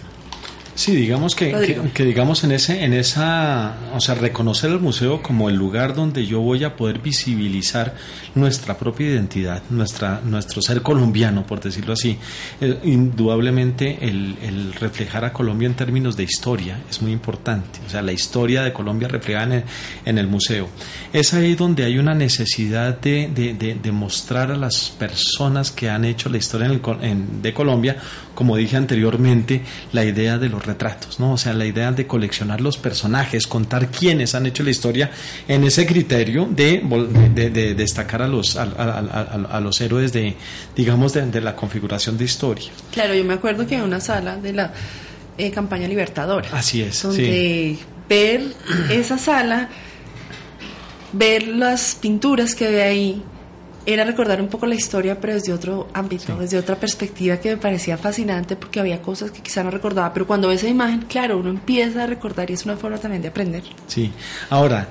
Sí, 0.74 0.96
digamos 0.96 1.34
que, 1.34 1.82
que, 1.92 2.04
digamos 2.04 2.44
en 2.44 2.52
ese, 2.52 2.82
en 2.82 2.94
esa, 2.94 3.74
o 3.94 4.00
sea, 4.00 4.14
reconocer 4.14 4.70
el 4.70 4.80
museo 4.80 5.22
como 5.22 5.50
el 5.50 5.56
lugar 5.56 5.94
donde 5.94 6.26
yo 6.26 6.40
voy 6.40 6.64
a 6.64 6.76
poder 6.76 7.00
visibilizar 7.00 7.94
nuestra 8.34 8.78
propia 8.78 9.08
identidad, 9.08 9.62
nuestra, 9.68 10.22
nuestro 10.24 10.62
ser 10.62 10.80
colombiano, 10.80 11.46
por 11.46 11.60
decirlo 11.60 11.92
así. 11.92 12.16
Eh, 12.60 12.78
indudablemente 12.84 13.98
el, 14.00 14.38
el, 14.40 14.72
reflejar 14.72 15.26
a 15.26 15.32
Colombia 15.34 15.66
en 15.66 15.74
términos 15.74 16.16
de 16.16 16.24
historia 16.24 16.78
es 16.88 17.02
muy 17.02 17.12
importante. 17.12 17.80
O 17.86 17.90
sea, 17.90 18.00
la 18.00 18.12
historia 18.12 18.62
de 18.62 18.72
Colombia 18.72 19.08
reflejada 19.08 19.44
en 19.44 19.52
el, 19.52 19.64
en 20.06 20.18
el 20.18 20.26
museo. 20.26 20.68
Es 21.12 21.34
ahí 21.34 21.54
donde 21.54 21.84
hay 21.84 21.98
una 21.98 22.14
necesidad 22.14 22.98
de, 22.98 23.28
de, 23.34 23.74
de, 23.74 23.92
mostrar 23.92 24.50
a 24.50 24.56
las 24.56 24.88
personas 24.88 25.70
que 25.70 25.90
han 25.90 26.06
hecho 26.06 26.30
la 26.30 26.38
historia 26.38 26.66
en 27.02 27.42
de 27.42 27.52
Colombia, 27.52 27.98
como 28.34 28.56
dije 28.56 28.76
anteriormente, 28.76 29.62
la 29.92 30.04
idea 30.04 30.38
de 30.38 30.48
los 30.48 30.64
retratos, 30.64 31.20
¿no? 31.20 31.32
O 31.32 31.38
sea, 31.38 31.52
la 31.52 31.66
idea 31.66 31.92
de 31.92 32.06
coleccionar 32.06 32.60
los 32.60 32.78
personajes, 32.78 33.46
contar 33.46 33.88
quiénes 33.88 34.34
han 34.34 34.46
hecho 34.46 34.62
la 34.62 34.70
historia 34.70 35.10
en 35.48 35.64
ese 35.64 35.86
criterio 35.86 36.48
de, 36.50 36.82
de, 37.34 37.74
destacar 37.74 38.22
a 38.22 38.28
los, 38.28 38.56
a, 38.56 39.60
los 39.60 39.80
héroes 39.80 40.12
de, 40.12 40.34
digamos, 40.74 41.12
de, 41.12 41.40
la 41.40 41.56
configuración 41.56 42.16
de 42.16 42.24
historia. 42.24 42.70
Claro, 42.92 43.14
yo 43.14 43.24
me 43.24 43.34
acuerdo 43.34 43.66
que 43.66 43.76
en 43.76 43.82
una 43.82 44.00
sala 44.00 44.36
de 44.36 44.52
la 44.52 44.72
eh, 45.38 45.50
campaña 45.50 45.88
libertadora. 45.88 46.48
Así 46.52 46.82
es. 46.82 47.02
Donde 47.02 47.78
ver 48.08 48.42
esa 48.90 49.18
sala, 49.18 49.68
ver 51.12 51.46
las 51.46 51.94
pinturas 51.94 52.54
que 52.54 52.70
ve 52.70 52.82
ahí, 52.82 53.22
era 53.84 54.04
recordar 54.04 54.40
un 54.40 54.48
poco 54.48 54.66
la 54.66 54.74
historia, 54.74 55.20
pero 55.20 55.34
desde 55.34 55.52
otro 55.52 55.88
ámbito, 55.92 56.36
desde 56.36 56.58
otra 56.58 56.76
perspectiva 56.76 57.38
que 57.38 57.50
me 57.50 57.56
parecía 57.56 57.96
fascinante 57.96 58.56
porque 58.56 58.80
había 58.80 59.02
cosas 59.02 59.30
que 59.30 59.42
quizá 59.42 59.62
no 59.62 59.70
recordaba, 59.70 60.12
pero 60.12 60.26
cuando 60.26 60.48
ve 60.48 60.54
esa 60.54 60.68
imagen, 60.68 61.02
claro, 61.02 61.38
uno 61.38 61.50
empieza 61.50 62.04
a 62.04 62.06
recordar 62.06 62.50
y 62.50 62.54
es 62.54 62.64
una 62.64 62.76
forma 62.76 62.98
también 62.98 63.22
de 63.22 63.28
aprender. 63.28 63.62
Sí, 63.86 64.12
ahora, 64.50 64.88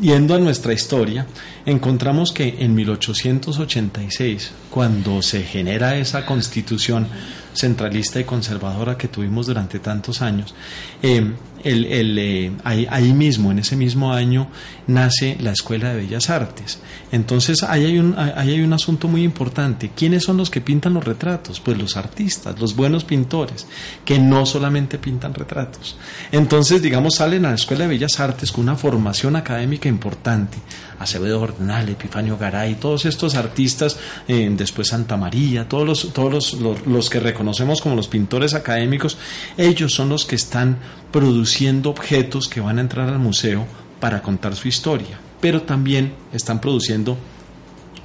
yendo 0.00 0.34
a 0.34 0.38
nuestra 0.38 0.72
historia, 0.72 1.26
encontramos 1.64 2.32
que 2.32 2.56
en 2.58 2.74
1886, 2.74 4.52
cuando 4.70 5.22
se 5.22 5.42
genera 5.42 5.96
esa 5.96 6.26
constitución, 6.26 7.08
centralista 7.54 8.20
y 8.20 8.24
conservadora 8.24 8.98
que 8.98 9.08
tuvimos 9.08 9.46
durante 9.46 9.78
tantos 9.78 10.20
años, 10.20 10.54
eh, 11.02 11.32
el, 11.64 11.86
el, 11.86 12.18
eh, 12.18 12.52
ahí, 12.62 12.86
ahí, 12.90 13.12
mismo, 13.12 13.50
en 13.50 13.58
ese 13.58 13.74
mismo 13.74 14.12
año, 14.12 14.48
nace 14.86 15.36
la 15.40 15.52
Escuela 15.52 15.90
de 15.90 16.02
Bellas 16.02 16.30
Artes. 16.30 16.78
Entonces, 17.10 17.62
ahí 17.62 17.84
hay, 17.84 17.98
un, 17.98 18.14
ahí 18.18 18.50
hay 18.52 18.60
un 18.60 18.72
asunto 18.72 19.08
muy 19.08 19.22
importante. 19.22 19.90
¿Quiénes 19.96 20.24
son 20.24 20.36
los 20.36 20.50
que 20.50 20.60
pintan 20.60 20.94
los 20.94 21.04
retratos? 21.04 21.60
Pues 21.60 21.78
los 21.78 21.96
artistas, 21.96 22.60
los 22.60 22.76
buenos 22.76 23.04
pintores, 23.04 23.66
que 24.04 24.18
no 24.18 24.46
solamente 24.46 24.98
pintan 24.98 25.34
retratos. 25.34 25.96
Entonces, 26.30 26.82
digamos, 26.82 27.16
salen 27.16 27.46
a 27.46 27.50
la 27.50 27.54
Escuela 27.54 27.84
de 27.84 27.90
Bellas 27.90 28.20
Artes 28.20 28.52
con 28.52 28.64
una 28.64 28.76
formación 28.76 29.36
académica 29.36 29.88
importante. 29.88 30.58
Acevedo 30.98 31.40
Ordenal, 31.40 31.88
Epifanio 31.88 32.38
Garay, 32.38 32.76
todos 32.76 33.04
estos 33.04 33.34
artistas, 33.34 33.98
eh, 34.28 34.48
después 34.56 34.88
Santa 34.88 35.16
María, 35.16 35.68
todos, 35.68 35.86
los, 35.86 36.12
todos 36.12 36.32
los, 36.32 36.52
los, 36.54 36.86
los 36.86 37.10
que 37.10 37.20
reconocemos 37.20 37.80
como 37.80 37.96
los 37.96 38.08
pintores 38.08 38.54
académicos, 38.54 39.18
ellos 39.56 39.92
son 39.92 40.08
los 40.08 40.24
que 40.24 40.36
están 40.36 40.78
produciendo 41.10 41.53
objetos 41.90 42.48
que 42.48 42.60
van 42.60 42.78
a 42.78 42.80
entrar 42.80 43.08
al 43.08 43.18
museo 43.18 43.66
para 44.00 44.22
contar 44.22 44.54
su 44.56 44.68
historia, 44.68 45.18
pero 45.40 45.62
también 45.62 46.14
están 46.32 46.60
produciendo 46.60 47.16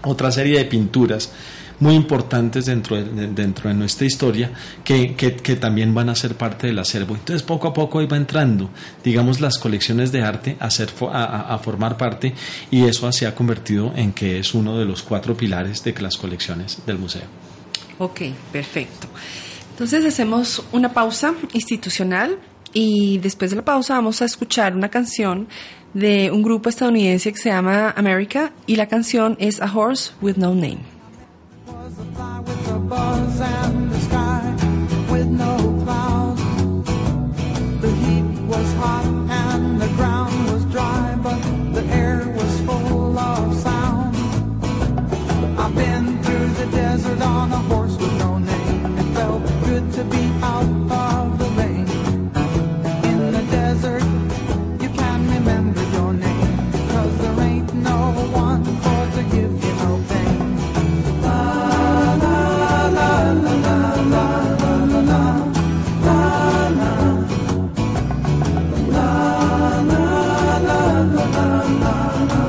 otra 0.04 0.32
serie 0.32 0.60
de 0.60 0.66
pinturas 0.66 1.32
muy 1.80 1.95
importantes 1.95 2.66
dentro 2.66 2.97
de, 2.97 3.28
dentro 3.28 3.70
de 3.70 3.76
nuestra 3.76 4.06
historia 4.06 4.52
que, 4.84 5.16
que, 5.16 5.56
también 5.56 5.93
van 5.93 6.10
a 6.10 6.16
ser 6.16 6.36
parte 6.36 6.68
del 6.68 6.78
acervo. 6.80 7.16
Entonces 7.16 7.41
poco 7.41 7.70
a 7.70 7.74
poco 7.74 8.02
iba 8.02 8.18
entrando, 8.18 8.70
digamos, 9.04 9.39
las 9.39 9.58
colecciones 9.58 10.12
de 10.12 10.22
arte 10.22 10.58
a, 10.60 10.70
ser, 10.70 10.89
a, 11.12 11.54
a 11.54 11.58
formar 11.60 11.97
parte 11.97 12.34
y 12.70 12.84
eso 12.84 13.10
se 13.12 13.28
ha 13.28 13.34
convertido 13.34 13.93
en 13.95 14.12
que 14.12 14.39
es 14.39 14.54
uno 14.54 14.78
de 14.78 14.86
los 14.86 15.04
cuatro 15.04 15.36
pilares 15.36 15.84
de 15.84 15.93
las 16.00 16.18
colecciones 16.18 16.80
del 16.86 16.97
museo. 16.97 17.24
Ok, 17.97 18.22
perfecto. 18.52 19.08
Entonces 19.72 20.06
hacemos 20.06 20.64
una 20.72 20.93
pausa 20.93 21.34
institucional 21.54 22.38
y 22.74 23.18
después 23.20 23.52
de 23.52 23.58
la 23.58 23.66
pausa 23.66 23.96
vamos 23.96 24.22
a 24.22 24.26
escuchar 24.26 24.76
una 24.76 24.90
canción 24.90 25.48
de 25.94 26.30
un 26.32 26.44
grupo 26.44 26.70
estadounidense 26.70 27.32
que 27.32 27.38
se 27.38 27.50
llama 27.50 27.94
America 27.98 28.52
y 28.68 28.76
la 28.76 28.88
canción 28.88 29.36
es 29.40 29.62
A 29.62 29.72
Horse 29.74 30.12
with 30.22 30.36
No 30.36 30.54
Name. 30.54 30.80
On 47.22 47.52
a 47.52 47.58
horse 47.70 47.79
la 71.32 71.44
la 71.46 71.64
la 71.84 72.26
la 72.30 72.49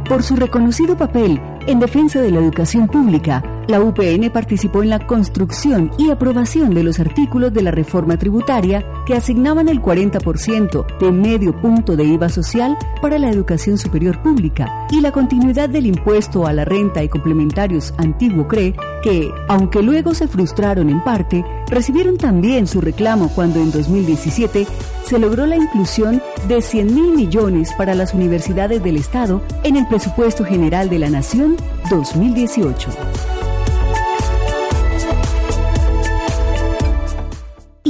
Por 0.07 0.23
su 0.23 0.37
reconocido 0.37 0.95
papel 0.99 1.41
en 1.67 1.81
defensa 1.81 2.21
de 2.21 2.31
la 2.33 2.41
educación 2.41 2.87
pública, 2.87 3.43
la 3.67 3.81
UPN 3.81 4.31
participó 4.31 4.83
en 4.83 4.91
la 4.91 5.07
construcción 5.07 5.91
y 5.99 6.11
aprobación 6.11 6.75
de 6.75 6.83
los 6.83 7.01
artículos 7.01 7.53
de 7.53 7.62
la 7.62 7.71
reforma 7.71 8.19
tributaria 8.19 8.85
que 9.07 9.15
asignaban 9.15 9.69
el 9.69 9.81
40% 9.81 10.99
de 10.99 11.12
medio 11.12 11.59
punto 11.61 11.97
de 11.97 12.05
IVA 12.05 12.29
social 12.29 12.77
para 13.01 13.19
la 13.19 13.31
educación 13.31 13.79
superior 13.79 14.23
pública 14.23 14.87
y 14.91 15.01
la 15.01 15.12
continuidad 15.12 15.69
del 15.69 15.87
impuesto 15.87 16.47
a 16.47 16.53
la 16.53 16.65
renta 16.65 17.03
y 17.03 17.09
complementarios 17.09 17.95
antiguo 17.99 18.47
CRE, 18.49 18.75
que, 19.03 19.31
aunque 19.49 19.83
luego 19.83 20.15
se 20.15 20.29
frustraron 20.29 20.89
en 20.91 21.03
parte, 21.03 21.45
recibieron 21.69 22.17
también 22.17 22.67
su 22.67 22.81
reclamo 22.81 23.29
cuando 23.35 23.61
en 23.61 23.71
2017 23.71 24.67
se 25.05 25.19
logró 25.19 25.47
la 25.47 25.57
inclusión 25.57 26.23
de 26.49 26.62
100 26.62 26.95
mil 26.95 27.15
millones 27.15 27.73
para 27.77 27.95
las 27.95 28.15
universidades 28.15 28.83
del 28.83 28.97
Estado 28.97 29.43
en 29.62 29.77
el 29.77 29.87
presupuesto 29.87 30.45
general 30.45 30.89
de 30.89 30.99
la 30.99 31.11
Nación 31.11 31.57
2018. 31.91 33.34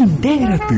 Intégrate. 0.04 0.74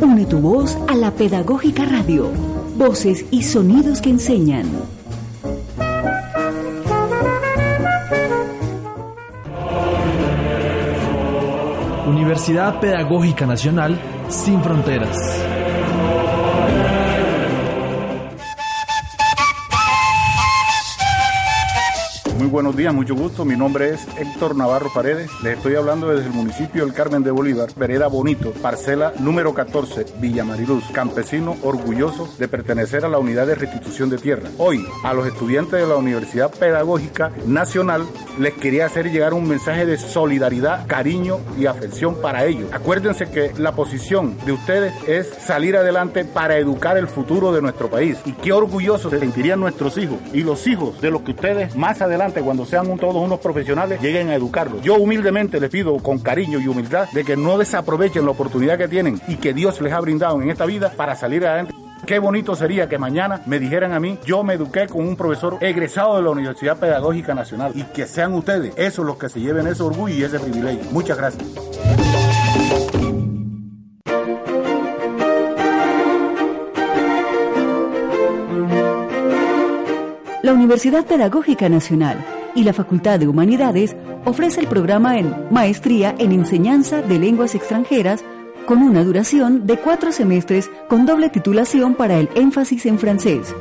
Une 0.00 0.24
tu 0.28 0.38
voz 0.38 0.78
a 0.86 0.94
la 0.94 1.10
Pedagógica 1.10 1.84
Radio. 1.84 2.30
Voces 2.76 3.24
y 3.32 3.42
sonidos 3.42 4.00
que 4.00 4.10
enseñan. 4.10 4.66
Universidad 12.06 12.78
Pedagógica 12.78 13.46
Nacional 13.46 13.98
sin 14.28 14.62
fronteras. 14.62 15.43
Buenos 22.54 22.76
días, 22.76 22.94
mucho 22.94 23.16
gusto. 23.16 23.44
Mi 23.44 23.56
nombre 23.56 23.90
es 23.90 24.06
Héctor 24.16 24.54
Navarro 24.54 24.88
Paredes. 24.94 25.28
Les 25.42 25.56
estoy 25.56 25.74
hablando 25.74 26.10
desde 26.10 26.28
el 26.28 26.32
municipio 26.32 26.84
del 26.84 26.94
Carmen 26.94 27.24
de 27.24 27.32
Bolívar, 27.32 27.68
Vereda 27.74 28.06
Bonito, 28.06 28.52
parcela 28.52 29.12
número 29.18 29.52
14, 29.52 30.06
Villa 30.20 30.44
Mariluz. 30.44 30.84
Campesino 30.92 31.56
orgulloso 31.64 32.32
de 32.38 32.46
pertenecer 32.46 33.04
a 33.04 33.08
la 33.08 33.18
unidad 33.18 33.48
de 33.48 33.56
restitución 33.56 34.08
de 34.08 34.18
tierra. 34.18 34.50
Hoy, 34.58 34.86
a 35.02 35.12
los 35.14 35.26
estudiantes 35.26 35.80
de 35.80 35.86
la 35.88 35.96
Universidad 35.96 36.52
Pedagógica 36.52 37.32
Nacional, 37.44 38.06
les 38.38 38.54
quería 38.54 38.86
hacer 38.86 39.10
llegar 39.10 39.34
un 39.34 39.48
mensaje 39.48 39.84
de 39.84 39.98
solidaridad, 39.98 40.86
cariño 40.86 41.40
y 41.58 41.66
afección 41.66 42.20
para 42.22 42.44
ellos. 42.44 42.72
Acuérdense 42.72 43.30
que 43.30 43.52
la 43.58 43.72
posición 43.72 44.36
de 44.46 44.52
ustedes 44.52 44.94
es 45.08 45.26
salir 45.44 45.76
adelante 45.76 46.24
para 46.24 46.56
educar 46.58 46.98
el 46.98 47.08
futuro 47.08 47.52
de 47.52 47.62
nuestro 47.62 47.90
país. 47.90 48.16
Y 48.24 48.32
qué 48.32 48.52
orgullosos 48.52 49.10
se 49.10 49.18
sentirían 49.18 49.58
nuestros 49.58 49.98
hijos 49.98 50.18
y 50.32 50.44
los 50.44 50.68
hijos 50.68 51.00
de 51.00 51.10
los 51.10 51.22
que 51.22 51.32
ustedes 51.32 51.74
más 51.74 52.00
adelante, 52.00 52.43
cuando 52.44 52.64
sean 52.64 52.96
todos 52.98 53.16
unos 53.16 53.40
profesionales, 53.40 54.00
lleguen 54.00 54.28
a 54.28 54.34
educarlos. 54.34 54.82
Yo 54.82 54.94
humildemente 54.94 55.58
les 55.58 55.70
pido 55.70 55.96
con 55.98 56.18
cariño 56.18 56.60
y 56.60 56.68
humildad 56.68 57.08
de 57.12 57.24
que 57.24 57.36
no 57.36 57.58
desaprovechen 57.58 58.24
la 58.24 58.30
oportunidad 58.30 58.78
que 58.78 58.88
tienen 58.88 59.20
y 59.26 59.36
que 59.36 59.54
Dios 59.54 59.80
les 59.80 59.92
ha 59.92 60.00
brindado 60.00 60.40
en 60.40 60.50
esta 60.50 60.66
vida 60.66 60.92
para 60.96 61.16
salir 61.16 61.46
adelante. 61.46 61.74
Qué 62.06 62.18
bonito 62.18 62.54
sería 62.54 62.86
que 62.86 62.98
mañana 62.98 63.40
me 63.46 63.58
dijeran 63.58 63.92
a 63.92 64.00
mí, 64.00 64.18
yo 64.26 64.42
me 64.42 64.54
eduqué 64.54 64.86
con 64.88 65.06
un 65.06 65.16
profesor 65.16 65.56
egresado 65.62 66.16
de 66.16 66.22
la 66.22 66.30
Universidad 66.30 66.76
Pedagógica 66.78 67.34
Nacional 67.34 67.72
y 67.74 67.84
que 67.84 68.06
sean 68.06 68.34
ustedes 68.34 68.74
esos 68.76 69.06
los 69.06 69.16
que 69.16 69.30
se 69.30 69.40
lleven 69.40 69.66
ese 69.66 69.82
orgullo 69.82 70.14
y 70.14 70.22
ese 70.22 70.38
privilegio. 70.38 70.84
Muchas 70.90 71.16
gracias. 71.16 71.93
La 80.44 80.52
Universidad 80.52 81.04
Pedagógica 81.06 81.68
Nacional 81.70 82.22
y 82.54 82.64
la 82.64 82.74
Facultad 82.74 83.18
de 83.18 83.26
Humanidades 83.26 83.96
ofrece 84.26 84.60
el 84.60 84.66
programa 84.66 85.18
en 85.18 85.34
Maestría 85.50 86.14
en 86.18 86.32
Enseñanza 86.32 87.00
de 87.00 87.18
Lenguas 87.18 87.54
Extranjeras 87.54 88.22
con 88.66 88.82
una 88.82 89.02
duración 89.04 89.66
de 89.66 89.78
cuatro 89.78 90.12
semestres 90.12 90.70
con 90.86 91.06
doble 91.06 91.30
titulación 91.30 91.94
para 91.94 92.18
el 92.18 92.28
énfasis 92.34 92.84
en 92.84 92.98
francés. 92.98 93.54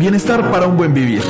Bienestar 0.00 0.50
para 0.50 0.66
un 0.66 0.78
buen 0.78 0.94
vivir. 0.94 1.20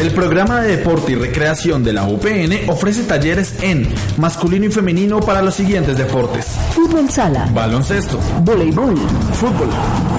El 0.00 0.12
programa 0.12 0.60
de 0.60 0.76
deporte 0.76 1.10
y 1.10 1.16
recreación 1.16 1.82
de 1.82 1.92
la 1.92 2.04
UPN 2.04 2.70
ofrece 2.70 3.02
talleres 3.02 3.52
en 3.62 3.92
masculino 4.16 4.66
y 4.66 4.70
femenino 4.70 5.18
para 5.18 5.42
los 5.42 5.56
siguientes 5.56 5.98
deportes. 5.98 6.46
Fútbol 6.72 7.10
sala, 7.10 7.48
Baloncesto, 7.52 8.16
voleibol, 8.44 8.96
fútbol, 9.34 9.68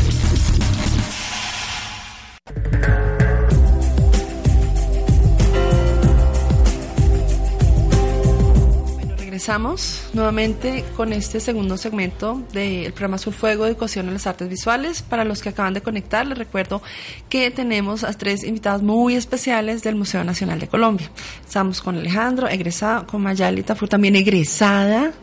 Regresamos 9.17 10.09
nuevamente 10.13 10.83
con 10.97 11.13
este 11.13 11.39
segundo 11.39 11.77
segmento 11.77 12.41
del 12.51 12.91
programa 12.93 13.15
Azul 13.15 13.33
Fuego 13.33 13.65
Educación 13.65 14.07
en 14.07 14.13
las 14.13 14.27
Artes 14.27 14.49
Visuales. 14.49 15.01
Para 15.01 15.23
los 15.23 15.41
que 15.41 15.49
acaban 15.49 15.73
de 15.73 15.81
conectar, 15.81 16.25
les 16.25 16.37
recuerdo 16.37 16.81
que 17.29 17.51
tenemos 17.51 18.03
a 18.03 18.11
tres 18.13 18.43
invitados 18.43 18.81
muy 18.81 19.15
especiales 19.15 19.83
del 19.83 19.95
Museo 19.95 20.23
Nacional 20.23 20.59
de 20.59 20.67
Colombia. 20.67 21.11
Estamos 21.45 21.81
con 21.81 21.95
Alejandro, 21.95 22.47
egresado, 22.47 23.05
con 23.05 23.21
Mayali 23.21 23.61
Tafur, 23.63 23.87
también 23.87 24.15
egresada, 24.15 25.13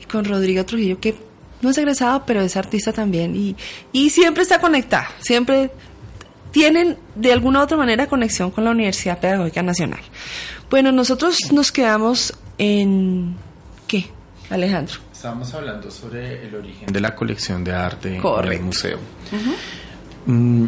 y 0.00 0.06
con 0.06 0.24
Rodrigo 0.24 0.64
Trujillo, 0.64 0.98
que 0.98 1.27
no 1.62 1.70
es 1.70 1.78
egresado, 1.78 2.24
pero 2.26 2.40
es 2.40 2.56
artista 2.56 2.92
también, 2.92 3.34
y, 3.36 3.56
y 3.92 4.10
siempre 4.10 4.42
está 4.42 4.60
conectada, 4.60 5.08
siempre 5.20 5.70
tienen 6.50 6.96
de 7.14 7.32
alguna 7.32 7.60
u 7.60 7.62
otra 7.62 7.76
manera 7.76 8.06
conexión 8.06 8.50
con 8.50 8.64
la 8.64 8.70
Universidad 8.70 9.18
Pedagógica 9.18 9.62
Nacional. 9.62 10.00
Bueno, 10.70 10.92
nosotros 10.92 11.36
nos 11.52 11.72
quedamos 11.72 12.34
en... 12.58 13.36
¿Qué, 13.86 14.06
Alejandro? 14.50 14.96
Estábamos 15.12 15.52
hablando 15.54 15.90
sobre 15.90 16.46
el 16.46 16.54
origen 16.54 16.92
de 16.92 17.00
la 17.00 17.14
colección 17.14 17.64
de 17.64 17.72
arte 17.72 18.14
en 18.14 18.20
Correcto. 18.20 18.56
el 18.56 18.62
museo. 18.62 18.98
Mm, 20.26 20.66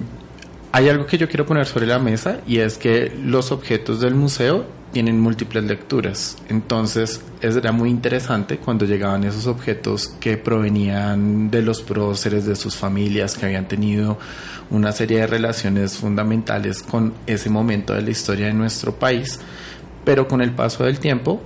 hay 0.72 0.88
algo 0.88 1.06
que 1.06 1.18
yo 1.18 1.28
quiero 1.28 1.46
poner 1.46 1.66
sobre 1.66 1.86
la 1.86 1.98
mesa 1.98 2.40
y 2.46 2.58
es 2.58 2.78
que 2.78 3.12
los 3.22 3.52
objetos 3.52 4.00
del 4.00 4.14
museo 4.14 4.66
tienen 4.92 5.20
múltiples 5.20 5.64
lecturas. 5.64 6.36
Entonces 6.48 7.20
es- 7.40 7.56
era 7.56 7.72
muy 7.72 7.90
interesante 7.90 8.58
cuando 8.58 8.84
llegaban 8.84 9.24
esos 9.24 9.46
objetos 9.46 10.08
que 10.20 10.36
provenían 10.36 11.50
de 11.50 11.62
los 11.62 11.82
próceres, 11.82 12.44
de 12.46 12.56
sus 12.56 12.76
familias, 12.76 13.36
que 13.36 13.46
habían 13.46 13.68
tenido 13.68 14.18
una 14.70 14.92
serie 14.92 15.18
de 15.20 15.26
relaciones 15.26 15.96
fundamentales 15.96 16.82
con 16.82 17.12
ese 17.26 17.50
momento 17.50 17.92
de 17.94 18.02
la 18.02 18.10
historia 18.10 18.46
de 18.46 18.54
nuestro 18.54 18.94
país, 18.94 19.38
pero 20.04 20.26
con 20.28 20.40
el 20.40 20.52
paso 20.52 20.84
del 20.84 20.98
tiempo 20.98 21.40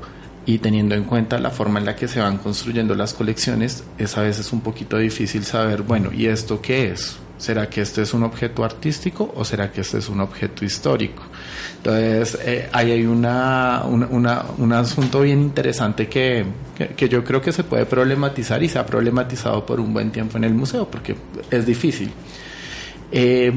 y 0.46 0.58
teniendo 0.58 0.94
en 0.94 1.04
cuenta 1.04 1.38
la 1.38 1.50
forma 1.50 1.78
en 1.78 1.86
la 1.86 1.96
que 1.96 2.06
se 2.08 2.20
van 2.20 2.36
construyendo 2.38 2.94
las 2.94 3.14
colecciones, 3.14 3.84
es 3.98 4.16
a 4.18 4.22
veces 4.22 4.52
un 4.52 4.60
poquito 4.60 4.98
difícil 4.98 5.44
saber, 5.44 5.82
bueno, 5.82 6.10
¿y 6.12 6.26
esto 6.26 6.60
qué 6.60 6.90
es? 6.92 7.16
¿Será 7.36 7.68
que 7.68 7.80
este 7.80 8.02
es 8.02 8.14
un 8.14 8.22
objeto 8.22 8.64
artístico 8.64 9.32
o 9.36 9.44
será 9.44 9.70
que 9.72 9.80
este 9.80 9.98
es 9.98 10.08
un 10.08 10.20
objeto 10.20 10.64
histórico? 10.64 11.22
Entonces, 11.78 12.38
eh, 12.44 12.68
ahí 12.72 12.92
hay 12.92 13.04
una, 13.06 13.82
una- 13.84 14.44
un 14.58 14.72
asunto 14.72 15.20
bien 15.20 15.40
interesante 15.40 16.08
que, 16.08 16.44
que, 16.76 16.88
que 16.88 17.08
yo 17.08 17.24
creo 17.24 17.42
que 17.42 17.50
se 17.52 17.64
puede 17.64 17.86
problematizar 17.86 18.62
y 18.62 18.68
se 18.68 18.78
ha 18.78 18.86
problematizado 18.86 19.66
por 19.66 19.80
un 19.80 19.92
buen 19.92 20.10
tiempo 20.12 20.36
en 20.38 20.44
el 20.44 20.54
museo, 20.54 20.88
porque 20.88 21.16
es 21.50 21.66
difícil. 21.66 22.10
Eh, 23.10 23.52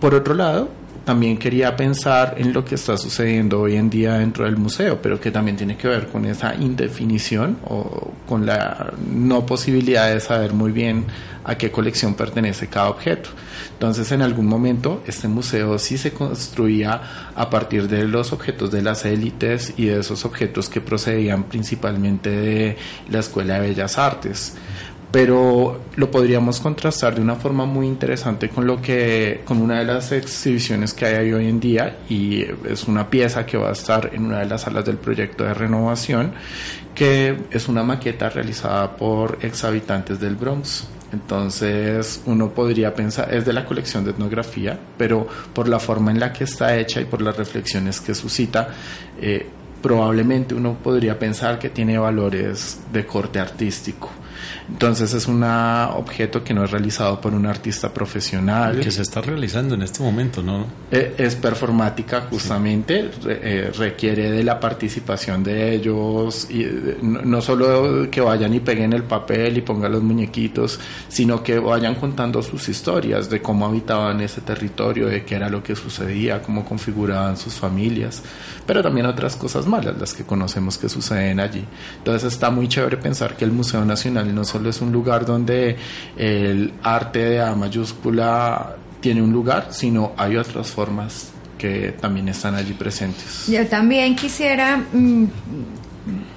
por 0.00 0.14
otro 0.14 0.34
lado, 0.34 0.68
también 1.04 1.36
quería 1.36 1.76
pensar 1.76 2.34
en 2.38 2.52
lo 2.52 2.64
que 2.64 2.76
está 2.76 2.96
sucediendo 2.96 3.60
hoy 3.60 3.76
en 3.76 3.90
día 3.90 4.14
dentro 4.14 4.44
del 4.44 4.56
museo, 4.56 5.00
pero 5.02 5.20
que 5.20 5.30
también 5.30 5.56
tiene 5.56 5.76
que 5.76 5.86
ver 5.86 6.08
con 6.08 6.24
esa 6.24 6.54
indefinición 6.54 7.58
o 7.64 8.12
con 8.26 8.46
la 8.46 8.92
no 9.10 9.44
posibilidad 9.44 10.12
de 10.12 10.20
saber 10.20 10.54
muy 10.54 10.72
bien 10.72 11.04
a 11.44 11.56
qué 11.56 11.70
colección 11.70 12.14
pertenece 12.14 12.68
cada 12.68 12.88
objeto. 12.88 13.30
Entonces, 13.72 14.10
en 14.12 14.22
algún 14.22 14.46
momento, 14.46 15.02
este 15.06 15.28
museo 15.28 15.78
sí 15.78 15.98
se 15.98 16.12
construía 16.12 17.02
a 17.34 17.50
partir 17.50 17.86
de 17.86 18.08
los 18.08 18.32
objetos 18.32 18.70
de 18.70 18.80
las 18.80 19.04
élites 19.04 19.74
y 19.76 19.86
de 19.86 20.00
esos 20.00 20.24
objetos 20.24 20.70
que 20.70 20.80
procedían 20.80 21.44
principalmente 21.44 22.30
de 22.30 22.76
la 23.10 23.18
Escuela 23.18 23.60
de 23.60 23.68
Bellas 23.68 23.98
Artes 23.98 24.54
pero 25.14 25.80
lo 25.94 26.10
podríamos 26.10 26.58
contrastar 26.58 27.14
de 27.14 27.20
una 27.20 27.36
forma 27.36 27.66
muy 27.66 27.86
interesante 27.86 28.48
con 28.48 28.66
lo 28.66 28.82
que 28.82 29.42
con 29.44 29.62
una 29.62 29.78
de 29.78 29.84
las 29.84 30.10
exhibiciones 30.10 30.92
que 30.92 31.06
hay 31.06 31.32
hoy 31.32 31.46
en 31.46 31.60
día 31.60 31.98
y 32.08 32.44
es 32.68 32.88
una 32.88 33.08
pieza 33.08 33.46
que 33.46 33.56
va 33.56 33.68
a 33.68 33.72
estar 33.74 34.10
en 34.12 34.26
una 34.26 34.40
de 34.40 34.46
las 34.46 34.62
salas 34.62 34.84
del 34.84 34.96
proyecto 34.96 35.44
de 35.44 35.54
renovación 35.54 36.32
que 36.96 37.44
es 37.52 37.68
una 37.68 37.84
maqueta 37.84 38.28
realizada 38.28 38.96
por 38.96 39.38
ex 39.40 39.62
habitantes 39.62 40.18
del 40.18 40.34
Bronx 40.34 40.88
entonces 41.12 42.20
uno 42.26 42.50
podría 42.50 42.92
pensar, 42.92 43.32
es 43.32 43.44
de 43.44 43.52
la 43.52 43.64
colección 43.64 44.04
de 44.04 44.10
etnografía, 44.10 44.76
pero 44.98 45.28
por 45.52 45.68
la 45.68 45.78
forma 45.78 46.10
en 46.10 46.18
la 46.18 46.32
que 46.32 46.42
está 46.42 46.76
hecha 46.76 47.00
y 47.00 47.04
por 47.04 47.22
las 47.22 47.36
reflexiones 47.36 48.00
que 48.00 48.16
suscita, 48.16 48.70
eh, 49.20 49.46
probablemente 49.80 50.56
uno 50.56 50.74
podría 50.82 51.16
pensar 51.16 51.60
que 51.60 51.70
tiene 51.70 51.98
valores 51.98 52.80
de 52.92 53.06
corte 53.06 53.38
artístico. 53.38 54.10
Entonces 54.66 55.12
es 55.12 55.28
un 55.28 55.42
objeto 55.44 56.42
que 56.42 56.54
no 56.54 56.64
es 56.64 56.70
realizado 56.70 57.20
por 57.20 57.34
un 57.34 57.44
artista 57.46 57.92
profesional. 57.92 58.80
Que 58.80 58.90
se 58.90 59.02
está 59.02 59.20
realizando 59.20 59.74
en 59.74 59.82
este 59.82 60.02
momento, 60.02 60.42
¿no? 60.42 60.64
Eh, 60.90 61.14
Es 61.18 61.34
performática 61.36 62.22
justamente, 62.30 63.10
re- 63.22 63.40
eh, 63.42 63.70
requiere 63.76 64.30
de 64.30 64.42
la 64.42 64.58
participación 64.58 65.44
de 65.44 65.74
ellos, 65.74 66.48
y 66.50 66.62
eh, 66.62 66.98
no, 67.02 67.20
no 67.22 67.40
solo 67.42 68.08
que 68.10 68.20
vayan 68.22 68.54
y 68.54 68.60
peguen 68.60 68.92
el 68.94 69.02
papel 69.04 69.58
y 69.58 69.60
pongan 69.60 69.92
los 69.92 70.02
muñequitos, 70.02 70.80
sino 71.08 71.42
que 71.42 71.58
vayan 71.58 71.96
contando 71.96 72.42
sus 72.42 72.68
historias 72.68 73.28
de 73.28 73.42
cómo 73.42 73.66
habitaban 73.66 74.20
ese 74.22 74.40
territorio, 74.40 75.08
de 75.08 75.24
qué 75.24 75.34
era 75.34 75.50
lo 75.50 75.62
que 75.62 75.76
sucedía, 75.76 76.40
cómo 76.42 76.64
configuraban 76.64 77.36
sus 77.36 77.54
familias, 77.54 78.22
pero 78.66 78.82
también 78.82 79.06
otras 79.06 79.36
cosas 79.36 79.66
malas, 79.66 79.98
las 79.98 80.14
que 80.14 80.24
conocemos 80.24 80.78
que 80.78 80.88
suceden 80.88 81.38
allí. 81.38 81.64
Entonces 81.98 82.32
está 82.32 82.50
muy 82.50 82.66
chévere 82.68 82.96
pensar 82.96 83.36
que 83.36 83.44
el 83.44 83.52
Museo 83.52 83.84
Nacional 83.84 84.34
no 84.34 84.44
solo 84.54 84.70
es 84.70 84.80
un 84.80 84.92
lugar 84.92 85.26
donde 85.26 85.76
el 86.16 86.72
arte 86.84 87.18
de 87.18 87.40
A 87.40 87.56
mayúscula 87.56 88.76
tiene 89.00 89.20
un 89.20 89.32
lugar, 89.32 89.68
sino 89.70 90.12
hay 90.16 90.36
otras 90.36 90.68
formas 90.68 91.32
que 91.58 91.92
también 92.00 92.28
están 92.28 92.54
allí 92.54 92.72
presentes. 92.72 93.48
Yo 93.48 93.66
también 93.66 94.14
quisiera 94.14 94.76
mm, 94.76 95.24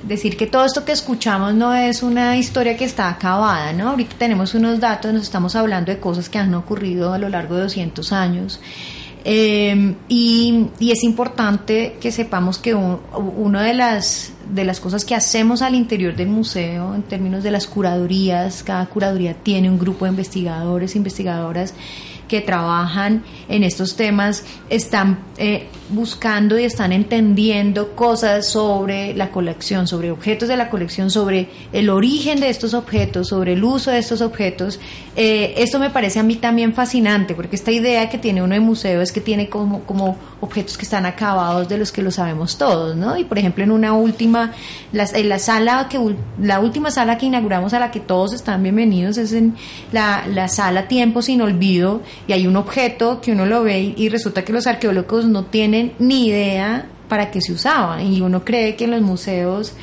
decir 0.01 0.35
que 0.35 0.47
todo 0.47 0.65
esto 0.65 0.83
que 0.83 0.93
escuchamos 0.93 1.53
no 1.53 1.75
es 1.75 2.01
una 2.01 2.37
historia 2.37 2.75
que 2.75 2.85
está 2.85 3.07
acabada, 3.07 3.71
¿no? 3.71 3.89
Ahorita 3.89 4.15
tenemos 4.17 4.55
unos 4.55 4.79
datos, 4.79 5.13
nos 5.13 5.21
estamos 5.21 5.55
hablando 5.55 5.91
de 5.91 5.99
cosas 5.99 6.27
que 6.27 6.39
han 6.39 6.55
ocurrido 6.55 7.13
a 7.13 7.19
lo 7.19 7.29
largo 7.29 7.55
de 7.55 7.61
200 7.63 8.11
años. 8.13 8.59
Eh, 9.29 9.93
y, 10.07 10.67
es 10.79 11.03
importante 11.03 11.97
que 11.99 12.13
sepamos 12.13 12.59
que 12.59 12.73
un- 12.73 12.99
una 13.37 13.61
de 13.61 13.73
las, 13.73 14.31
de 14.53 14.63
las 14.63 14.79
cosas 14.79 15.03
que 15.03 15.15
hacemos 15.15 15.61
al 15.61 15.75
interior 15.75 16.15
del 16.15 16.29
museo, 16.29 16.95
en 16.95 17.03
términos 17.03 17.43
de 17.43 17.51
las 17.51 17.67
curadurías, 17.67 18.63
cada 18.63 18.85
curaduría 18.85 19.33
tiene 19.33 19.69
un 19.69 19.79
grupo 19.79 20.05
de 20.05 20.11
investigadores, 20.11 20.95
investigadoras 20.95 21.73
que 22.27 22.41
trabajan 22.41 23.23
en 23.49 23.63
estos 23.63 23.95
temas 23.95 24.43
están 24.69 25.19
eh, 25.37 25.67
buscando 25.89 26.57
y 26.59 26.63
están 26.63 26.91
entendiendo 26.91 27.95
cosas 27.95 28.47
sobre 28.47 29.13
la 29.13 29.29
colección, 29.31 29.87
sobre 29.87 30.11
objetos 30.11 30.49
de 30.49 30.57
la 30.57 30.69
colección, 30.69 31.09
sobre 31.09 31.49
el 31.71 31.89
origen 31.89 32.39
de 32.39 32.49
estos 32.49 32.73
objetos, 32.73 33.27
sobre 33.29 33.53
el 33.53 33.63
uso 33.63 33.91
de 33.91 33.99
estos 33.99 34.21
objetos. 34.21 34.79
Eh, 35.15 35.53
esto 35.57 35.79
me 35.79 35.89
parece 35.89 36.19
a 36.19 36.23
mí 36.23 36.35
también 36.35 36.73
fascinante, 36.73 37.33
porque 37.35 37.55
esta 37.55 37.71
idea 37.71 38.09
que 38.09 38.17
tiene 38.17 38.41
uno 38.43 38.53
de 38.53 38.59
museo 38.59 39.01
es 39.01 39.11
que 39.11 39.21
tiene 39.21 39.47
como, 39.49 39.81
como 39.83 40.17
objetos 40.41 40.77
que 40.77 40.83
están 40.83 41.05
acabados 41.05 41.69
de 41.69 41.77
los 41.77 41.91
que 41.91 42.01
lo 42.01 42.11
sabemos 42.11 42.57
todos, 42.57 42.95
¿no? 42.95 43.17
Y 43.17 43.23
por 43.23 43.37
ejemplo, 43.39 43.63
en 43.63 43.71
una 43.71 43.93
última, 43.93 44.51
las- 44.91 45.13
en 45.13 45.29
la 45.29 45.39
sala 45.39 45.87
que 45.89 45.99
la 46.41 46.59
última 46.59 46.91
sala 46.91 47.17
que 47.17 47.25
inauguramos 47.27 47.73
a 47.73 47.79
la 47.79 47.91
que 47.91 47.99
todos 47.99 48.33
están 48.33 48.61
bienvenidos 48.63 49.17
es 49.17 49.31
en 49.33 49.55
la, 49.91 50.25
la 50.27 50.47
sala 50.47 50.87
Tiempo 50.87 51.21
sin 51.21 51.41
Olvido 51.41 52.01
y 52.27 52.33
hay 52.33 52.47
un 52.47 52.55
objeto 52.55 53.21
que 53.21 53.31
uno 53.31 53.45
lo 53.45 53.63
ve 53.63 53.93
y, 53.95 54.09
resulta 54.09 54.43
que 54.43 54.53
los 54.53 54.67
arqueólogos 54.67 55.25
no 55.25 55.45
tienen 55.45 55.93
ni 55.99 56.27
idea 56.27 56.87
para 57.09 57.31
qué 57.31 57.41
se 57.41 57.53
usaba 57.53 58.01
y 58.03 58.21
uno 58.21 58.43
cree 58.45 58.75
que 58.75 58.85
en 58.85 58.91
los 58.91 59.01
museos 59.01 59.73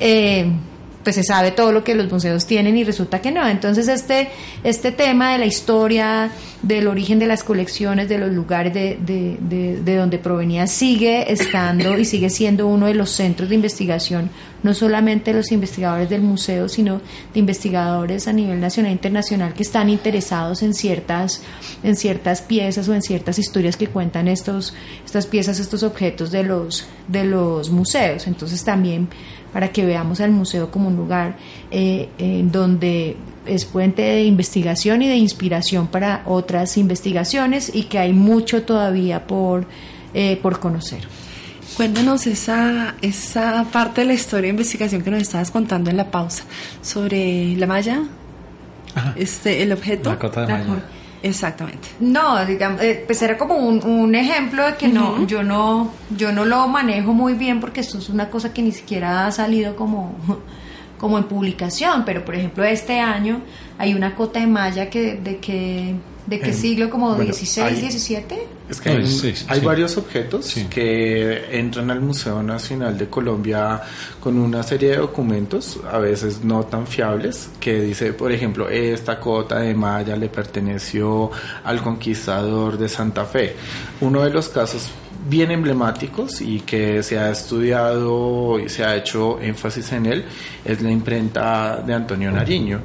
eh, 0.00 0.46
pues 1.02 1.14
se 1.16 1.22
sabe 1.24 1.52
todo 1.52 1.72
lo 1.72 1.84
que 1.84 1.94
los 1.94 2.10
museos 2.10 2.44
tienen 2.46 2.76
y 2.76 2.84
resulta 2.84 3.20
que 3.22 3.32
no. 3.32 3.46
Entonces 3.48 3.88
este, 3.88 4.28
este 4.62 4.92
tema 4.92 5.32
de 5.32 5.38
la 5.38 5.46
historia, 5.46 6.30
del 6.62 6.86
origen 6.86 7.18
de 7.18 7.26
las 7.26 7.44
colecciones, 7.44 8.08
de 8.08 8.18
los 8.18 8.30
lugares 8.32 8.74
de, 8.74 8.98
de, 9.00 9.38
de- 9.40 9.80
de 9.82 9.96
donde 9.96 10.18
provenía, 10.18 10.66
sigue 10.66 11.32
estando 11.32 11.96
y 11.98 12.04
sigue 12.04 12.28
siendo 12.30 12.66
uno 12.66 12.86
de 12.86 12.94
los 12.94 13.10
centros 13.10 13.48
de 13.48 13.54
investigación, 13.54 14.28
no 14.62 14.74
solamente 14.74 15.32
los 15.32 15.52
investigadores 15.52 16.10
del 16.10 16.22
museo, 16.22 16.68
sino 16.68 17.00
de 17.32 17.40
investigadores 17.40 18.28
a 18.28 18.32
nivel 18.32 18.60
nacional 18.60 18.90
e 18.90 18.94
internacional 18.94 19.54
que 19.54 19.62
están 19.62 19.88
interesados 19.88 20.62
en 20.62 20.74
ciertas, 20.74 21.42
en 21.82 21.96
ciertas 21.96 22.42
piezas 22.42 22.88
o 22.88 22.94
en 22.94 23.02
ciertas 23.02 23.38
historias 23.38 23.76
que 23.76 23.86
cuentan 23.86 24.28
estos, 24.28 24.74
estas 25.04 25.26
piezas, 25.26 25.60
estos 25.60 25.82
objetos 25.82 26.30
de 26.30 26.42
los, 26.42 26.86
de 27.06 27.24
los 27.24 27.70
museos. 27.70 28.26
Entonces 28.26 28.64
también 28.64 29.08
para 29.52 29.72
que 29.72 29.84
veamos 29.84 30.20
al 30.20 30.30
museo 30.30 30.70
como 30.70 30.88
un 30.88 30.96
lugar 30.96 31.36
eh, 31.70 32.08
donde 32.50 33.16
es 33.46 33.64
fuente 33.64 34.02
de 34.02 34.24
investigación 34.24 35.02
y 35.02 35.08
de 35.08 35.16
inspiración 35.16 35.86
para 35.86 36.22
otras 36.26 36.76
investigaciones 36.76 37.74
y 37.74 37.84
que 37.84 37.98
hay 37.98 38.12
mucho 38.12 38.62
todavía 38.62 39.26
por, 39.26 39.66
eh, 40.14 40.38
por 40.42 40.60
conocer. 40.60 41.00
Cuéntanos 41.78 42.26
esa, 42.26 42.96
esa 43.02 43.64
parte 43.70 44.00
de 44.00 44.08
la 44.08 44.12
historia 44.12 44.46
de 44.46 44.48
investigación 44.48 45.00
que 45.00 45.12
nos 45.12 45.22
estabas 45.22 45.52
contando 45.52 45.90
en 45.90 45.96
la 45.96 46.10
pausa 46.10 46.42
sobre 46.82 47.54
la 47.56 47.68
malla, 47.68 48.02
este, 49.14 49.62
el 49.62 49.70
objeto. 49.70 50.10
La 50.10 50.18
cota 50.18 50.40
de 50.40 50.48
La 50.48 50.58
malla. 50.58 50.82
Exactamente. 51.22 51.86
No, 52.00 52.44
digamos, 52.44 52.82
eh, 52.82 53.04
pues 53.06 53.22
era 53.22 53.38
como 53.38 53.54
un, 53.54 53.84
un 53.84 54.12
ejemplo 54.16 54.66
de 54.66 54.74
que 54.74 54.88
no, 54.88 55.24
yo 55.28 55.44
no, 55.44 55.92
yo 56.16 56.32
no 56.32 56.44
lo 56.44 56.66
manejo 56.66 57.12
muy 57.14 57.34
bien 57.34 57.60
porque 57.60 57.78
esto 57.78 57.98
es 57.98 58.08
una 58.08 58.28
cosa 58.28 58.52
que 58.52 58.60
ni 58.60 58.72
siquiera 58.72 59.28
ha 59.28 59.30
salido 59.30 59.76
como, 59.76 60.16
como 60.98 61.16
en 61.16 61.28
publicación, 61.28 62.04
pero 62.04 62.24
por 62.24 62.34
ejemplo 62.34 62.64
este 62.64 62.98
año 62.98 63.42
hay 63.78 63.94
una 63.94 64.16
cota 64.16 64.40
de 64.40 64.48
malla 64.48 64.90
que 64.90 65.14
de 65.14 65.36
que 65.36 65.94
de 66.28 66.38
qué 66.40 66.48
En- 66.48 66.54
siglo 66.54 66.90
como 66.90 67.08
bueno, 67.08 67.24
16, 67.24 67.66
hay- 67.66 67.80
17. 67.80 68.38
Es 68.68 68.82
que 68.82 68.90
hay, 68.90 69.06
sí. 69.06 69.32
varios 69.64 69.96
objetos 69.96 70.54
que 70.68 71.58
entran 71.58 71.90
al 71.90 72.02
Museo 72.02 72.42
Nacional 72.42 72.98
de 72.98 73.06
Colombia 73.08 73.80
con 74.20 74.36
una 74.38 74.62
serie 74.62 74.90
de 74.90 74.96
documentos, 74.98 75.80
a 75.90 75.96
veces 75.98 76.44
no 76.44 76.64
tan 76.64 76.86
fiables, 76.86 77.48
que 77.58 77.80
dice, 77.80 78.12
por 78.12 78.30
ejemplo, 78.30 78.68
esta 78.68 79.18
cota 79.18 79.60
de 79.60 79.72
malla 79.74 80.16
le 80.16 80.28
perteneció 80.28 81.30
al 81.64 81.80
conquistador 81.82 82.76
de 82.76 82.90
Santa 82.90 83.24
Fe. 83.24 83.56
Uno 84.02 84.22
de 84.22 84.28
los 84.30 84.50
casos 84.50 84.90
bien 85.30 85.50
emblemáticos 85.50 86.42
y 86.42 86.60
que 86.60 87.02
se 87.02 87.18
ha 87.18 87.30
estudiado 87.30 88.58
y 88.60 88.68
se 88.68 88.84
ha 88.84 88.96
hecho 88.96 89.40
énfasis 89.40 89.92
en 89.92 90.04
él 90.06 90.24
es 90.64 90.82
la 90.82 90.90
imprenta 90.90 91.82
de 91.86 91.94
Antonio 91.94 92.30
Nariño 92.30 92.80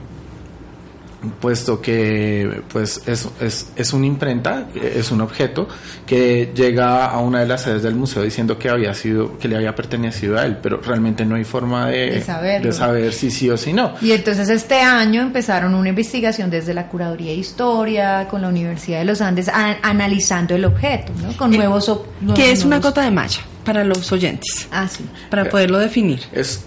puesto 1.31 1.81
que 1.81 2.61
pues 2.71 3.01
es, 3.07 3.27
es, 3.39 3.67
es 3.75 3.93
una 3.93 4.05
imprenta, 4.05 4.67
es 4.75 5.11
un 5.11 5.21
objeto 5.21 5.67
que 6.05 6.51
llega 6.55 7.05
a 7.05 7.19
una 7.19 7.39
de 7.41 7.45
las 7.47 7.61
sedes 7.61 7.83
del 7.83 7.95
museo 7.95 8.23
diciendo 8.23 8.57
que 8.59 8.69
había 8.69 8.93
sido, 8.93 9.37
que 9.37 9.47
le 9.47 9.55
había 9.55 9.73
pertenecido 9.75 10.37
a 10.37 10.45
él, 10.45 10.57
pero 10.61 10.81
realmente 10.81 11.25
no 11.25 11.35
hay 11.35 11.43
forma 11.43 11.87
de, 11.89 12.11
De 12.11 12.21
saberlo. 12.21 12.67
de 12.67 12.73
saber 12.73 13.13
si 13.13 13.31
sí 13.31 13.49
o 13.49 13.57
si 13.57 13.73
no. 13.73 13.93
Y 14.01 14.11
entonces 14.11 14.49
este 14.49 14.81
año 14.81 15.21
empezaron 15.21 15.75
una 15.75 15.89
investigación 15.89 16.49
desde 16.49 16.73
la 16.73 16.87
Curaduría 16.87 17.31
de 17.31 17.37
Historia 17.37 18.27
con 18.29 18.41
la 18.41 18.49
Universidad 18.49 18.99
de 18.99 19.05
los 19.05 19.21
Andes 19.21 19.47
a- 19.49 19.77
analizando 19.81 20.55
el 20.55 20.65
objeto, 20.65 21.11
¿no? 21.21 21.35
Con 21.37 21.51
nuevos... 21.51 21.87
op- 21.89 22.05
nuevos- 22.21 22.35
Que 22.35 22.51
es 22.51 22.59
una 22.65 22.77
nuevos- 22.77 22.91
gota 22.91 23.01
de 23.03 23.11
malla 23.11 23.39
para 23.63 23.83
los 23.85 24.11
oyentes. 24.11 24.67
Ah, 24.71 24.87
sí. 24.89 25.05
Para 25.29 25.45
poderlo 25.49 25.77
definir. 25.79 26.19
Es 26.33 26.65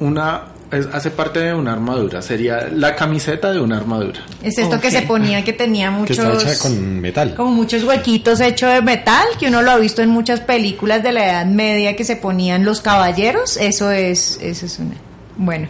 una, 0.00 0.42
es- 0.72 0.86
hace 0.92 1.10
parte 1.10 1.40
de 1.40 1.54
una 1.54 1.72
armadura, 1.72 2.20
sería 2.22 2.68
la 2.72 2.94
camiseta 2.96 3.52
de 3.52 3.60
una 3.60 3.76
armadura. 3.76 4.20
Es 4.42 4.58
esto 4.58 4.80
que 4.80 4.90
se 4.90 5.02
ponía 5.02 5.44
que 5.44 5.52
tenía 5.52 5.86
Que 5.90 5.96
muchos... 5.96 6.18
está 6.18 6.52
hecha 6.52 6.58
con 6.60 7.00
metal. 7.00 7.34
Como 7.34 7.50
muchos 7.52 7.84
huequitos 7.84 8.40
hechos 8.40 8.72
de 8.72 8.82
metal, 8.82 9.24
que 9.38 9.48
uno 9.48 9.62
lo 9.62 9.70
ha 9.70 9.76
visto 9.78 10.02
en 10.02 10.10
muchas 10.10 10.40
películas 10.40 11.02
de 11.02 11.12
la 11.12 11.24
Edad 11.26 11.46
Media 11.46 11.96
que 11.96 12.04
se 12.04 12.16
ponían 12.16 12.64
los 12.64 12.80
caballeros. 12.80 13.56
Eso 13.56 13.90
es, 13.90 14.38
eso 14.42 14.66
es 14.66 14.78
una. 14.78 14.94
Bueno, 15.36 15.68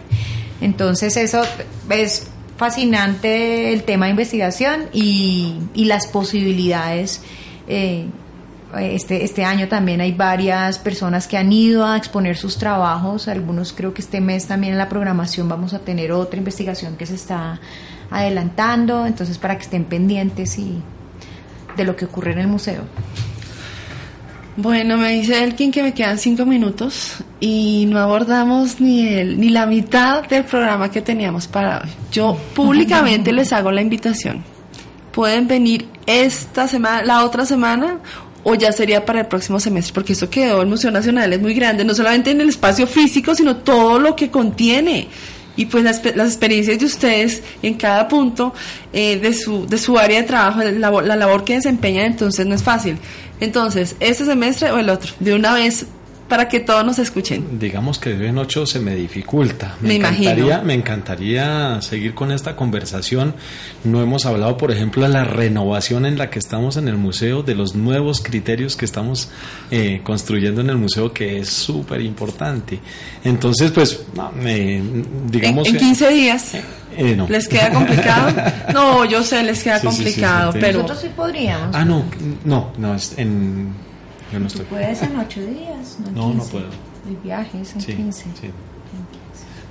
entonces 0.61 1.17
eso 1.17 1.41
es 1.89 2.27
fascinante 2.57 3.73
el 3.73 3.83
tema 3.83 4.05
de 4.05 4.11
investigación 4.11 4.85
y, 4.93 5.55
y 5.73 5.85
las 5.85 6.07
posibilidades. 6.07 7.21
eh, 7.67 8.05
este, 8.79 9.23
este 9.23 9.43
año 9.45 9.67
también 9.67 10.01
hay 10.01 10.11
varias 10.11 10.79
personas 10.79 11.27
que 11.27 11.37
han 11.37 11.51
ido 11.51 11.85
a 11.85 11.97
exponer 11.97 12.37
sus 12.37 12.57
trabajos. 12.57 13.27
Algunos 13.27 13.73
creo 13.73 13.93
que 13.93 14.01
este 14.01 14.21
mes 14.21 14.47
también 14.47 14.73
en 14.73 14.79
la 14.79 14.89
programación 14.89 15.47
vamos 15.47 15.73
a 15.73 15.79
tener 15.79 16.11
otra 16.11 16.37
investigación 16.37 16.95
que 16.95 17.05
se 17.05 17.15
está 17.15 17.59
adelantando. 18.11 19.05
Entonces, 19.05 19.37
para 19.37 19.57
que 19.57 19.63
estén 19.63 19.85
pendientes 19.85 20.57
y 20.57 20.81
de 21.75 21.83
lo 21.83 21.95
que 21.95 22.05
ocurre 22.05 22.31
en 22.31 22.39
el 22.39 22.47
museo. 22.47 22.83
Bueno, 24.57 24.95
me 24.95 25.11
dice 25.11 25.43
Elkin 25.43 25.69
que 25.69 25.83
me 25.83 25.93
quedan 25.93 26.17
cinco 26.17 26.45
minutos 26.45 27.15
y 27.41 27.85
no 27.89 27.99
abordamos 27.99 28.79
ni 28.79 29.05
el, 29.05 29.37
ni 29.37 29.49
la 29.49 29.65
mitad 29.65 30.25
del 30.27 30.45
programa 30.45 30.89
que 30.89 31.01
teníamos 31.01 31.47
para 31.47 31.81
hoy. 31.81 31.89
Yo 32.11 32.37
públicamente 32.55 33.31
les 33.33 33.51
hago 33.51 33.71
la 33.71 33.81
invitación. 33.81 34.43
Pueden 35.11 35.47
venir 35.47 35.89
esta 36.05 36.67
semana, 36.67 37.03
la 37.03 37.25
otra 37.25 37.45
semana, 37.45 37.99
o 38.47 38.53
ya 38.53 38.71
sería 38.71 39.03
para 39.05 39.21
el 39.21 39.25
próximo 39.25 39.59
semestre, 39.59 39.91
porque 39.91 40.13
eso 40.13 40.29
quedó, 40.29 40.61
el 40.61 40.67
Museo 40.67 40.91
Nacional 40.91 41.33
es 41.33 41.41
muy 41.41 41.55
grande, 41.55 41.83
no 41.83 41.95
solamente 41.95 42.29
en 42.29 42.41
el 42.41 42.49
espacio 42.49 42.85
físico, 42.85 43.33
sino 43.33 43.57
todo 43.57 43.99
lo 43.99 44.15
que 44.15 44.29
contiene. 44.29 45.07
Y 45.57 45.65
pues 45.65 45.83
las, 45.83 46.03
las 46.15 46.27
experiencias 46.27 46.77
de 46.77 46.85
ustedes 46.85 47.41
en 47.63 47.73
cada 47.73 48.07
punto 48.07 48.53
eh, 48.93 49.17
de, 49.17 49.33
su, 49.33 49.65
de 49.65 49.79
su 49.79 49.97
área 49.97 50.21
de 50.21 50.27
trabajo, 50.27 50.61
la 50.61 50.91
la 50.91 51.15
labor 51.15 51.43
que 51.43 51.55
desempeñan, 51.55 52.05
entonces 52.05 52.45
no 52.45 52.53
es 52.53 52.61
fácil. 52.61 52.99
Entonces, 53.39 53.95
este 53.99 54.25
semestre 54.25 54.69
o 54.71 54.77
el 54.77 54.89
otro, 54.89 55.13
de 55.19 55.33
una 55.33 55.53
vez 55.53 55.87
para 56.27 56.47
que 56.47 56.59
todos 56.59 56.83
nos 56.85 56.97
escuchen. 56.99 57.59
Digamos 57.59 57.99
que 57.99 58.13
de 58.13 58.27
en 58.29 58.37
ocho 58.37 58.65
se 58.65 58.79
me 58.79 58.95
dificulta. 58.95 59.75
Me 59.81 59.95
encantaría, 59.97 60.59
me 60.61 60.73
encantaría 60.73 61.79
seguir 61.81 62.13
con 62.15 62.31
esta 62.31 62.55
conversación. 62.55 63.35
No 63.83 64.01
hemos 64.01 64.25
hablado, 64.25 64.57
por 64.57 64.71
ejemplo, 64.71 65.03
de 65.03 65.09
la 65.09 65.23
renovación 65.23 66.05
en 66.05 66.17
la 66.17 66.29
que 66.29 66.39
estamos 66.39 66.77
en 66.77 66.87
el 66.87 66.97
museo, 66.97 67.43
de 67.43 67.53
los 67.55 67.75
nuevos 67.75 68.21
criterios 68.21 68.75
que 68.75 68.85
estamos 68.85 69.29
eh, 69.71 70.01
construyendo 70.03 70.61
en 70.61 70.69
el 70.71 70.77
museo, 70.77 71.13
que 71.13 71.39
es 71.39 71.49
súper 71.49 72.01
importante. 72.01 72.79
Entonces, 73.23 73.71
pues, 73.71 73.99
digamos... 75.29 75.67
en, 75.67 75.75
en 75.75 75.79
que- 75.79 75.85
15 75.85 76.09
días. 76.09 76.53
eh, 76.97 77.15
no. 77.15 77.27
¿Les 77.27 77.47
queda 77.47 77.69
complicado? 77.71 78.33
No, 78.73 79.05
yo 79.05 79.21
sé, 79.23 79.43
les 79.43 79.61
queda 79.63 79.79
Sí, 79.79 79.87
sí, 79.91 79.95
sí, 79.97 79.97
sí, 79.97 80.03
complicado, 80.03 80.51
sí. 80.53 80.57
pero... 80.61 80.73
Nosotros 80.79 80.99
sí 81.01 81.09
podríamos. 81.15 81.75
Ah, 81.75 81.85
no, 81.85 82.03
no, 82.45 82.71
no, 82.77 82.95
es 82.95 83.13
en... 83.17 83.84
Yo 84.31 84.39
no 84.39 84.47
estoy. 84.47 84.65
Puedes 84.65 85.01
en 85.01 85.15
ocho 85.17 85.39
días. 85.41 85.97
No, 85.99 86.07
en 86.07 86.15
No, 86.15 86.27
no 86.27 86.33
15. 86.43 86.51
puedo. 86.51 86.67
El 87.07 87.15
viaje 87.23 87.61
es 87.61 87.73
en 87.75 87.81
Sí, 87.81 87.93
15. 87.93 88.23
sí. 88.41 88.49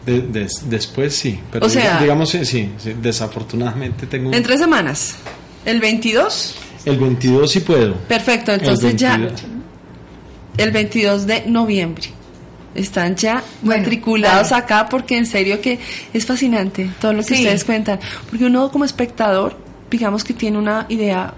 De- 0.07 0.21
des- 0.21 0.69
después 0.69 1.17
sí, 1.17 1.41
pero 1.51 1.65
O 1.67 1.69
sea- 1.69 1.95
diga- 1.99 2.01
digamos 2.03 2.29
sí, 2.31 2.45
sí, 2.45 2.71
sí, 2.79 2.95
desafortunadamente 3.01 4.07
tengo 4.07 4.33
En 4.33 4.43
tres 4.43 4.61
semanas. 4.61 5.15
¿El 5.65 5.81
22? 5.81 6.57
el 6.85 6.99
22 6.99 7.51
sí 7.51 7.61
puedo. 7.61 7.95
Perfecto, 8.01 8.53
El 8.53 8.61
entonces 8.61 8.97
ya 8.97 9.17
22. 9.17 9.43
el 10.59 10.71
22 10.73 11.27
de 11.27 11.47
noviembre. 11.47 12.05
Están 12.75 13.17
ya 13.17 13.43
matriculados 13.63 14.53
acá 14.53 14.89
porque 14.91 15.17
en 15.17 15.25
serio 15.27 15.61
que 15.63 15.79
es 16.13 16.27
fascinante 16.27 16.91
todo 17.01 17.13
lo 17.15 17.23
que 17.23 17.35
Sí. 17.37 17.43
ustedes 17.43 17.65
cuentan. 17.65 17.99
Porque 18.29 18.45
uno 18.45 18.71
como 18.71 18.85
espectador, 18.85 19.57
digamos 19.91 20.23
que 20.23 20.35
tiene 20.35 20.59
una 20.59 20.85
idea 20.91 21.33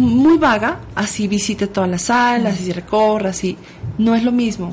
muy 0.00 0.38
vaga, 0.38 0.80
así 0.94 1.28
visite 1.28 1.66
todas 1.68 1.88
las 1.90 2.02
salas, 2.02 2.54
así 2.54 2.72
recorra, 2.72 3.30
así. 3.30 3.56
No 3.98 4.14
es 4.14 4.24
lo 4.24 4.32
mismo 4.32 4.72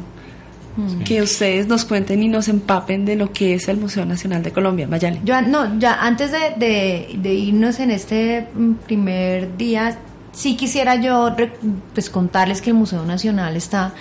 que 1.05 1.23
ustedes 1.23 1.65
nos 1.67 1.85
cuenten 1.85 2.21
y 2.21 2.27
nos 2.27 2.47
empapen 2.49 3.03
de 3.03 3.15
lo 3.15 3.33
que 3.33 3.55
es 3.55 3.67
el 3.67 3.77
Museo 3.77 4.05
Nacional 4.05 4.43
de 4.43 4.51
Colombia. 4.51 4.87
Mayale. 4.87 5.19
Yo, 5.23 5.41
no, 5.41 5.79
ya 5.79 5.95
antes 6.01 6.31
de, 6.31 6.37
de- 6.57 7.15
de 7.17 7.33
irnos 7.33 7.79
en 7.79 7.89
este 7.89 8.47
mm, 8.53 8.73
primer 8.85 9.57
día, 9.57 9.97
sí 10.33 10.55
quisiera 10.55 10.95
yo 10.95 11.31
re- 11.31 11.51
pues 11.95 12.11
contarles 12.11 12.61
que 12.61 12.69
el 12.69 12.75
Museo 12.75 13.03
Nacional 13.05 13.55
está 13.55 13.93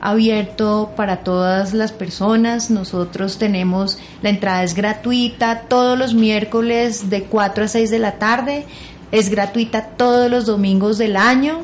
abierto 0.00 0.92
para 0.96 1.18
todas 1.18 1.74
las 1.74 1.90
personas. 1.92 2.70
Nosotros 2.70 3.38
tenemos, 3.38 3.98
la 4.22 4.30
entrada 4.30 4.62
es 4.62 4.74
gratuita 4.74 5.62
todos 5.68 5.98
los 5.98 6.14
miércoles 6.14 7.10
de 7.10 7.24
4 7.24 7.64
a 7.64 7.68
6 7.68 7.90
de 7.90 7.98
la 7.98 8.12
tarde, 8.18 8.66
es 9.14 9.30
gratuita 9.30 9.90
todos 9.96 10.30
los 10.30 10.46
domingos 10.46 10.98
del 10.98 11.16
año. 11.16 11.62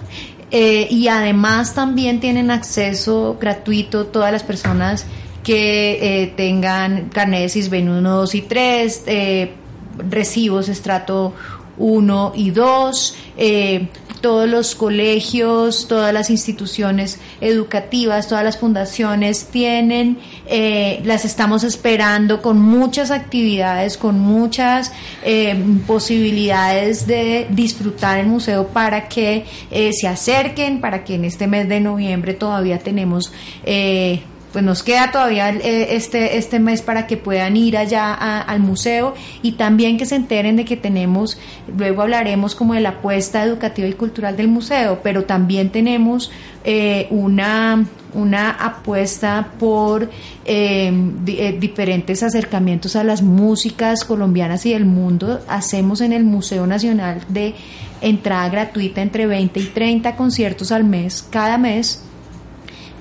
eh, 0.52 0.88
y 0.90 1.06
además 1.06 1.74
también 1.74 2.18
tienen 2.18 2.50
acceso 2.50 3.36
gratuito 3.40 4.06
todas 4.06 4.32
las 4.32 4.42
personas 4.42 5.06
que 5.44 6.22
eh, 6.22 6.26
tengan 6.36 7.08
carnet 7.08 7.42
de 7.42 7.48
CISBEN 7.48 7.88
1, 7.88 8.16
2 8.16 8.34
y 8.34 8.42
3, 8.42 9.02
eh, 9.06 9.52
recibos 10.08 10.68
estrato 10.68 11.34
1 11.78 12.32
y 12.34 12.50
2, 12.50 13.16
eh, 13.38 13.88
todos 14.20 14.48
los 14.48 14.74
colegios, 14.74 15.88
todas 15.88 16.12
las 16.12 16.28
instituciones 16.28 17.18
educativas, 17.40 18.28
todas 18.28 18.44
las 18.44 18.58
fundaciones 18.58 19.46
tienen, 19.46 20.18
eh, 20.52 21.00
las 21.04 21.24
estamos 21.24 21.62
esperando 21.62 22.42
con 22.42 22.60
muchas 22.60 23.12
actividades, 23.12 23.96
con 23.96 24.18
muchas 24.18 24.92
eh, 25.22 25.54
posibilidades 25.86 27.06
de 27.06 27.46
disfrutar 27.50 28.18
el 28.18 28.26
museo 28.26 28.66
para 28.66 29.08
que 29.08 29.44
eh, 29.70 29.92
se 29.92 30.08
acerquen, 30.08 30.80
para 30.80 31.04
que 31.04 31.14
en 31.14 31.24
este 31.24 31.46
mes 31.46 31.68
de 31.68 31.78
noviembre 31.80 32.34
todavía 32.34 32.80
tenemos... 32.80 33.32
pues 34.52 34.64
nos 34.64 34.82
queda 34.82 35.12
todavía 35.12 35.50
eh, 35.50 35.94
este, 35.96 36.36
este 36.36 36.58
mes 36.58 36.82
para 36.82 37.06
que 37.06 37.16
puedan 37.16 37.56
ir 37.56 37.76
allá 37.76 38.12
a- 38.14 38.40
al 38.40 38.60
museo 38.60 39.14
y 39.42 39.52
también 39.52 39.96
que 39.96 40.06
se 40.06 40.16
enteren 40.16 40.56
de 40.56 40.64
que 40.64 40.76
tenemos, 40.76 41.38
luego 41.76 42.02
hablaremos 42.02 42.54
como 42.54 42.74
de 42.74 42.80
la 42.80 42.88
apuesta 42.90 43.44
educativa 43.44 43.86
y 43.86 43.92
cultural 43.92 44.36
del 44.36 44.48
museo, 44.48 45.00
pero 45.02 45.24
también 45.24 45.70
tenemos 45.70 46.30
eh, 46.64 47.06
una, 47.10 47.86
una 48.12 48.50
apuesta 48.50 49.48
por 49.58 50.10
eh, 50.44 50.92
eh, 51.26 51.56
diferentes 51.60 52.22
acercamientos 52.22 52.96
a 52.96 53.04
las 53.04 53.22
músicas 53.22 54.04
colombianas 54.04 54.66
y 54.66 54.72
del 54.72 54.84
mundo. 54.84 55.40
Hacemos 55.48 56.00
en 56.00 56.12
el 56.12 56.24
Museo 56.24 56.66
Nacional 56.66 57.20
de 57.28 57.54
entrada 58.02 58.48
gratuita 58.48 59.00
entre 59.02 59.26
20 59.26 59.60
y 59.60 59.64
30 59.66 60.16
conciertos 60.16 60.72
al 60.72 60.84
mes, 60.84 61.26
cada 61.30 61.56
mes 61.56 62.02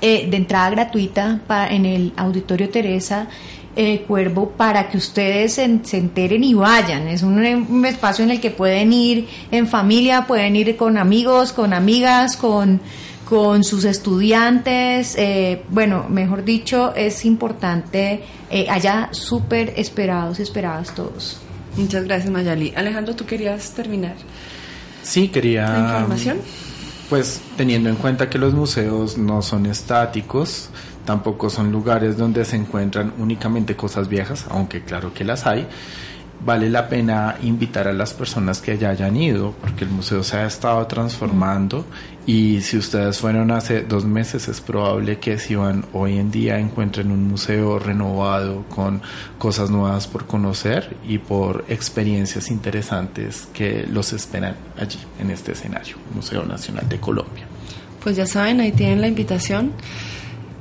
eh, 0.01 0.27
de 0.29 0.37
entrada 0.37 0.69
gratuita 0.71 1.39
pa- 1.47 1.67
en 1.67 1.85
el 1.85 2.13
Auditorio 2.17 2.69
Teresa 2.69 3.27
eh, 3.75 4.03
Cuervo 4.07 4.49
para 4.51 4.89
que 4.89 4.97
ustedes 4.97 5.53
se, 5.53 5.79
se 5.83 5.97
enteren 5.97 6.43
y 6.43 6.53
vayan. 6.53 7.07
Es 7.07 7.21
un, 7.23 7.37
un 7.69 7.85
espacio 7.85 8.25
en 8.25 8.31
el 8.31 8.39
que 8.41 8.51
pueden 8.51 8.91
ir 8.91 9.27
en 9.51 9.67
familia, 9.67 10.25
pueden 10.27 10.55
ir 10.55 10.75
con 10.75 10.97
amigos, 10.97 11.53
con 11.53 11.73
amigas, 11.73 12.35
con, 12.35 12.81
con 13.29 13.63
sus 13.63 13.85
estudiantes. 13.85 15.15
eh, 15.17 15.61
bueno, 15.69 16.05
mejor 16.09 16.43
dicho, 16.43 16.93
es 16.95 17.23
importante, 17.25 18.23
eh, 18.49 18.65
allá 18.69 19.09
súper 19.11 19.73
esperados 19.77 20.39
y 20.39 20.43
esperadas 20.43 20.93
todos. 20.95 21.37
Muchas 21.77 22.03
gracias, 22.03 22.29
Mayali. 22.31 22.73
Alejandro, 22.75 23.15
¿tú 23.15 23.25
querías 23.25 23.71
terminar 23.71 24.15
Sí, 25.03 25.29
quería... 25.29 25.69
la 25.71 25.79
información? 25.79 26.37
Pues 27.09 27.41
teniendo 27.57 27.89
en 27.89 27.95
cuenta 27.95 28.29
que 28.29 28.37
los 28.37 28.53
museos 28.53 29.17
no 29.17 29.41
son 29.41 29.65
estáticos, 29.65 30.69
tampoco 31.05 31.49
son 31.49 31.71
lugares 31.71 32.17
donde 32.17 32.45
se 32.45 32.55
encuentran 32.55 33.13
únicamente 33.17 33.75
cosas 33.75 34.07
viejas, 34.07 34.45
aunque 34.49 34.83
claro 34.83 35.11
que 35.11 35.23
las 35.23 35.47
hay, 35.47 35.67
vale 36.45 36.69
la 36.69 36.87
pena 36.87 37.35
invitar 37.41 37.87
a 37.87 37.93
las 37.93 38.13
personas 38.13 38.61
que 38.61 38.77
ya 38.77 38.91
hayan 38.91 39.17
ido, 39.17 39.55
porque 39.59 39.85
el 39.85 39.89
museo 39.89 40.23
se 40.23 40.37
ha 40.37 40.45
estado 40.45 40.85
transformando 40.85 41.83
y 42.29 42.61
si 42.61 42.77
ustedes 42.77 43.17
fueron 43.17 43.49
hace 43.49 43.81
dos 43.81 44.05
meses 44.05 44.47
es 44.49 44.61
probable 44.61 45.17
que 45.17 45.39
si 45.39 45.55
van 45.55 45.85
hoy 45.93 46.19
en 46.19 46.29
día 46.29 46.59
encuentren 46.59 47.09
un 47.09 47.27
museo 47.27 47.79
renovado 47.79 48.65
con 48.69 49.01
cosas 49.39 49.71
nuevas 49.71 50.05
por 50.05 50.27
conocer 50.27 50.95
y 51.07 51.17
por 51.17 51.65
experiencias 51.69 52.51
interesantes 52.51 53.47
que 53.51 53.87
los 53.87 54.13
esperan 54.13 54.55
allí 54.77 54.99
en 55.19 55.31
este 55.31 55.53
escenario, 55.53 55.95
Museo 56.13 56.45
Nacional 56.45 56.87
de 56.87 56.99
Colombia. 56.99 57.47
Pues 58.03 58.15
ya 58.15 58.27
saben, 58.27 58.59
ahí 58.59 58.73
tienen 58.73 59.01
la 59.01 59.07
invitación. 59.07 59.71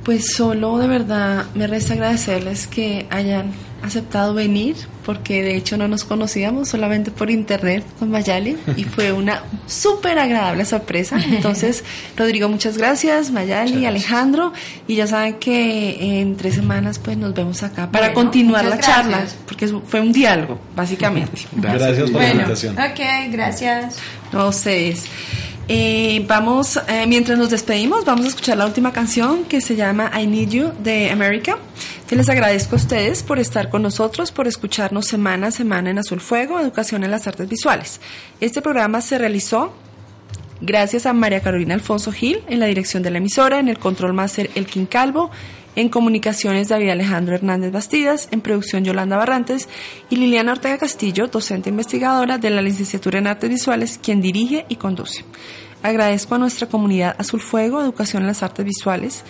Pues 0.03 0.33
solo 0.33 0.79
de 0.79 0.87
verdad 0.87 1.45
me 1.53 1.67
resta 1.67 1.93
agradecerles 1.93 2.65
que 2.65 3.05
hayan 3.11 3.51
aceptado 3.83 4.33
venir, 4.33 4.75
porque 5.05 5.41
de 5.43 5.55
hecho 5.55 5.77
no 5.77 5.87
nos 5.87 6.03
conocíamos 6.03 6.69
solamente 6.69 7.11
por 7.11 7.29
internet 7.31 7.83
con 7.97 8.11
Mayali 8.11 8.57
y 8.77 8.83
fue 8.83 9.11
una 9.13 9.43
súper 9.67 10.19
agradable 10.19 10.65
sorpresa. 10.65 11.17
Entonces, 11.23 11.83
Rodrigo, 12.17 12.49
muchas 12.49 12.77
gracias, 12.77 13.31
Mayali, 13.31 13.85
Alejandro, 13.85 14.53
y 14.87 14.95
ya 14.95 15.07
saben 15.07 15.35
que 15.35 16.19
en 16.21 16.35
tres 16.37 16.55
semanas 16.55 16.99
pues 16.99 17.17
nos 17.17 17.33
vemos 17.33 17.63
acá 17.63 17.89
para 17.91 18.07
Bueno, 18.07 18.13
continuar 18.21 18.65
la 18.65 18.79
charla, 18.79 19.19
gracias. 19.19 19.39
porque 19.45 19.67
fue 19.67 20.01
un 20.01 20.11
diálogo, 20.11 20.59
básicamente. 20.75 21.41
Gracias 21.55 22.09
por 22.11 22.21
la 22.21 22.29
invitación. 22.31 22.75
ok, 22.77 22.99
gracias. 23.31 23.95
No, 24.31 24.41
a 24.41 24.47
ustedes. 24.49 25.05
Eh, 25.71 26.25
vamos, 26.27 26.79
eh, 26.87 27.05
mientras 27.07 27.37
nos 27.37 27.51
despedimos, 27.51 28.03
vamos 28.03 28.25
a 28.25 28.29
escuchar 28.29 28.57
la 28.57 28.65
última 28.65 28.91
canción 28.91 29.43
que 29.45 29.61
se 29.61 29.75
llama 29.75 30.11
I 30.19 30.25
Need 30.25 30.49
You 30.49 30.71
de 30.83 31.11
America. 31.11 31.57
Les 32.11 32.27
agradezco 32.27 32.75
a 32.75 32.79
ustedes 32.79 33.21
por 33.21 33.37
estar 33.37 33.69
con 33.69 33.83
nosotros, 33.83 34.31
por 34.31 34.47
escucharnos 34.47 35.05
semana 35.05 35.47
a 35.47 35.51
semana 35.51 35.91
en 35.91 35.99
Azul 35.99 36.19
Fuego, 36.19 36.59
Educación 36.59 37.03
en 37.03 37.11
las 37.11 37.27
Artes 37.27 37.47
Visuales. 37.47 38.01
Este 38.41 38.61
programa 38.63 38.99
se 39.01 39.19
realizó 39.19 39.73
gracias 40.59 41.05
a 41.05 41.13
María 41.13 41.41
Carolina 41.41 41.75
Alfonso 41.75 42.11
Gil 42.11 42.41
en 42.49 42.59
la 42.59 42.65
dirección 42.65 43.03
de 43.03 43.11
la 43.11 43.19
emisora, 43.19 43.59
en 43.59 43.69
el 43.69 43.77
control 43.77 44.13
máster 44.13 44.49
Elkin 44.55 44.87
Calvo, 44.87 45.29
en 45.75 45.89
comunicaciones 45.89 46.67
David 46.67 46.89
Alejandro 46.89 47.35
Hernández 47.35 47.71
Bastidas, 47.71 48.27
en 48.31 48.41
producción 48.41 48.83
Yolanda 48.83 49.15
Barrantes 49.15 49.69
y 50.09 50.17
Liliana 50.17 50.53
Ortega 50.53 50.79
Castillo, 50.79 51.27
docente 51.27 51.69
investigadora 51.69 52.37
de 52.37 52.49
la 52.49 52.63
licenciatura 52.63 53.19
en 53.19 53.27
Artes 53.27 53.49
Visuales, 53.49 53.99
quien 54.01 54.19
dirige 54.19 54.65
y 54.67 54.75
conduce. 54.77 55.23
Agradezco 55.83 56.35
a 56.35 56.39
nuestra 56.39 56.67
comunidad 56.67 57.15
Azul 57.17 57.39
Fuego, 57.39 57.81
Educación 57.81 58.23
en 58.23 58.27
las 58.27 58.43
Artes 58.43 58.65
Visuales. 58.65 59.23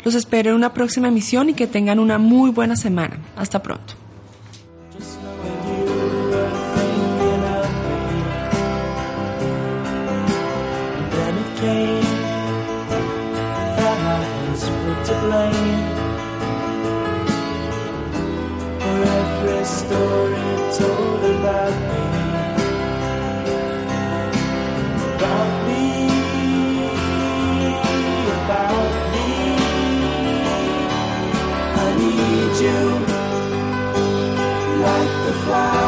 Los 0.03 0.15
espero 0.15 0.49
en 0.49 0.55
una 0.55 0.73
próxima 0.73 1.07
emisión 1.07 1.47
y 1.49 1.53
que 1.53 1.67
tengan 1.67 1.99
una 1.99 2.17
muy 2.17 2.51
buena 2.51 2.75
semana. 2.75 3.17
Hasta 3.35 3.63
pronto. 3.63 4.06
To 11.57 11.63
blame 15.21 15.87
for 18.79 18.97
every 19.17 19.63
story 19.65 20.49
told 20.77 21.23
about 21.23 21.75
me. 21.89 22.03
About 25.15 25.49
me, 25.67 25.83
about 28.37 28.91
me. 29.13 29.29
I 31.73 31.87
need 31.97 32.55
you 32.65 32.81
like 34.83 35.13
the 35.25 35.33
flower 35.43 35.86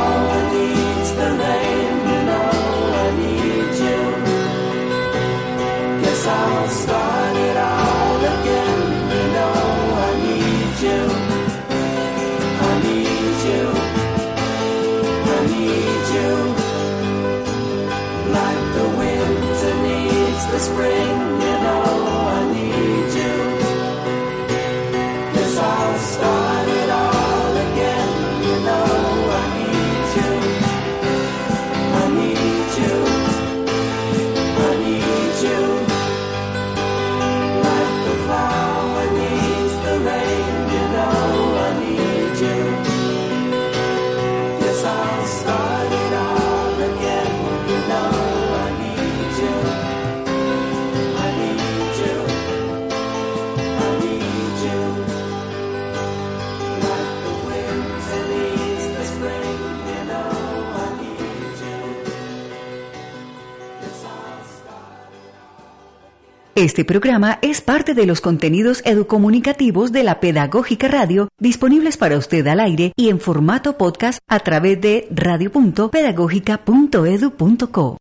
Este 66.60 66.84
programa 66.84 67.40
es 67.42 67.62
parte 67.62 67.94
de 67.94 68.06
los 68.06 68.20
contenidos 68.20 68.82
educomunicativos 68.84 69.94
de 69.94 70.04
la 70.04 70.20
Pedagógica 70.20 70.90
Radio 70.90 71.30
disponibles 71.40 71.96
para 71.96 72.18
usted 72.18 72.46
al 72.48 72.60
aire 72.60 72.92
y 72.98 73.08
en 73.08 73.22
formato 73.22 73.78
podcast 73.78 74.20
a 74.28 74.42
través 74.42 74.82
de 74.82 75.08
radio.pedagógica.edu.co. 75.10 77.98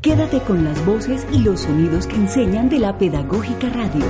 Quédate 0.00 0.40
con 0.40 0.64
las 0.64 0.86
voces 0.86 1.26
y 1.30 1.40
los 1.40 1.60
sonidos 1.60 2.06
que 2.06 2.16
enseñan 2.16 2.70
de 2.70 2.78
la 2.78 2.96
Pedagógica 2.96 3.68
Radio. 3.68 4.06